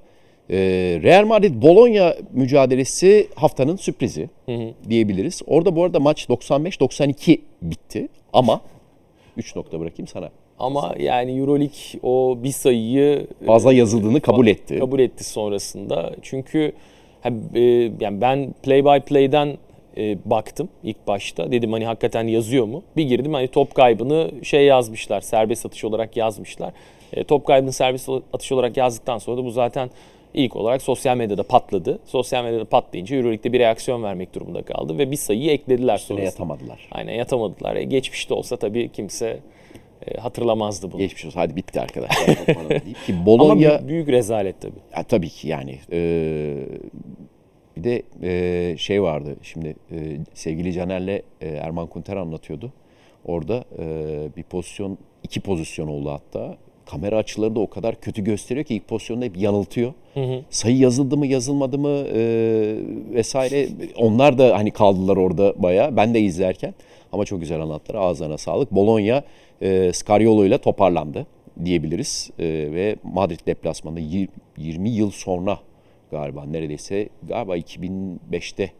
Ee, 0.49 0.58
Real 1.04 1.25
Madrid 1.25 1.62
Bologna 1.62 2.15
mücadelesi 2.34 3.27
haftanın 3.36 3.75
sürprizi 3.75 4.30
diyebiliriz. 4.89 5.41
Orada 5.47 5.75
bu 5.75 5.84
arada 5.84 5.99
maç 5.99 6.25
95-92 6.30 7.39
bitti 7.62 8.08
ama 8.34 8.62
3 9.38 9.56
nokta 9.56 9.80
bırakayım 9.80 10.08
sana. 10.08 10.30
Ama 10.60 10.95
yani 10.99 11.38
Euroleague 11.38 11.99
o 12.04 12.38
bir 12.43 12.51
sayıyı 12.51 13.27
Fazla 13.45 13.73
yazıldığını 13.73 14.21
kabul 14.21 14.47
etti. 14.47 14.80
kabul 14.80 14.99
etti 14.99 15.23
sonrasında. 15.23 16.15
Çünkü 16.21 16.71
e, 17.56 17.62
yani 17.99 18.21
ben 18.21 18.54
play 18.63 18.86
by 18.86 18.99
play'den 18.99 19.58
e, 19.97 20.17
baktım 20.25 20.69
ilk 20.84 21.08
başta. 21.08 21.51
Dedim 21.51 21.71
hani 21.71 21.86
hakikaten 21.86 22.27
yazıyor 22.27 22.65
mu? 22.65 22.84
Bir 22.97 23.04
girdim 23.04 23.34
hani 23.34 23.47
top 23.47 23.75
kaybını 23.75 24.32
şey 24.43 24.65
yazmışlar. 24.65 25.21
Serbest 25.21 25.65
atış 25.65 25.84
olarak 25.84 26.17
yazmışlar. 26.17 26.73
E, 27.13 27.23
top 27.23 27.45
kaybını 27.47 27.71
serbest 27.71 28.10
atış 28.34 28.51
olarak 28.51 28.77
yazdıktan 28.77 29.17
sonra 29.17 29.38
da 29.38 29.45
bu 29.45 29.51
zaten 29.51 29.89
ilk 30.34 30.56
olarak 30.56 30.82
sosyal 30.82 31.17
medyada 31.17 31.43
patladı. 31.43 31.99
Sosyal 32.06 32.43
medyada 32.43 32.65
patlayınca 32.65 33.15
Euroleague'de 33.15 33.54
bir 33.54 33.60
reaksiyon 33.60 34.04
vermek 34.04 34.36
durumunda 34.36 34.62
kaldı 34.62 34.97
ve 34.97 35.12
bir 35.12 35.15
sayıyı 35.15 35.51
eklediler 35.51 35.97
sonrasında. 35.97 36.25
yatamadılar. 36.25 36.88
Aynen 36.91 37.13
yatamadılar. 37.13 37.75
E, 37.75 37.84
geçmişte 37.84 38.34
olsa 38.34 38.58
tabii 38.58 38.89
kimse 38.89 39.39
e, 40.08 40.17
hatırlamazdı 40.17 40.91
bunu. 40.91 40.99
Geçmiş 40.99 41.25
olsun 41.25 41.39
hadi 41.39 41.56
bitti 41.56 41.82
arkadaşlar. 41.82 42.25
Ki 43.06 43.13
Ama 43.13 43.25
Bologna 43.25 43.60
büyük, 43.60 43.88
büyük 43.88 44.10
rezalet 44.10 44.62
tabii. 44.62 44.80
Ya, 44.97 45.04
tabii 45.04 45.30
ki 45.30 45.47
yani. 45.47 45.80
Ee, 45.91 46.56
bir 47.81 47.89
de 47.89 48.01
e, 48.23 48.77
şey 48.77 49.03
vardı 49.03 49.35
şimdi 49.41 49.75
e, 49.91 50.17
sevgili 50.33 50.73
Caner'le 50.73 51.21
e, 51.41 51.47
Erman 51.47 51.87
Kunter 51.87 52.15
anlatıyordu. 52.17 52.71
Orada 53.25 53.63
e, 53.79 53.85
bir 54.37 54.43
pozisyon, 54.43 54.97
iki 55.23 55.39
pozisyon 55.39 55.87
oldu 55.87 56.09
hatta. 56.09 56.57
Kamera 56.85 57.17
açıları 57.17 57.55
da 57.55 57.59
o 57.59 57.69
kadar 57.69 57.95
kötü 58.01 58.23
gösteriyor 58.23 58.65
ki 58.65 58.75
ilk 58.75 58.87
pozisyonda 58.87 59.25
hep 59.25 59.37
yanıltıyor. 59.37 59.93
Sayı 60.49 60.77
yazıldı 60.77 61.17
mı 61.17 61.27
yazılmadı 61.27 61.77
mı 61.77 61.89
e, 62.13 62.21
vesaire. 63.13 63.67
Onlar 63.97 64.37
da 64.37 64.57
hani 64.57 64.71
kaldılar 64.71 65.17
orada 65.17 65.53
bayağı. 65.63 65.97
Ben 65.97 66.13
de 66.13 66.19
izlerken. 66.19 66.73
Ama 67.11 67.25
çok 67.25 67.39
güzel 67.39 67.61
anlattılar. 67.61 67.99
Ağzına 68.01 68.37
sağlık. 68.37 68.71
Bologna 68.71 69.23
e, 69.61 69.91
Scariolo 69.93 70.45
ile 70.45 70.57
toparlandı 70.57 71.27
diyebiliriz. 71.65 72.29
E, 72.39 72.43
ve 72.45 72.95
Madrid 73.03 73.39
deplasmanında 73.47 73.99
yir- 73.99 74.29
20 74.57 74.89
yıl 74.89 75.11
sonra 75.11 75.59
galiba 76.12 76.45
neredeyse 76.45 77.10
galiba 77.28 77.58
2005'te 77.58 78.71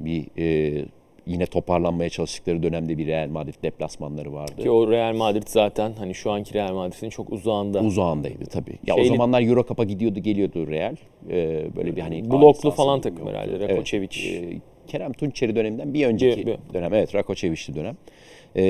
bir 0.00 0.26
e, 0.38 0.84
yine 1.26 1.46
toparlanmaya 1.46 2.10
çalıştıkları 2.10 2.62
dönemde 2.62 2.98
bir 2.98 3.06
Real 3.06 3.28
Madrid 3.28 3.54
deplasmanları 3.62 4.32
vardı. 4.32 4.62
Ki 4.62 4.70
o 4.70 4.90
Real 4.90 5.14
Madrid 5.16 5.42
zaten 5.46 5.92
hani 5.98 6.14
şu 6.14 6.30
anki 6.30 6.54
Real 6.54 6.74
Madrid'in 6.74 7.10
çok 7.10 7.32
uzağında. 7.32 7.80
Uzağındaydı 7.80 8.44
tabii. 8.46 8.78
Ya 8.86 8.94
o 8.94 8.98
Şeyli- 8.98 9.08
zamanlar 9.08 9.42
Euro 9.42 9.64
Cup'a 9.66 9.84
gidiyordu 9.84 10.18
geliyordu 10.20 10.66
Real. 10.66 10.96
Ee, 11.30 11.66
böyle 11.76 11.96
bir 11.96 12.00
hani 12.00 12.30
Bloklu 12.30 12.70
falan 12.70 13.00
takım 13.00 13.18
yoktu. 13.18 13.32
herhalde, 13.34 13.64
Rakočević. 13.64 14.38
Evet, 14.38 14.52
e, 14.52 14.60
Kerem 14.86 15.12
Tunçeri 15.12 15.56
döneminden 15.56 15.94
bir 15.94 16.06
önceki 16.06 16.40
Bir- 16.40 16.46
bir- 16.46 16.74
dönem. 16.74 16.94
Evet 16.94 17.14
Rakočević'li 17.14 17.74
dönem. 17.74 17.96
Ee, 18.56 18.62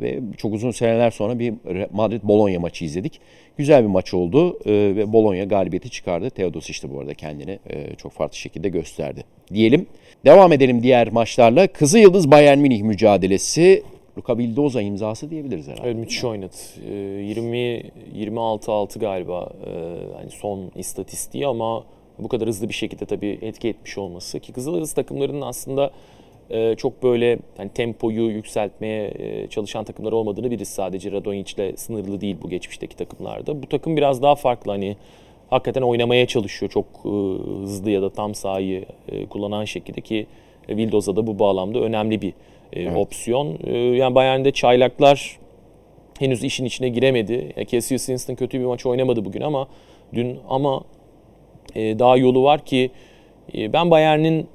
ve 0.00 0.20
çok 0.36 0.54
uzun 0.54 0.70
seneler 0.70 1.10
sonra 1.10 1.38
bir 1.38 1.54
Madrid-Bologna 1.92 2.58
maçı 2.58 2.84
izledik. 2.84 3.20
Güzel 3.56 3.82
bir 3.82 3.88
maç 3.88 4.14
oldu 4.14 4.58
ee, 4.66 4.72
ve 4.96 5.12
Bologna 5.12 5.44
galibiyeti 5.44 5.90
çıkardı. 5.90 6.30
Teodos 6.30 6.70
işte 6.70 6.94
bu 6.94 7.00
arada 7.00 7.14
kendini 7.14 7.58
e, 7.70 7.94
çok 7.94 8.12
farklı 8.12 8.36
şekilde 8.36 8.68
gösterdi. 8.68 9.24
Diyelim. 9.54 9.86
Devam 10.24 10.52
edelim 10.52 10.82
diğer 10.82 11.12
maçlarla. 11.12 11.66
Kızı 11.66 11.98
Yıldız 11.98 12.30
Bayern 12.30 12.58
Münih 12.58 12.82
mücadelesi. 12.82 13.82
Luka 14.18 14.38
Vildoza 14.38 14.82
imzası 14.82 15.30
diyebiliriz 15.30 15.68
herhalde. 15.68 15.86
Evet, 15.86 15.96
müthiş 15.96 16.24
oynadı. 16.24 16.54
Ee, 16.90 16.94
20 16.94 17.82
26 18.14 18.72
6 18.72 18.98
galiba 18.98 19.50
e, 19.66 19.70
hani 20.16 20.30
son 20.30 20.70
istatistiği 20.76 21.46
ama 21.46 21.84
bu 22.18 22.28
kadar 22.28 22.48
hızlı 22.48 22.68
bir 22.68 22.74
şekilde 22.74 23.04
tabii 23.04 23.38
etki 23.42 23.68
etmiş 23.68 23.98
olması 23.98 24.40
ki 24.40 24.52
Kızıldız 24.52 24.92
takımlarının 24.92 25.40
aslında 25.40 25.90
e, 26.50 26.74
çok 26.74 27.02
böyle 27.02 27.38
hani 27.56 27.70
tempoyu 27.70 28.30
yükseltmeye 28.30 29.12
e, 29.18 29.48
çalışan 29.48 29.84
takımlar 29.84 30.12
olmadığını 30.12 30.50
biliriz. 30.50 30.68
Sadece 30.68 31.12
Radonjic'le 31.12 31.76
sınırlı 31.76 32.20
değil 32.20 32.36
bu 32.42 32.48
geçmişteki 32.48 32.96
takımlarda. 32.96 33.62
Bu 33.62 33.66
takım 33.66 33.96
biraz 33.96 34.22
daha 34.22 34.34
farklı 34.34 34.72
hani 34.72 34.96
hakikaten 35.50 35.82
oynamaya 35.82 36.26
çalışıyor 36.26 36.70
çok 36.70 36.86
e, 37.04 37.08
hızlı 37.60 37.90
ya 37.90 38.02
da 38.02 38.10
tam 38.10 38.34
sahayı 38.34 38.84
e, 39.08 39.26
kullanan 39.26 39.64
şekilde 39.64 40.00
ki 40.00 40.26
Vildoza 40.68 41.16
da 41.16 41.26
bu 41.26 41.38
bağlamda 41.38 41.78
önemli 41.78 42.22
bir 42.22 42.32
e, 42.72 42.94
opsiyon. 42.94 43.58
E, 43.64 43.78
yani 43.78 44.14
Bayern'de 44.14 44.50
çaylaklar 44.50 45.38
henüz 46.18 46.44
işin 46.44 46.64
içine 46.64 46.88
giremedi. 46.88 47.52
Ya 47.56 47.66
Cassius 47.66 48.06
Winston 48.06 48.34
kötü 48.34 48.60
bir 48.60 48.64
maç 48.64 48.86
oynamadı 48.86 49.24
bugün 49.24 49.40
ama 49.40 49.68
dün 50.14 50.38
ama 50.48 50.84
e, 51.74 51.98
daha 51.98 52.16
yolu 52.16 52.42
var 52.42 52.64
ki 52.64 52.90
e, 53.54 53.72
ben 53.72 53.90
Bayern'in 53.90 54.46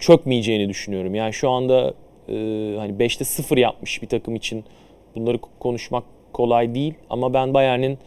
çökmeyeceğini 0.00 0.68
düşünüyorum. 0.68 1.14
Yani 1.14 1.32
şu 1.32 1.50
anda 1.50 1.94
e, 2.28 2.34
hani 2.78 2.92
5'te 2.92 3.24
0 3.24 3.56
yapmış 3.56 4.02
bir 4.02 4.06
takım 4.06 4.36
için 4.36 4.64
bunları 5.14 5.38
konuşmak 5.38 6.04
kolay 6.32 6.74
değil 6.74 6.94
ama 7.10 7.34
ben 7.34 7.54
Bayern'in 7.54 7.98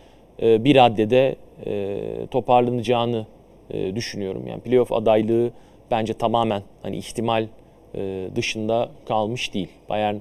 e, 0.41 0.63
bir 0.63 0.75
raddede 0.75 1.35
e, 1.65 1.97
toparlanacağını 2.31 3.25
e, 3.69 3.95
düşünüyorum. 3.95 4.47
Yani 4.47 4.61
playoff 4.61 4.91
adaylığı 4.91 5.51
bence 5.91 6.13
tamamen 6.13 6.61
hani 6.81 6.97
ihtimal 6.97 7.47
e, 7.95 8.27
dışında 8.35 8.89
kalmış 9.07 9.53
değil. 9.53 9.69
Bayern 9.89 10.15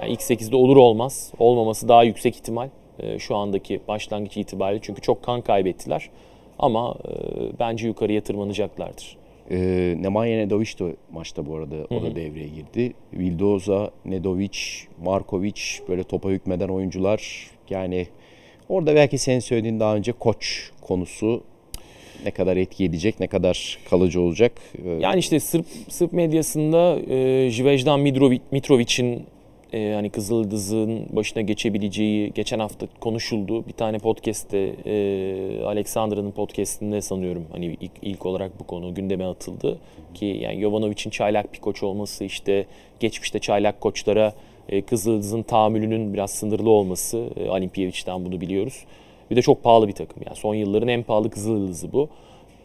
yani 0.00 0.12
ilk 0.12 0.20
8'de 0.20 0.56
olur 0.56 0.76
olmaz. 0.76 1.32
Olmaması 1.38 1.88
daha 1.88 2.04
yüksek 2.04 2.36
ihtimal 2.36 2.68
e, 2.98 3.18
şu 3.18 3.36
andaki 3.36 3.80
başlangıç 3.88 4.36
itibariyle. 4.36 4.80
Çünkü 4.82 5.00
çok 5.00 5.22
kan 5.22 5.40
kaybettiler. 5.40 6.10
Ama 6.58 6.94
e, 7.08 7.12
bence 7.58 7.86
yukarıya 7.86 8.20
tırmanacaklardır. 8.20 9.23
E, 9.50 9.56
Nemanja 10.00 10.36
Nedovic 10.36 10.78
de 10.78 10.96
maçta 11.12 11.46
bu 11.46 11.56
arada 11.56 11.76
o 11.90 12.02
da 12.02 12.16
devreye 12.16 12.48
girdi. 12.48 12.92
Vildoza, 13.12 13.90
Nedovic, 14.04 14.58
Markovic 15.04 15.60
böyle 15.88 16.02
topa 16.02 16.28
hükmeden 16.30 16.68
oyuncular. 16.68 17.50
Yani 17.70 18.06
orada 18.68 18.94
belki 18.94 19.18
senin 19.18 19.40
söylediğin 19.40 19.80
daha 19.80 19.96
önce 19.96 20.12
koç 20.12 20.70
konusu 20.80 21.42
ne 22.24 22.30
kadar 22.30 22.56
etki 22.56 22.84
edecek, 22.84 23.20
ne 23.20 23.26
kadar 23.26 23.78
kalıcı 23.90 24.20
olacak. 24.20 24.52
E, 24.84 24.90
Yani 24.90 25.18
işte 25.18 25.40
Sırp, 25.40 25.66
Sırp 25.88 26.12
medyasında 26.12 26.98
e, 27.14 27.50
Jivejdan 27.50 28.00
Mitrovic, 28.00 28.40
Mitrovic'in 28.50 29.26
e, 29.74 29.94
hani 29.94 30.10
Kızıldız'ın 30.10 31.06
başına 31.12 31.42
geçebileceği 31.42 32.32
geçen 32.32 32.58
hafta 32.58 32.86
konuşuldu. 33.00 33.66
Bir 33.68 33.72
tane 33.72 33.98
podcast'te 33.98 34.58
e, 34.86 35.64
Alexandra'nın 35.64 36.30
podcast'inde 36.30 37.00
sanıyorum 37.00 37.44
hani 37.52 37.66
ilk, 37.80 37.92
ilk 38.02 38.26
olarak 38.26 38.60
bu 38.60 38.64
konu 38.64 38.94
gündeme 38.94 39.24
atıldı. 39.24 39.78
Ki 40.14 40.26
yani 40.26 40.60
Jovanovic'in 40.60 41.10
çaylak 41.10 41.52
bir 41.52 41.58
koç 41.58 41.82
olması 41.82 42.24
işte 42.24 42.66
geçmişte 43.00 43.38
çaylak 43.38 43.80
koçlara 43.80 44.32
e, 44.68 44.82
Kızıldız'ın 44.82 45.42
tahammülünün 45.42 46.14
biraz 46.14 46.30
sınırlı 46.30 46.70
olması. 46.70 47.28
E, 47.36 47.50
Olimpiyevic'den 47.50 48.24
bunu 48.24 48.40
biliyoruz. 48.40 48.84
Bir 49.30 49.36
de 49.36 49.42
çok 49.42 49.62
pahalı 49.62 49.88
bir 49.88 49.92
takım 49.92 50.22
yani 50.26 50.36
son 50.36 50.54
yılların 50.54 50.88
en 50.88 51.02
pahalı 51.02 51.30
Kızıldız'ı 51.30 51.92
bu. 51.92 52.08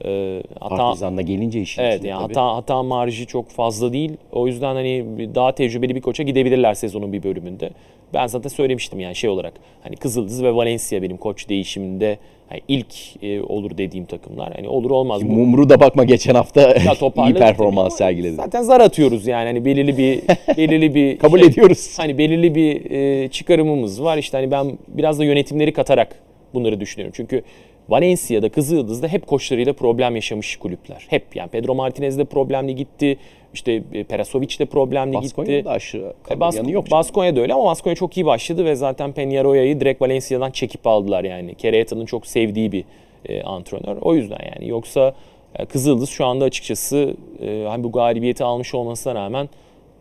E, 0.06 0.44
hata 0.60 0.76
Partizan'la 0.76 1.22
gelince 1.22 1.62
işin 1.62 1.82
Evet 1.82 2.04
yani 2.04 2.22
tabii. 2.22 2.34
hata 2.34 2.56
hata 2.56 2.84
marjı 2.84 3.26
çok 3.26 3.50
fazla 3.50 3.94
değil. 3.94 4.12
O 4.32 4.48
yüzden 4.48 4.76
hani 4.76 5.06
daha 5.36 5.52
tecrübeli 5.56 5.96
bir 5.96 6.02
koça 6.02 6.24
gidebilirler 6.24 6.74
sezonun 6.74 7.14
bir 7.14 7.24
bölümünde. 7.24 7.70
Ben 8.14 8.28
zaten 8.28 8.50
söylemiştim 8.50 9.00
yani 9.00 9.16
şey 9.16 9.30
olarak 9.30 9.54
hani 9.84 9.96
Kızıldız 9.96 10.44
ve 10.44 10.56
Valencia 10.56 11.02
benim 11.02 11.18
koç 11.18 11.50
değişiminde 11.50 12.18
hani 12.50 12.62
ilk 12.68 13.24
e, 13.24 13.42
olur 13.42 13.78
dediğim 13.78 14.06
takımlar. 14.06 14.54
Hani 14.56 14.68
olur 14.70 14.92
olmaz. 14.92 15.22
Bu- 15.24 15.32
Mumru 15.34 15.70
da 15.70 15.80
bakma 15.80 16.04
geçen 16.04 16.36
hafta 16.36 16.62
Ya 16.62 16.94
iyi 17.28 17.34
performans 17.34 17.98
sergiledi. 17.98 18.36
Zaten 18.36 18.62
zar 18.62 18.82
atıyoruz 18.82 19.28
yani 19.28 19.46
hani 19.48 19.66
belirli 19.66 19.98
bir 19.98 20.22
belirli 20.58 20.96
bir 20.96 21.18
Kabul 21.18 21.40
şey- 21.40 21.48
ediyoruz. 21.48 21.94
Hani 22.00 22.18
belirli 22.18 22.56
bir 22.56 22.92
e, 22.92 23.28
çıkarımımız 23.28 24.04
var. 24.04 24.18
İşte 24.18 24.38
hani 24.38 24.52
ben 24.52 24.78
biraz 24.88 25.20
da 25.20 25.24
yönetimleri 25.26 25.74
katarak 25.74 26.16
bunları 26.54 26.80
düşünüyorum. 26.80 27.14
Çünkü 27.18 27.42
Valencia'da, 27.89 28.49
Kızıldız'da 28.49 29.08
hep 29.08 29.28
koçlarıyla 29.28 29.73
problem 29.73 30.15
yaşamış 30.15 30.56
kulüpler. 30.58 31.06
Hep 31.10 31.36
yani 31.36 31.49
Pedro 31.49 31.75
Martinez 31.75 32.17
de 32.17 32.25
problemli 32.25 32.75
gitti. 32.75 33.17
İşte 33.54 33.84
e, 33.93 34.04
Perasovic 34.04 34.60
de 34.60 34.65
problemli 34.65 35.13
Baskonya'da 35.13 35.52
gitti. 35.58 35.65
da 35.65 35.71
aşırı 35.71 36.13
E, 36.32 36.39
Bas- 36.39 36.56
yanı 36.58 36.71
yok. 36.71 36.91
Baskonya 36.91 37.36
da 37.36 37.39
öyle 37.41 37.54
ama 37.54 37.65
Baskonya 37.65 37.95
çok 37.95 38.17
iyi 38.17 38.25
başladı 38.25 38.65
ve 38.65 38.75
zaten 38.75 39.10
Peñarola'yı 39.12 39.80
direkt 39.80 40.02
Valencia'dan 40.02 40.52
çekip 40.52 40.88
aldılar 40.88 41.23
yani. 41.23 41.56
Kereta'nın 41.56 42.06
çok 42.06 42.28
sevdiği 42.28 42.71
bir 42.71 42.84
e, 43.25 43.43
antrenör. 43.43 43.97
O 44.02 44.15
yüzden 44.15 44.39
yani 44.56 44.69
yoksa 44.69 45.13
e, 45.56 45.65
Kızıldız 45.65 46.10
şu 46.10 46.25
anda 46.25 46.45
açıkçası 46.45 47.13
e, 47.41 47.65
hani 47.67 47.84
bu 47.84 47.91
galibiyeti 47.91 48.43
almış 48.43 48.75
olmasına 48.75 49.15
rağmen 49.15 49.49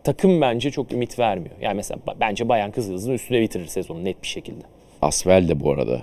takım 0.03 0.41
bence 0.41 0.71
çok 0.71 0.91
ümit 0.91 1.19
vermiyor. 1.19 1.55
Yani 1.61 1.75
mesela 1.75 1.99
bence 2.19 2.49
Bayan 2.49 2.71
Kızıldız'ın 2.71 3.13
üstüne 3.13 3.41
bitirir 3.41 3.65
sezonu 3.67 4.03
net 4.03 4.21
bir 4.23 4.27
şekilde. 4.27 4.63
Asvel 5.01 5.47
de 5.47 5.59
bu 5.59 5.71
arada 5.71 6.01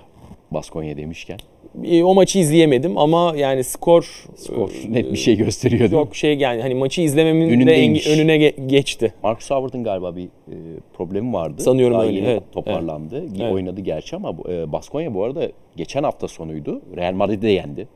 Baskonya 0.51 0.97
demişken. 0.97 1.39
E, 1.85 2.03
o 2.05 2.15
maçı 2.15 2.39
izleyemedim 2.39 2.99
ama 2.99 3.33
yani 3.37 3.65
skor, 3.65 4.25
Skor 4.37 4.71
e, 4.89 4.93
net 4.93 5.13
bir 5.13 5.17
şey 5.17 5.37
gösteriyor 5.37 5.81
değil 5.81 5.93
mi? 5.93 6.05
çok 6.07 6.17
şey 6.17 6.37
yani 6.39 6.63
hani 6.63 6.75
maçı 6.75 7.01
izlememin 7.03 7.49
de 7.51 7.55
Önündeymiş. 7.55 8.07
önüne 8.07 8.37
ge- 8.37 8.67
geçti. 8.67 9.15
Marcus 9.23 9.51
Howard'ın 9.51 9.85
galiba 9.85 10.17
bir 10.17 10.25
e, 10.25 10.55
problemi 10.97 11.33
vardı. 11.33 11.63
Sanıyorum 11.63 11.95
Daha 11.97 12.05
öyle, 12.07 12.17
yeni 12.17 12.27
evet, 12.29 12.43
toparlandı. 12.53 13.25
Evet. 13.41 13.53
Oynadı 13.53 13.81
gerçi 13.81 14.17
ama 14.17 14.39
bu- 14.39 14.51
e, 14.53 14.73
Baskonya 14.73 15.15
bu 15.15 15.25
arada 15.25 15.49
geçen 15.77 16.03
hafta 16.03 16.29
sonuydu. 16.29 16.83
Real 16.97 17.13
Madrid'i 17.13 17.43
de 17.43 17.49
yendi. 17.49 17.89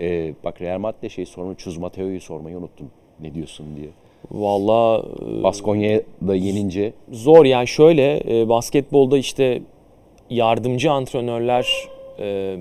E, 0.00 0.34
bak 0.44 0.60
Real 0.60 0.78
Madrid'de 0.78 1.08
şey 1.08 1.26
sorunu 1.26 1.54
Chus 1.54 1.78
Mateo'yu 1.78 2.20
sormayı 2.20 2.58
unuttum. 2.58 2.86
Ne 3.20 3.34
diyorsun 3.34 3.66
diye. 3.76 3.88
Vallahi 4.30 5.02
e, 5.38 5.42
Baskonya'yı 5.42 6.02
da 6.28 6.34
yenince 6.36 6.92
Zor 7.12 7.44
yani 7.44 7.68
şöyle 7.68 8.20
e, 8.40 8.48
basketbolda 8.48 9.18
işte 9.18 9.62
yardımcı 10.30 10.90
antrenörler 10.92 11.66
e, 12.20 12.56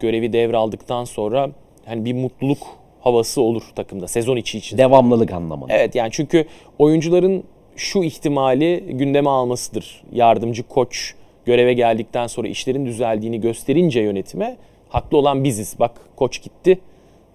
görevi 0.00 0.32
devraldıktan 0.32 1.04
sonra 1.04 1.50
hani 1.86 2.04
bir 2.04 2.12
mutluluk 2.14 2.58
havası 3.00 3.42
olur 3.42 3.62
takımda 3.76 4.08
sezon 4.08 4.36
içi 4.36 4.58
için. 4.58 4.78
devamlılık 4.78 5.32
anlamında. 5.32 5.72
Evet 5.72 5.94
yani 5.94 6.08
çünkü 6.12 6.44
oyuncuların 6.78 7.44
şu 7.76 8.02
ihtimali 8.02 8.84
gündeme 8.88 9.30
almasıdır. 9.30 10.02
Yardımcı 10.12 10.62
koç 10.62 11.14
göreve 11.44 11.72
geldikten 11.72 12.26
sonra 12.26 12.48
işlerin 12.48 12.86
düzeldiğini 12.86 13.40
gösterince 13.40 14.00
yönetime 14.00 14.56
haklı 14.88 15.18
olan 15.18 15.44
biziz. 15.44 15.76
Bak 15.78 16.00
koç 16.16 16.42
gitti, 16.42 16.78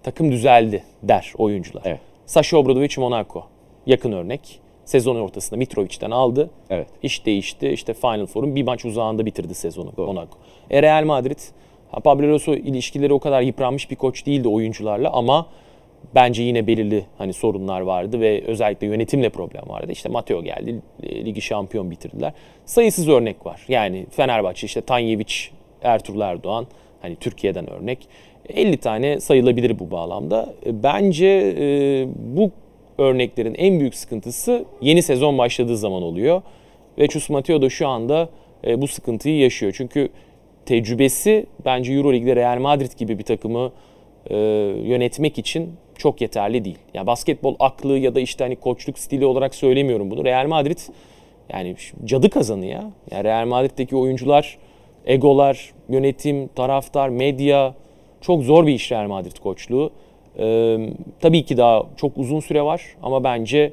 takım 0.02 0.32
düzeldi 0.32 0.82
der 1.02 1.32
oyuncular. 1.38 1.82
Evet. 1.84 2.00
Sasha 2.26 2.56
Obradovic 2.56 2.94
Monaco 2.98 3.44
yakın 3.86 4.12
örnek. 4.12 4.60
Sezon 4.86 5.16
ortasında 5.16 5.58
Mitrovic'den 5.58 6.10
aldı. 6.10 6.50
Evet. 6.70 6.86
İş 7.02 7.26
değişti. 7.26 7.68
İşte 7.68 7.94
Final 7.94 8.26
Four'un 8.26 8.56
bir 8.56 8.62
maç 8.62 8.84
uzağında 8.84 9.26
bitirdi 9.26 9.54
sezonu 9.54 9.92
Monaco. 9.96 10.38
E 10.70 10.82
Real 10.82 11.04
Madrid, 11.04 11.38
Pablo 12.04 12.32
Lasso 12.32 12.54
ilişkileri 12.54 13.12
o 13.12 13.18
kadar 13.18 13.42
yıpranmış 13.42 13.90
bir 13.90 13.96
koç 13.96 14.26
değildi 14.26 14.48
oyuncularla 14.48 15.12
ama 15.12 15.46
bence 16.14 16.42
yine 16.42 16.66
belirli 16.66 17.04
hani 17.18 17.32
sorunlar 17.32 17.80
vardı 17.80 18.20
ve 18.20 18.42
özellikle 18.46 18.86
yönetimle 18.86 19.30
problem 19.30 19.68
vardı. 19.68 19.92
İşte 19.92 20.08
Mateo 20.08 20.42
geldi, 20.42 20.82
e, 21.02 21.24
ligi 21.24 21.40
şampiyon 21.40 21.90
bitirdiler. 21.90 22.32
Sayısız 22.64 23.08
örnek 23.08 23.46
var. 23.46 23.64
Yani 23.68 24.06
Fenerbahçe 24.10 24.66
işte 24.66 24.80
Tanyevic, 24.80 25.34
Ertuğrul 25.82 26.20
Erdoğan 26.20 26.66
hani 27.02 27.16
Türkiye'den 27.16 27.70
örnek. 27.70 27.98
50 28.48 28.76
tane 28.76 29.20
sayılabilir 29.20 29.78
bu 29.78 29.90
bağlamda. 29.90 30.54
E, 30.66 30.82
Bence 30.82 31.54
e, 31.58 32.06
bu 32.16 32.50
örneklerin 32.98 33.54
en 33.54 33.80
büyük 33.80 33.94
sıkıntısı 33.94 34.64
yeni 34.80 35.02
sezon 35.02 35.38
başladığı 35.38 35.76
zaman 35.76 36.02
oluyor. 36.02 36.42
Ve 36.98 37.08
Chus 37.08 37.30
Mateo 37.30 37.62
da 37.62 37.70
şu 37.70 37.88
anda 37.88 38.28
e, 38.66 38.80
bu 38.80 38.88
sıkıntıyı 38.88 39.38
yaşıyor. 39.38 39.74
Çünkü 39.76 40.08
tecrübesi 40.66 41.46
bence 41.64 41.92
Euroleague'de 41.92 42.36
Real 42.36 42.58
Madrid 42.58 42.92
gibi 42.98 43.18
bir 43.18 43.24
takımı 43.24 43.72
e, 44.30 44.36
yönetmek 44.84 45.38
için 45.38 45.72
çok 45.98 46.20
yeterli 46.20 46.64
değil. 46.64 46.78
Yani 46.94 47.06
basketbol 47.06 47.56
aklı 47.58 47.98
ya 47.98 48.14
da 48.14 48.20
işte 48.20 48.44
hani 48.44 48.56
koçluk 48.56 48.98
stili 48.98 49.26
olarak 49.26 49.54
söylemiyorum 49.54 50.10
bunu. 50.10 50.24
Real 50.24 50.46
Madrid 50.46 50.78
yani 51.52 51.76
cadı 52.04 52.30
kazanı 52.30 52.66
ya. 52.66 52.90
Yani 53.10 53.24
Real 53.24 53.46
Madrid'deki 53.46 53.96
oyuncular, 53.96 54.58
egolar, 55.06 55.72
yönetim, 55.88 56.48
taraftar, 56.48 57.08
medya 57.08 57.74
çok 58.20 58.42
zor 58.44 58.66
bir 58.66 58.74
iş 58.74 58.92
Real 58.92 59.08
Madrid 59.08 59.36
koçluğu. 59.42 59.90
Ee, 60.38 60.78
tabii 61.20 61.44
ki 61.44 61.56
daha 61.56 61.82
çok 61.96 62.18
uzun 62.18 62.40
süre 62.40 62.62
var 62.62 62.82
ama 63.02 63.24
bence 63.24 63.72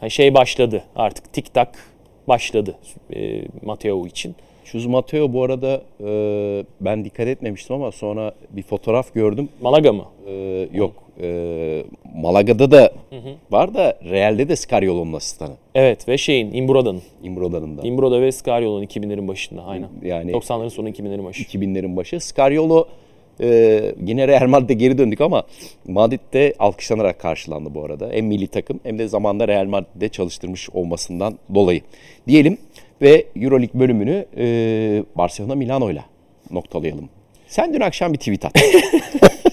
hani 0.00 0.10
şey 0.10 0.34
başladı 0.34 0.82
artık 0.96 1.32
tik 1.32 1.54
tak 1.54 1.94
başladı 2.28 2.74
e, 3.14 3.42
Mateo 3.62 4.06
için. 4.06 4.34
Chus 4.64 4.86
Mateo 4.86 5.32
bu 5.32 5.42
arada 5.42 5.82
e, 6.04 6.64
ben 6.80 7.04
dikkat 7.04 7.28
etmemiştim 7.28 7.76
ama 7.76 7.92
sonra 7.92 8.32
bir 8.50 8.62
fotoğraf 8.62 9.14
gördüm. 9.14 9.48
Malaga 9.62 9.92
mı? 9.92 10.04
E, 10.26 10.32
yok. 10.72 10.92
E, 11.22 11.84
Malaga'da 12.14 12.70
da 12.70 12.92
var 13.50 13.74
da 13.74 13.98
Real'de 14.04 14.48
de 14.48 14.56
Scariolo'nun 14.56 15.12
asistanı. 15.12 15.54
Evet 15.74 16.08
ve 16.08 16.18
şeyin 16.18 16.52
Imbroda'nın. 16.52 17.02
İmbroda'nın 17.22 17.78
da. 17.78 17.82
Imbroda 17.82 18.20
ve 18.20 18.32
Scariolo'nun 18.32 18.84
2000'lerin 18.84 19.28
başında 19.28 19.64
aynen. 19.64 19.88
Yani 20.02 20.32
90'ların 20.32 20.70
sonu 20.70 20.88
2000'lerin 20.88 21.24
başı. 21.24 21.42
2000'lerin 21.42 21.96
başı. 21.96 22.20
Scariolo 22.20 22.86
e, 23.40 23.80
yine 24.06 24.28
Real 24.28 24.48
Madrid'e 24.48 24.74
geri 24.74 24.98
döndük 24.98 25.20
ama 25.20 25.42
Madrid'de 25.88 26.54
alkışlanarak 26.58 27.18
karşılandı 27.18 27.74
bu 27.74 27.84
arada. 27.84 28.08
Hem 28.12 28.26
milli 28.26 28.46
takım 28.46 28.80
hem 28.82 28.98
de 28.98 29.08
zamanda 29.08 29.48
Real 29.48 29.66
Madrid'de 29.66 30.08
çalıştırmış 30.08 30.70
olmasından 30.70 31.38
dolayı. 31.54 31.80
Diyelim 32.28 32.58
ve 33.02 33.26
Euroleague 33.36 33.80
bölümünü 33.80 34.26
e, 34.36 34.46
Barcelona 35.14 35.54
Milano'yla 35.54 36.04
noktalayalım. 36.50 37.08
Sen 37.46 37.74
dün 37.74 37.80
akşam 37.80 38.12
bir 38.12 38.18
tweet 38.18 38.44
attın. 38.44 38.62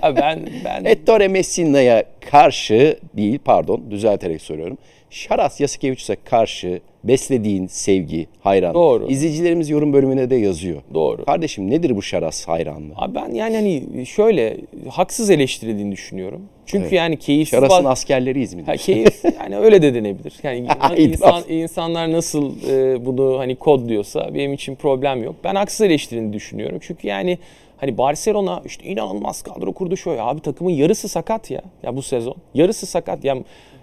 Ha, 0.00 0.16
ben 0.16 0.48
ben 0.64 0.84
Ettore 0.84 1.28
Messina'ya 1.28 2.04
karşı 2.30 2.98
değil 3.14 3.38
pardon 3.44 3.90
düzelterek 3.90 4.42
söylüyorum. 4.42 4.78
Şaras 5.10 5.60
Yasikevicius'a 5.60 6.16
karşı 6.24 6.80
beslediğin 7.08 7.66
sevgi, 7.66 8.26
hayran. 8.40 8.74
Doğru. 8.74 9.06
İzleyicilerimiz 9.08 9.70
yorum 9.70 9.92
bölümüne 9.92 10.30
de 10.30 10.36
yazıyor. 10.36 10.82
Doğru. 10.94 11.24
Kardeşim 11.24 11.70
nedir 11.70 11.96
bu 11.96 12.02
Şaras 12.02 12.48
hayranlığı? 12.48 12.94
Abi 12.96 13.14
ben 13.14 13.34
yani 13.34 13.56
hani 13.56 14.06
şöyle 14.06 14.56
haksız 14.88 15.30
eleştirildiğini 15.30 15.92
düşünüyorum. 15.92 16.42
Çünkü 16.66 16.94
yani 16.94 17.16
keyifsiz 17.16 17.58
Şaras'ın 17.58 17.84
baz- 17.84 17.92
askerleriyiz 17.92 18.54
mi? 18.54 18.62
Ha, 18.66 18.76
keyif 18.76 19.24
yani 19.24 19.56
öyle 19.56 19.82
de 19.82 19.94
denebilir. 19.94 20.34
Yani 20.42 20.66
insan, 20.96 21.42
insanlar 21.48 22.12
nasıl 22.12 22.52
e, 22.70 23.06
bunu 23.06 23.38
hani 23.38 23.56
kodluyorsa 23.56 24.34
benim 24.34 24.52
için 24.52 24.74
problem 24.74 25.22
yok. 25.22 25.34
Ben 25.44 25.54
haksız 25.54 25.80
eleştirildiğini 25.80 26.32
düşünüyorum. 26.32 26.78
Çünkü 26.80 27.08
yani 27.08 27.38
hani 27.76 27.98
Barcelona 27.98 28.62
işte 28.66 28.84
inanılmaz 28.84 29.42
kadro 29.42 29.72
kurdu 29.72 29.96
şöyle 29.96 30.22
abi 30.22 30.40
takımın 30.40 30.70
yarısı 30.70 31.08
sakat 31.08 31.50
ya. 31.50 31.62
Ya 31.82 31.96
bu 31.96 32.02
sezon 32.02 32.36
yarısı 32.54 32.86
sakat. 32.86 33.24
Ya 33.24 33.36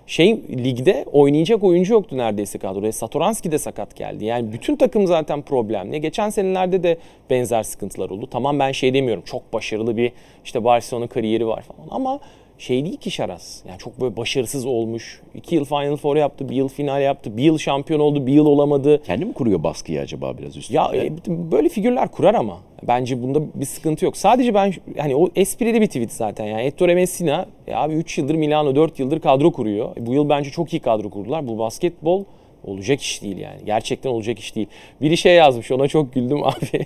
şey 0.08 0.42
ligde 0.50 1.06
oynayacak 1.12 1.64
oyuncu 1.64 1.94
yoktu 1.94 2.18
neredeyse 2.18 2.60
kadroda. 2.60 2.92
Satoranski 2.92 3.52
de 3.52 3.58
sakat 3.58 3.96
geldi. 3.96 4.26
Yani 4.26 4.54
bütün 4.54 4.76
takım 4.76 5.08
zaten 5.08 5.42
problemli. 5.42 6.02
Geçen 6.02 6.30
senelerde 6.30 6.84
de 6.84 6.98
benzer 7.30 7.64
sıkıntılar 7.64 8.10
oldu. 8.10 8.28
Tamam 8.32 8.60
ben 8.60 8.72
şey 8.72 8.94
demiyorum. 8.94 9.24
Çok 9.26 9.54
başarılı 9.54 9.98
bir 9.98 10.12
işte 10.46 10.64
Barcelona 10.64 11.08
kariyeri 11.08 11.48
var 11.48 11.62
falan 11.62 11.88
ama 11.92 12.20
şey 12.64 12.86
değil 12.86 12.98
ki 12.98 13.12
Şaras. 13.12 13.66
Yani 13.68 13.78
çok 13.78 14.02
böyle 14.02 14.18
başarısız 14.18 14.66
olmuş. 14.66 15.22
İki 15.36 15.56
yıl 15.56 15.66
Final 15.66 15.96
Four 15.96 16.16
yaptı, 16.16 16.50
bir 16.50 16.56
yıl 16.56 16.68
final 16.68 17.02
yaptı, 17.02 17.38
bir 17.38 17.44
yıl 17.44 17.58
şampiyon 17.58 18.00
oldu, 18.00 18.28
bir 18.28 18.34
yıl 18.34 18.46
olamadı. 18.46 19.04
Kendi 19.04 19.26
mi 19.26 19.34
kuruyor 19.34 19.64
baskıyı 19.64 20.02
acaba 20.02 20.38
biraz 20.38 20.58
üstünde? 20.58 20.78
Ya 20.78 20.92
e, 20.96 21.12
böyle 21.28 21.70
figürler 21.70 22.08
kurar 22.08 22.34
ama. 22.34 22.58
Bence 22.88 23.24
bunda 23.24 23.40
bir 23.56 23.66
sıkıntı 23.66 24.06
yok. 24.06 24.18
Sadece 24.18 24.54
ben 24.54 24.74
hani 24.98 25.16
o 25.16 25.30
esprili 25.36 25.82
bir 25.82 25.88
tweet 25.88 26.12
zaten 26.12 26.46
yani. 26.46 26.62
Ettore 26.62 26.96
Messina 26.96 27.46
ya 27.68 27.80
abi 27.80 27.94
3 27.94 28.18
yıldır 28.18 28.36
Milano 28.36 28.76
4 28.76 29.00
yıldır 29.00 29.20
kadro 29.20 29.52
kuruyor. 29.52 29.98
E, 29.98 30.06
Bu 30.06 30.14
yıl 30.14 30.30
bence 30.30 30.50
çok 30.50 30.74
iyi 30.74 30.80
kadro 30.80 31.10
kurdular. 31.10 31.48
Bu 31.48 31.58
basketbol 31.60 32.24
olacak 32.64 33.02
iş 33.02 33.22
değil 33.22 33.38
yani. 33.38 33.58
Gerçekten 33.66 34.10
olacak 34.10 34.40
iş 34.40 34.56
değil. 34.56 34.68
Biri 35.02 35.18
şey 35.18 35.36
yazmış 35.36 35.72
ona 35.72 35.88
çok 35.88 36.14
güldüm 36.14 36.44
abi. 36.44 36.86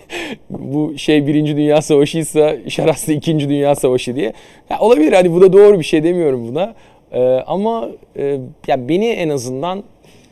bu 0.49 0.97
şey 0.97 1.27
Birinci 1.27 1.57
Dünya 1.57 1.81
Savaşı'ysa 1.81 2.55
Şaras'ta 2.69 3.13
İkinci 3.13 3.49
Dünya 3.49 3.75
Savaşı 3.75 4.15
diye. 4.15 4.33
Ya 4.69 4.79
olabilir 4.79 5.13
hani 5.13 5.33
bu 5.33 5.41
da 5.41 5.53
doğru 5.53 5.79
bir 5.79 5.83
şey 5.85 6.03
demiyorum 6.03 6.47
buna. 6.47 6.75
Ee, 7.11 7.19
ama 7.47 7.89
e, 8.17 8.39
ya 8.67 8.89
beni 8.89 9.07
en 9.07 9.29
azından 9.29 9.83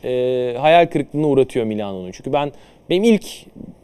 e, 0.04 0.54
hayal 0.58 0.86
kırıklığına 0.86 1.26
uğratıyor 1.26 1.66
Milano'nun. 1.66 2.10
Çünkü 2.12 2.32
ben 2.32 2.52
benim 2.90 3.04
ilk 3.04 3.24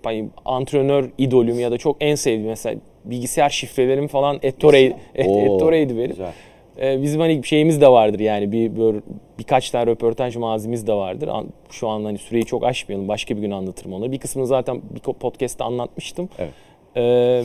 hani, 0.04 0.28
antrenör 0.44 1.10
idolüm 1.18 1.60
ya 1.60 1.70
da 1.70 1.78
çok 1.78 1.96
en 2.00 2.14
sevdiğim 2.14 2.48
mesela 2.48 2.80
bilgisayar 3.04 3.50
şifrelerim 3.50 4.08
falan 4.08 4.38
Ettore, 4.42 4.92
Oo, 5.26 5.40
Ettore'ydi 5.40 5.96
benim. 5.96 6.08
güzel. 6.08 6.32
Ee, 6.80 7.02
bizim 7.02 7.20
hani 7.20 7.44
şeyimiz 7.44 7.80
de 7.80 7.88
vardır 7.88 8.20
yani 8.20 8.52
bir 8.52 8.76
böyle 8.76 8.98
birkaç 9.38 9.70
tane 9.70 9.86
röportaj 9.86 10.36
mazimiz 10.36 10.86
de 10.86 10.92
vardır. 10.92 11.30
Şu 11.70 11.88
an 11.88 12.04
hani 12.04 12.18
süreyi 12.18 12.44
çok 12.44 12.64
aşmayalım. 12.64 13.08
Başka 13.08 13.36
bir 13.36 13.40
gün 13.40 13.50
anlatırım 13.50 13.92
onları. 13.92 14.12
Bir 14.12 14.18
kısmını 14.18 14.46
zaten 14.46 14.80
bir 14.94 15.00
podcast'ta 15.00 15.64
anlatmıştım. 15.64 16.28
Evet. 16.38 16.52
Ee, 16.96 17.44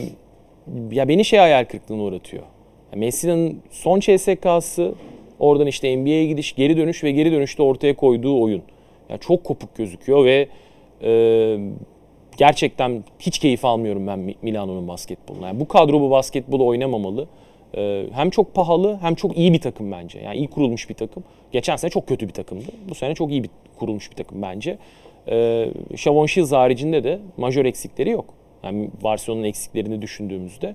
ya 0.92 1.08
beni 1.08 1.24
şey 1.24 1.38
hayal 1.38 1.64
kırıklığına 1.64 2.02
uğratıyor. 2.02 2.42
Messi'nin 2.94 3.62
son 3.70 4.00
CSK'sı 4.00 4.94
oradan 5.38 5.66
işte 5.66 5.96
NBA'ye 5.96 6.26
gidiş, 6.26 6.54
geri 6.54 6.76
dönüş 6.76 7.04
ve 7.04 7.10
geri 7.10 7.32
dönüşte 7.32 7.62
ortaya 7.62 7.96
koyduğu 7.96 8.42
oyun. 8.42 8.62
Ya 9.10 9.18
çok 9.18 9.44
kopuk 9.44 9.76
gözüküyor 9.76 10.24
ve 10.24 10.48
e, 11.02 11.10
gerçekten 12.36 13.04
hiç 13.18 13.38
keyif 13.38 13.64
almıyorum 13.64 14.06
ben 14.06 14.18
Mi- 14.18 14.34
Milano'nun 14.42 14.88
basketboluna. 14.88 15.46
Yani 15.46 15.60
bu 15.60 15.68
kadro 15.68 16.00
bu 16.00 16.10
basketbolu 16.10 16.66
oynamamalı. 16.66 17.26
Ee, 17.76 18.06
hem 18.12 18.30
çok 18.30 18.54
pahalı 18.54 18.98
hem 19.02 19.14
çok 19.14 19.38
iyi 19.38 19.52
bir 19.52 19.60
takım 19.60 19.92
bence. 19.92 20.18
Yani 20.20 20.36
iyi 20.36 20.46
kurulmuş 20.48 20.88
bir 20.90 20.94
takım. 20.94 21.24
Geçen 21.52 21.76
sene 21.76 21.90
çok 21.90 22.06
kötü 22.08 22.28
bir 22.28 22.32
takımdı. 22.32 22.64
Bu 22.88 22.94
sene 22.94 23.14
çok 23.14 23.30
iyi 23.30 23.42
bir 23.42 23.50
kurulmuş 23.78 24.10
bir 24.10 24.16
takım 24.16 24.42
bence. 24.42 24.78
Ee, 25.28 25.68
Shavon 25.96 26.26
Shields 26.26 26.52
haricinde 26.52 27.04
de 27.04 27.18
majör 27.36 27.64
eksikleri 27.64 28.10
yok. 28.10 28.34
Yani 28.62 28.90
Barcelona'nın 29.04 29.44
eksiklerini 29.46 30.02
düşündüğümüzde. 30.02 30.74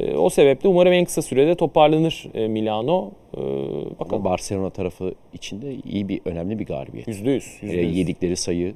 Ee, 0.00 0.14
o 0.16 0.30
sebeple 0.30 0.68
umarım 0.68 0.92
en 0.92 1.04
kısa 1.04 1.22
sürede 1.22 1.54
toparlanır 1.54 2.26
e, 2.34 2.48
Milano. 2.48 3.10
Ee, 3.36 3.40
Ama 3.40 3.98
bakalım. 4.00 4.24
Barcelona 4.24 4.70
tarafı 4.70 5.14
içinde 5.32 5.74
iyi 5.74 6.08
bir 6.08 6.20
önemli 6.24 6.58
bir 6.58 6.66
galibiyet. 6.66 7.08
Yüzde 7.08 7.30
yüz. 7.30 7.58
yüzde 7.62 7.80
Ee, 7.80 7.84
yüz. 7.84 7.96
yedikleri 7.96 8.36
sayı 8.36 8.74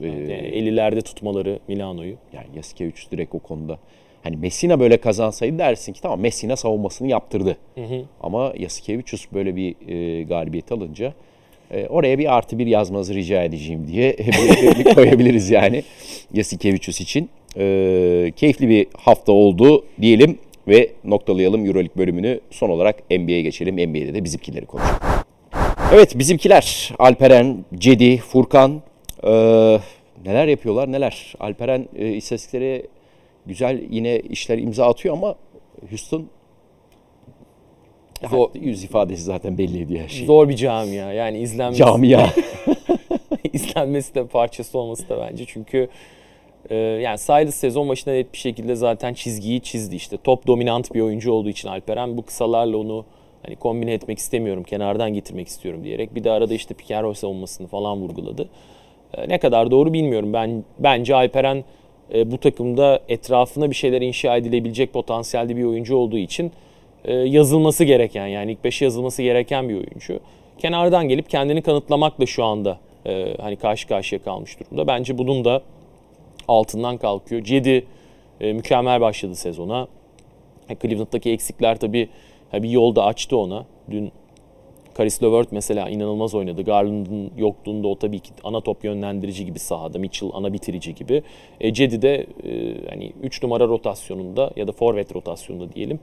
e, 0.00 0.06
Yani 0.06 0.32
50'lerde 0.32 1.02
tutmaları 1.02 1.58
Milano'yu. 1.68 2.14
yani 2.32 2.46
Yasikevicius 2.56 3.10
direkt 3.10 3.34
o 3.34 3.38
konuda 3.38 3.78
hani 4.26 4.36
Messina 4.36 4.80
böyle 4.80 4.96
kazansaydı 4.96 5.58
dersin 5.58 5.92
ki 5.92 6.00
tamam 6.02 6.20
Messina 6.20 6.56
savunmasını 6.56 7.08
yaptırdı. 7.08 7.56
Ama 8.20 8.52
Yasikevicius 8.58 9.26
böyle 9.32 9.56
bir 9.56 9.74
e, 9.88 10.22
galibiyet 10.22 10.72
alınca 10.72 11.12
e, 11.70 11.86
oraya 11.86 12.18
bir 12.18 12.36
artı 12.36 12.58
bir 12.58 12.66
yazmanızı 12.66 13.14
rica 13.14 13.42
edeceğim 13.42 13.88
diye 13.88 14.16
bir, 14.18 14.84
bir 14.84 14.94
koyabiliriz 14.94 15.50
yani 15.50 15.82
Yasikevicius 16.34 17.00
için. 17.00 17.28
E, 17.56 18.32
keyifli 18.36 18.68
bir 18.68 18.86
hafta 18.96 19.32
oldu 19.32 19.84
diyelim 20.00 20.38
ve 20.68 20.90
noktalayalım 21.04 21.66
Euroleague 21.66 21.96
bölümünü. 21.96 22.40
Son 22.50 22.70
olarak 22.70 23.10
NBA'ye 23.10 23.42
geçelim. 23.42 23.74
NBA'de 23.74 24.14
de 24.14 24.24
bizimkileri 24.24 24.66
konuşalım. 24.66 25.00
Evet 25.94 26.18
bizimkiler 26.18 26.92
Alperen, 26.98 27.64
Cedi, 27.74 28.16
Furkan 28.16 28.82
e, 29.24 29.30
neler 30.26 30.46
yapıyorlar 30.46 30.92
neler. 30.92 31.34
Alperen 31.40 31.88
e, 31.96 32.08
istatistikleri 32.08 32.86
güzel 33.46 33.82
yine 33.90 34.18
işler 34.20 34.58
imza 34.58 34.86
atıyor 34.86 35.16
ama 35.16 35.34
Houston 35.90 36.26
Zor. 38.30 38.50
yüz 38.54 38.84
ifadesi 38.84 39.22
zaten 39.22 39.58
belli 39.58 39.82
ediyor 39.82 40.02
her 40.02 40.08
şeyi. 40.08 40.26
Zor 40.26 40.48
bir 40.48 40.56
camia. 40.56 41.12
Yani 41.12 41.38
izlenmesi, 41.38 41.78
Camia. 41.78 42.26
izlenmesi 43.52 44.14
de 44.14 44.26
parçası 44.26 44.78
olması 44.78 45.08
da 45.08 45.20
bence. 45.20 45.44
Çünkü 45.46 45.88
e, 46.70 46.76
yani 46.76 47.18
Silas 47.18 47.54
sezon 47.54 47.88
başında 47.88 48.14
net 48.14 48.32
bir 48.32 48.38
şekilde 48.38 48.74
zaten 48.74 49.14
çizgiyi 49.14 49.60
çizdi. 49.60 49.96
işte 49.96 50.16
top 50.24 50.46
dominant 50.46 50.94
bir 50.94 51.00
oyuncu 51.00 51.32
olduğu 51.32 51.48
için 51.48 51.68
Alperen 51.68 52.16
bu 52.16 52.22
kısalarla 52.22 52.76
onu 52.76 53.04
hani 53.42 53.56
kombine 53.56 53.92
etmek 53.92 54.18
istemiyorum, 54.18 54.62
kenardan 54.62 55.14
getirmek 55.14 55.48
istiyorum 55.48 55.84
diyerek 55.84 56.14
bir 56.14 56.24
de 56.24 56.30
arada 56.30 56.54
işte 56.54 56.74
pick 56.74 56.90
and 56.90 57.04
roll 57.04 57.14
savunmasını 57.14 57.66
falan 57.66 57.98
vurguladı. 57.98 58.48
E, 59.14 59.28
ne 59.28 59.38
kadar 59.38 59.70
doğru 59.70 59.92
bilmiyorum. 59.92 60.32
Ben 60.32 60.64
bence 60.78 61.14
Alperen 61.14 61.64
e, 62.14 62.30
bu 62.30 62.38
takımda 62.38 63.00
etrafına 63.08 63.70
bir 63.70 63.74
şeyler 63.74 64.02
inşa 64.02 64.36
edilebilecek 64.36 64.92
potansiyelde 64.92 65.56
bir 65.56 65.64
oyuncu 65.64 65.96
olduğu 65.96 66.18
için 66.18 66.52
e, 67.04 67.14
yazılması 67.14 67.84
gereken 67.84 68.26
yani 68.26 68.52
ilk 68.52 68.64
beşe 68.64 68.84
yazılması 68.84 69.22
gereken 69.22 69.68
bir 69.68 69.74
oyuncu. 69.74 70.20
Kenardan 70.58 71.08
gelip 71.08 71.30
kendini 71.30 71.62
kanıtlamakla 71.62 72.26
şu 72.26 72.44
anda 72.44 72.78
e, 73.06 73.36
hani 73.40 73.56
karşı 73.56 73.88
karşıya 73.88 74.22
kalmış 74.22 74.60
durumda. 74.60 74.86
Bence 74.86 75.18
bunun 75.18 75.44
da 75.44 75.62
altından 76.48 76.96
kalkıyor. 76.96 77.44
Cedi 77.44 77.86
e, 78.40 78.52
mükemmel 78.52 79.00
başladı 79.00 79.34
sezona. 79.34 79.88
E, 80.68 80.76
Cleveland'daki 80.82 81.30
eksikler 81.30 81.78
tabii 81.78 82.08
bir 82.52 82.70
yolda 82.70 83.04
açtı 83.04 83.36
ona. 83.36 83.64
Dün 83.90 84.12
Karis 84.96 85.22
LeVert 85.22 85.52
mesela 85.52 85.88
inanılmaz 85.88 86.34
oynadı. 86.34 86.62
Garland'ın 86.62 87.30
yokluğunda 87.36 87.88
o 87.88 87.98
tabii 87.98 88.20
ki 88.20 88.30
ana 88.44 88.60
top 88.60 88.84
yönlendirici 88.84 89.44
gibi 89.44 89.58
sahada. 89.58 89.98
Mitchell 89.98 90.30
ana 90.32 90.52
bitirici 90.52 90.94
gibi. 90.94 91.22
E, 91.60 91.72
Cedi 91.72 92.02
de 92.02 92.26
e, 92.44 92.74
hani 92.90 93.12
3 93.22 93.42
numara 93.42 93.68
rotasyonunda 93.68 94.50
ya 94.56 94.68
da 94.68 94.72
forvet 94.72 95.16
rotasyonunda 95.16 95.72
diyelim. 95.72 96.00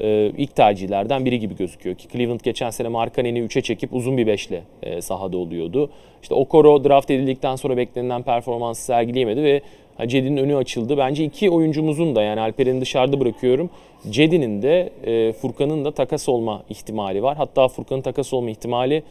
E, 0.00 0.32
ilk 0.36 0.56
tercihlerden 0.56 1.24
biri 1.24 1.38
gibi 1.38 1.56
gözüküyor 1.56 1.96
ki 1.96 2.08
Cleveland 2.08 2.40
geçen 2.40 2.70
sene 2.70 2.88
Markkanen'i 2.88 3.38
3'e 3.38 3.62
çekip 3.62 3.94
uzun 3.94 4.16
bir 4.16 4.26
beşle 4.26 4.62
e, 4.82 5.00
sahada 5.00 5.36
oluyordu. 5.36 5.90
İşte 6.22 6.34
Okoro 6.34 6.84
draft 6.84 7.10
edildikten 7.10 7.56
sonra 7.56 7.76
beklenilen 7.76 8.22
performansı 8.22 8.84
sergileyemedi 8.84 9.42
ve 9.42 9.62
Cedi'nin 10.08 10.36
önü 10.36 10.56
açıldı. 10.56 10.98
Bence 10.98 11.24
iki 11.24 11.50
oyuncumuzun 11.50 12.14
da 12.16 12.22
yani 12.22 12.40
Alper'in 12.40 12.80
dışarıda 12.80 13.20
bırakıyorum. 13.20 13.70
Cedi'nin 14.10 14.62
de 14.62 14.90
e, 15.04 15.32
Furkan'ın 15.32 15.84
da 15.84 15.90
takas 15.90 16.28
olma 16.28 16.62
ihtimali 16.68 17.22
var. 17.22 17.36
Hatta 17.36 17.68
Furkan'ın 17.68 18.00
takas 18.00 18.32
olma 18.32 18.50
ihtimali 18.50 19.02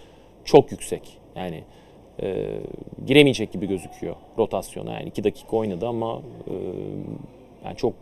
çok 0.46 0.72
yüksek. 0.72 1.02
Yani 1.36 1.64
e, 2.22 2.46
giremeyecek 3.08 3.52
gibi 3.52 3.68
gözüküyor 3.68 4.16
rotasyona. 4.38 4.94
Yani 4.94 5.10
iki 5.10 5.24
dakika 5.24 5.58
oynadı 5.58 5.88
ama 5.88 6.22
e, 6.48 6.54
yani 7.66 7.76
çok 7.78 7.94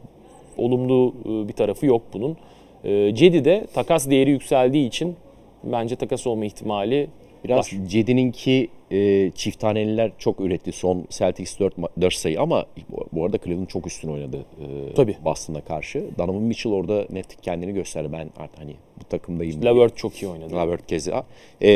olumlu 0.58 1.14
e, 1.26 1.48
bir 1.48 1.54
tarafı 1.54 1.86
yok 1.86 2.02
bunun. 2.14 2.38
E, 2.84 3.16
Cedi 3.16 3.46
de 3.46 3.68
takas 3.74 4.10
değeri 4.10 4.30
yükseldiği 4.30 4.88
için 4.88 5.16
bence 5.64 5.96
takas 5.96 6.28
olma 6.28 6.46
ihtimali 6.46 7.08
Biraz 7.44 7.74
var. 7.74 7.80
Cedi'ninki 7.88 8.68
e, 8.92 9.32
çift 9.36 9.60
taneliler 9.60 10.12
çok 10.18 10.40
üretti. 10.40 10.72
Son 10.72 11.06
Celtics 11.10 11.60
4, 11.60 11.74
4 12.02 12.14
sayı 12.14 12.42
ama 12.42 12.66
bu- 13.14 13.26
arada 13.26 13.38
Cleveland 13.38 13.68
çok 13.68 13.88
üstün 13.88 14.10
oynadı 14.10 14.46
e, 14.62 14.94
Tabii. 14.94 15.16
Boston'a 15.26 15.62
karşı. 15.62 16.04
Donovan 16.18 16.42
Mitchell 16.42 16.74
orada 16.74 17.06
net 17.10 17.42
kendini 17.42 17.74
gösterdi. 17.74 18.10
Ben 18.14 18.30
artık 18.38 18.60
hani 18.60 18.74
bu 19.00 19.04
takımdayım. 19.04 19.62
diye. 19.62 19.74
Lavert 19.74 19.98
çok 19.98 20.22
iyi 20.24 20.28
oynadı. 20.28 20.56
Lavert 20.56 20.88
keza. 20.88 21.26
E, 21.62 21.68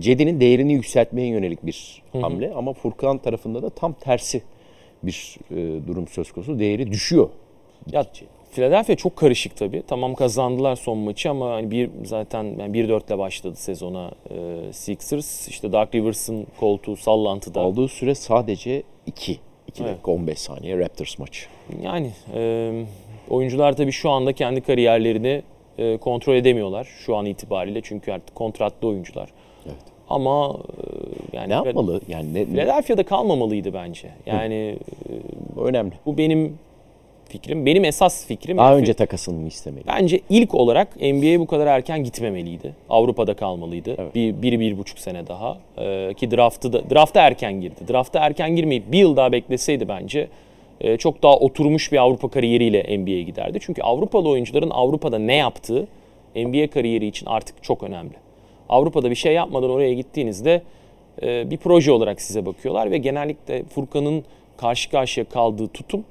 Cedi'nin 0.00 0.40
değerini 0.40 0.72
yükseltmeye 0.72 1.28
yönelik 1.28 1.66
bir 1.66 2.02
hamle 2.12 2.52
ama 2.54 2.72
Furkan 2.72 3.18
tarafında 3.18 3.62
da 3.62 3.70
tam 3.70 3.92
tersi 3.92 4.42
bir 5.02 5.36
e, 5.50 5.86
durum 5.86 6.08
söz 6.08 6.32
konusu. 6.32 6.58
Değeri 6.58 6.92
düşüyor. 6.92 7.28
Ya 7.92 8.04
Philadelphia 8.50 8.94
çok 8.96 9.16
karışık 9.16 9.56
tabii. 9.56 9.82
Tamam 9.88 10.14
kazandılar 10.14 10.76
son 10.76 10.98
maçı 10.98 11.30
ama 11.30 11.50
hani 11.50 11.70
bir 11.70 11.90
zaten 12.04 12.44
yani 12.44 12.78
1-4 12.78 13.06
ile 13.06 13.18
başladı 13.18 13.56
sezona 13.56 14.10
e, 14.30 14.72
Sixers. 14.72 15.48
İşte 15.48 15.72
Dark 15.72 15.94
Rivers'ın 15.94 16.46
koltuğu 16.60 16.96
sallantıda. 16.96 17.60
Aldığı 17.60 17.88
süre 17.88 18.14
sadece 18.14 18.82
2. 19.06 19.38
2 19.68 19.82
Evet. 19.82 19.92
dakika 19.92 20.10
15 20.10 20.38
saniye 20.38 20.78
Raptors 20.78 21.18
maçı. 21.18 21.46
Yani 21.82 22.10
e, 22.34 22.72
oyuncular 23.30 23.76
tabii 23.76 23.92
şu 23.92 24.10
anda 24.10 24.32
kendi 24.32 24.60
kariyerlerini 24.60 25.42
e, 25.78 25.96
kontrol 25.96 26.34
edemiyorlar 26.34 26.84
şu 26.84 27.16
an 27.16 27.26
itibariyle 27.26 27.80
çünkü 27.80 28.12
artık 28.12 28.34
kontratlı 28.34 28.88
oyuncular. 28.88 29.28
Evet. 29.66 29.76
Ama 30.08 30.56
e, 31.32 31.36
yani 31.36 31.48
Ne 31.48 31.54
yapmalı? 31.54 32.00
Yani 32.08 32.34
ne, 32.34 32.44
Philadelphia'da 32.44 33.02
kalmamalıydı 33.02 33.74
bence. 33.74 34.08
Yani 34.26 34.76
bu 35.56 35.68
önemli. 35.68 35.92
bu 36.06 36.18
benim 36.18 36.58
fikrim. 37.30 37.66
Benim 37.66 37.84
esas 37.84 38.26
fikrim. 38.26 38.58
Daha 38.58 38.76
önce 38.76 38.94
takasını 38.94 39.38
mı 39.38 39.48
istemeli? 39.48 39.84
Bence 39.86 40.20
ilk 40.30 40.54
olarak 40.54 40.96
NBA'ye 40.96 41.40
bu 41.40 41.46
kadar 41.46 41.66
erken 41.66 42.04
gitmemeliydi. 42.04 42.74
Avrupa'da 42.90 43.34
kalmalıydı. 43.34 43.94
Evet. 43.98 44.14
Bir, 44.14 44.42
bir, 44.42 44.60
bir 44.60 44.78
buçuk 44.78 44.98
sene 44.98 45.26
daha. 45.26 45.58
Ee, 45.78 46.14
ki 46.14 46.30
draftı 46.30 46.72
da, 46.72 46.90
drafta 46.90 47.20
erken 47.20 47.60
girdi. 47.60 47.80
Drafta 47.88 48.20
erken 48.20 48.56
girmeyip 48.56 48.92
bir 48.92 48.98
yıl 48.98 49.16
daha 49.16 49.32
bekleseydi 49.32 49.88
bence 49.88 50.28
e, 50.80 50.96
çok 50.96 51.22
daha 51.22 51.36
oturmuş 51.36 51.92
bir 51.92 51.98
Avrupa 51.98 52.28
kariyeriyle 52.28 52.98
NBA'ye 52.98 53.22
giderdi. 53.22 53.58
Çünkü 53.60 53.82
Avrupalı 53.82 54.28
oyuncuların 54.28 54.70
Avrupa'da 54.70 55.18
ne 55.18 55.34
yaptığı 55.34 55.86
NBA 56.36 56.70
kariyeri 56.70 57.06
için 57.06 57.26
artık 57.26 57.62
çok 57.62 57.82
önemli. 57.82 58.14
Avrupa'da 58.68 59.10
bir 59.10 59.14
şey 59.14 59.34
yapmadan 59.34 59.70
oraya 59.70 59.94
gittiğinizde 59.94 60.62
e, 61.22 61.50
bir 61.50 61.56
proje 61.56 61.92
olarak 61.92 62.20
size 62.20 62.46
bakıyorlar 62.46 62.90
ve 62.90 62.98
genellikle 62.98 63.64
Furkan'ın 63.64 64.24
karşı 64.56 64.90
karşıya 64.90 65.24
kaldığı 65.24 65.68
tutum 65.68 66.04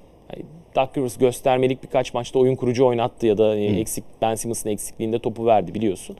Doug 0.80 0.98
Rivers 0.98 1.18
göstermelik 1.18 1.84
birkaç 1.84 2.14
maçta 2.14 2.40
oyun 2.40 2.56
kurucu 2.56 2.86
oynattı 2.86 3.28
ya 3.28 3.38
da 3.38 3.56
e, 3.56 3.80
eksik 3.80 4.04
Ben 4.22 4.36
Simmons'ın 4.36 4.70
eksikliğinde 4.70 5.20
topu 5.20 5.46
verdi 5.46 5.74
biliyorsun. 5.74 6.18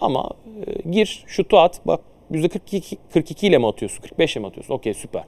Ama 0.00 0.30
e, 0.66 0.90
gir 0.90 1.24
şutu 1.26 1.58
at 1.58 1.80
bak 1.86 2.00
%42 2.32 2.96
42 3.12 3.46
ile 3.46 3.58
mi 3.58 3.66
atıyorsun 3.66 4.02
45 4.02 4.36
ile 4.36 4.40
mi 4.40 4.46
atıyorsun 4.46 4.74
okey 4.74 4.94
süper. 4.94 5.24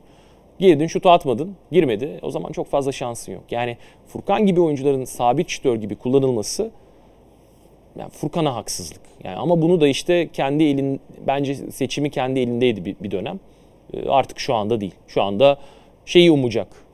Girdin 0.58 0.86
şutu 0.86 1.10
atmadın 1.10 1.56
girmedi 1.72 2.18
o 2.22 2.30
zaman 2.30 2.52
çok 2.52 2.66
fazla 2.66 2.92
şansın 2.92 3.32
yok. 3.32 3.42
Yani 3.50 3.76
Furkan 4.06 4.46
gibi 4.46 4.60
oyuncuların 4.60 5.04
sabit 5.04 5.48
şütör 5.48 5.76
gibi 5.76 5.96
kullanılması 5.96 6.70
yani 7.98 8.10
Furkan'a 8.10 8.54
haksızlık. 8.54 9.00
Yani 9.24 9.36
ama 9.36 9.62
bunu 9.62 9.80
da 9.80 9.88
işte 9.88 10.28
kendi 10.32 10.64
elin 10.64 11.00
bence 11.26 11.54
seçimi 11.54 12.10
kendi 12.10 12.40
elindeydi 12.40 12.84
bir, 12.84 12.96
bir 13.00 13.10
dönem. 13.10 13.40
Ee, 13.94 14.08
Artık 14.08 14.38
şu 14.38 14.54
anda 14.54 14.80
değil. 14.80 14.94
Şu 15.08 15.22
anda 15.22 15.58
şeyi 16.04 16.30
umacak. 16.30 16.89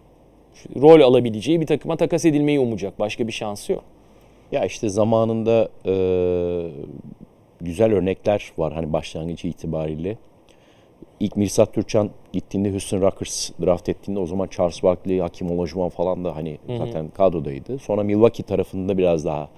Rol 0.76 1.00
alabileceği 1.00 1.60
bir 1.60 1.66
takıma 1.66 1.96
takas 1.96 2.24
edilmeyi 2.24 2.60
umacak. 2.60 2.98
Başka 2.98 3.26
bir 3.26 3.32
şansı 3.32 3.72
yok. 3.72 3.84
Ya 4.52 4.64
işte 4.64 4.88
zamanında 4.88 5.68
e, 5.86 5.94
güzel 7.60 7.92
örnekler 7.92 8.52
var 8.58 8.72
hani 8.72 8.92
başlangıcı 8.92 9.48
itibariyle. 9.48 10.16
İlk 11.20 11.36
Mirsat 11.36 11.74
Türkçan 11.74 12.10
gittiğinde 12.32 12.70
Houston 12.70 13.00
Rockets 13.00 13.50
draft 13.64 13.88
ettiğinde 13.88 14.20
o 14.20 14.26
zaman 14.26 14.46
Charles 14.46 14.82
Barkley, 14.82 15.18
Hakim 15.18 15.50
Olajuwon 15.50 15.88
falan 15.88 16.24
da 16.24 16.36
hani 16.36 16.58
zaten 16.78 17.08
kadrodaydı. 17.08 17.78
Sonra 17.78 18.02
Milwaukee 18.02 18.42
tarafında 18.42 18.98
biraz 18.98 19.24
daha 19.24 19.48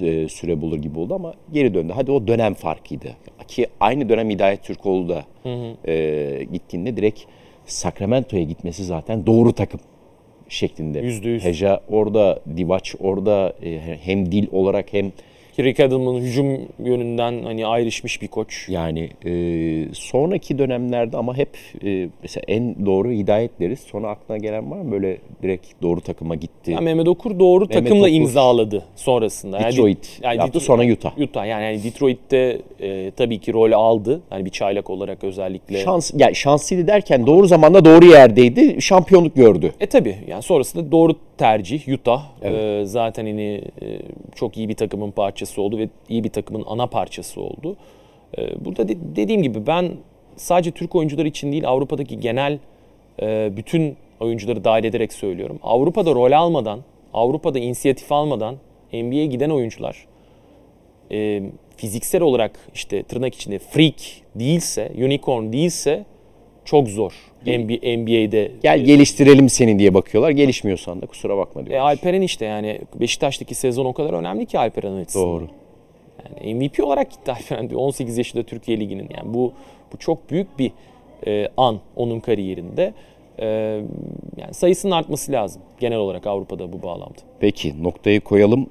e, 0.00 0.28
süre 0.28 0.60
bulur 0.60 0.78
gibi 0.78 0.98
oldu 0.98 1.14
ama 1.14 1.34
geri 1.52 1.74
döndü. 1.74 1.92
Hadi 1.96 2.10
o 2.10 2.26
dönem 2.26 2.54
farkıydı. 2.54 3.08
Ki 3.48 3.66
aynı 3.80 4.08
dönem 4.08 4.30
Hidayet 4.30 4.62
Türkoğlu 4.62 5.08
da 5.08 5.24
e, 5.88 6.44
gittiğinde 6.52 6.96
direkt 6.96 7.20
Sacramento'ya 7.66 8.42
gitmesi 8.42 8.84
zaten 8.84 9.26
doğru 9.26 9.52
takım 9.52 9.80
şeklinde. 10.48 10.98
Yüzde 10.98 11.28
yüz. 11.28 11.44
Heja 11.44 11.80
orada, 11.88 12.40
Divac 12.56 12.94
orada 13.00 13.52
e, 13.62 13.98
hem 14.02 14.32
dil 14.32 14.46
olarak 14.52 14.92
hem 14.92 15.12
Ki 15.56 15.64
Rick 15.64 15.80
Adelman 15.80 16.20
hücum 16.20 16.58
yönünden 16.84 17.42
hani 17.44 17.66
ayrışmış 17.66 18.22
bir 18.22 18.28
koç. 18.28 18.68
yani 18.68 19.10
e, 19.24 19.32
sonraki 19.92 20.58
dönemlerde 20.58 21.16
ama 21.16 21.36
hep 21.36 21.48
e, 21.84 22.08
mesela 22.22 22.44
en 22.48 22.86
doğru 22.86 23.10
hidayet 23.10 23.60
deriz. 23.60 23.80
Sonra 23.80 24.08
aklına 24.08 24.38
gelen 24.38 24.70
var 24.70 24.76
mı 24.76 24.92
böyle 24.92 25.18
direkt 25.42 25.66
doğru 25.82 26.00
takıma 26.00 26.34
gitti? 26.34 26.70
Yani 26.70 26.84
Mehmet 26.84 27.08
Okur 27.08 27.38
doğru 27.38 27.66
Mehmet 27.66 27.84
takımla 27.84 28.06
Okur. 28.06 28.16
imzaladı 28.16 28.84
sonrasında. 28.96 29.60
Yani 29.60 29.72
Detroit 29.72 30.20
yani 30.22 30.36
yaptı, 30.36 30.58
Detro- 30.58 30.62
sonra 30.62 30.92
Utah. 30.92 31.18
Utah 31.18 31.46
yani, 31.46 31.64
yani 31.64 31.84
Detroit'te 31.84 32.60
e, 32.80 33.10
tabii 33.10 33.38
ki 33.38 33.52
rol 33.52 33.72
aldı. 33.72 34.20
Hani 34.30 34.44
bir 34.44 34.50
çaylak 34.50 34.90
olarak 34.90 35.24
özellikle. 35.24 35.78
Şans, 35.78 36.10
yani 36.16 36.34
şanslıydı 36.34 36.86
derken 36.86 37.26
doğru 37.26 37.46
zamanda 37.46 37.84
doğru 37.84 38.06
yerdeydi. 38.06 38.82
Şampiyonluk 38.82 39.34
gördü. 39.34 39.72
E 39.80 39.86
tabii 39.86 40.16
yani 40.28 40.42
sonrasında 40.42 40.92
doğru 40.92 41.14
tercih 41.38 41.88
Utah. 41.88 42.22
E, 42.42 42.82
zaten 42.84 43.26
hani 43.26 43.62
e, 43.82 43.98
çok 44.34 44.56
iyi 44.56 44.68
bir 44.68 44.74
takımın 44.74 45.10
parçası 45.10 45.62
oldu 45.62 45.78
ve 45.78 45.88
iyi 46.08 46.24
bir 46.24 46.30
takımın 46.30 46.64
ana 46.66 46.86
parçası 46.86 47.40
oldu. 47.40 47.76
E, 48.38 48.64
burada 48.64 48.88
de- 48.88 49.16
dediğim 49.16 49.42
gibi 49.42 49.66
ben 49.66 49.92
sadece 50.36 50.70
Türk 50.70 50.94
oyuncular 50.94 51.24
için 51.24 51.52
değil 51.52 51.68
Avrupa'daki 51.68 52.20
genel 52.20 52.58
e, 53.22 53.52
bütün 53.56 53.96
oyuncuları 54.20 54.64
dahil 54.64 54.84
ederek 54.84 55.12
söylüyorum. 55.12 55.58
Avrupa'da 55.62 56.14
rol 56.14 56.32
almadan, 56.32 56.80
Avrupa'da 57.14 57.58
inisiyatif 57.58 58.12
almadan 58.12 58.56
NBA'ye 58.92 59.26
giden 59.26 59.50
oyuncular 59.50 60.06
e, 61.12 61.42
fiziksel 61.76 62.22
olarak 62.22 62.58
işte 62.74 63.02
tırnak 63.02 63.34
içinde 63.34 63.58
freak 63.58 64.00
değilse, 64.34 64.92
unicorn 64.98 65.52
değilse 65.52 66.04
çok 66.64 66.88
zor. 66.88 67.12
NBA, 67.46 67.98
NBA'de 67.98 68.50
Gel 68.62 68.80
geliştirelim 68.80 69.48
seni 69.48 69.78
diye 69.78 69.94
bakıyorlar. 69.94 70.30
Gelişmiyorsan 70.30 71.02
da 71.02 71.06
kusura 71.06 71.36
bakma 71.36 71.62
e, 71.62 71.66
diyor. 71.66 71.80
Alperen 71.80 72.22
işte 72.22 72.44
yani 72.44 72.80
Beşiktaş'taki 73.00 73.54
sezon 73.54 73.84
o 73.84 73.92
kadar 73.92 74.12
önemli 74.12 74.46
ki 74.46 74.58
Alperen 74.58 74.92
açısından. 74.92 75.26
Doğru. 75.26 75.48
Yani 76.24 76.54
MVP 76.54 76.84
olarak 76.84 77.10
gitti 77.10 77.32
Alperen 77.32 77.70
diyor 77.70 77.80
18 77.80 78.18
yaşında 78.18 78.42
Türkiye 78.42 78.80
Ligi'nin. 78.80 79.08
Yani 79.16 79.34
bu 79.34 79.52
bu 79.92 79.96
çok 79.98 80.30
büyük 80.30 80.58
bir 80.58 80.72
e, 81.26 81.48
an 81.56 81.80
onun 81.96 82.20
kariyerinde. 82.20 82.94
E, 83.38 83.46
yani 84.36 84.54
sayısının 84.54 84.92
artması 84.92 85.32
lazım 85.32 85.62
genel 85.80 85.98
olarak 85.98 86.26
Avrupa'da 86.26 86.72
bu 86.72 86.82
bağlamda. 86.82 87.18
Peki 87.40 87.82
noktayı 87.82 88.20
koyalım. 88.20 88.66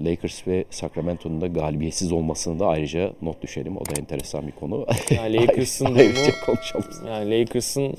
Lakers 0.00 0.46
ve 0.48 0.64
Sacramento'nun 0.70 1.40
da 1.40 1.46
galibiyetsiz 1.46 2.12
olmasını 2.12 2.58
da 2.58 2.66
ayrıca 2.66 3.10
not 3.22 3.42
düşelim. 3.42 3.76
O 3.76 3.80
da 3.80 3.90
enteresan 4.00 4.46
bir 4.46 4.52
konu. 4.52 4.86
Yani 5.16 5.36
Lakers'ın 5.40 5.84
Ayrıca 5.84 6.20
durumu- 6.20 6.46
konuşalım. 6.46 6.84
Yani 7.08 7.40
Lakers'ın 7.40 7.94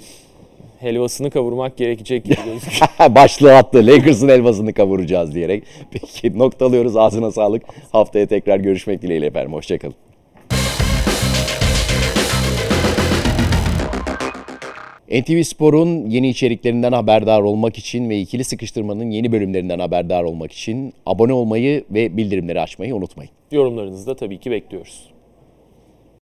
helvasını 0.79 1.29
kavurmak 1.31 1.77
gerekecek 1.77 2.23
gibi 2.25 2.35
gözüküyor. 2.45 2.89
Başlığı 3.15 3.55
attı. 3.57 3.87
Lakers'ın 3.87 4.27
elmasını 4.27 4.73
kavuracağız 4.73 5.35
diyerek. 5.35 5.63
Peki 5.91 6.39
noktalıyoruz. 6.39 6.97
Ağzına 6.97 7.31
sağlık. 7.31 7.63
Haftaya 7.91 8.25
tekrar 8.27 8.57
görüşmek 8.59 9.01
dileğiyle 9.01 9.25
efendim. 9.25 9.53
Hoşçakalın. 9.53 9.95
NTV 15.13 15.43
Spor'un 15.43 16.09
yeni 16.09 16.29
içeriklerinden 16.29 16.91
haberdar 16.91 17.41
olmak 17.41 17.77
için 17.77 18.09
ve 18.09 18.19
ikili 18.19 18.43
sıkıştırmanın 18.43 19.11
yeni 19.11 19.31
bölümlerinden 19.31 19.79
haberdar 19.79 20.23
olmak 20.23 20.51
için 20.51 20.93
abone 21.05 21.33
olmayı 21.33 21.83
ve 21.91 22.17
bildirimleri 22.17 22.61
açmayı 22.61 22.95
unutmayın. 22.95 23.31
Yorumlarınızı 23.51 24.07
da 24.07 24.15
tabii 24.15 24.37
ki 24.37 24.51
bekliyoruz. 24.51 25.12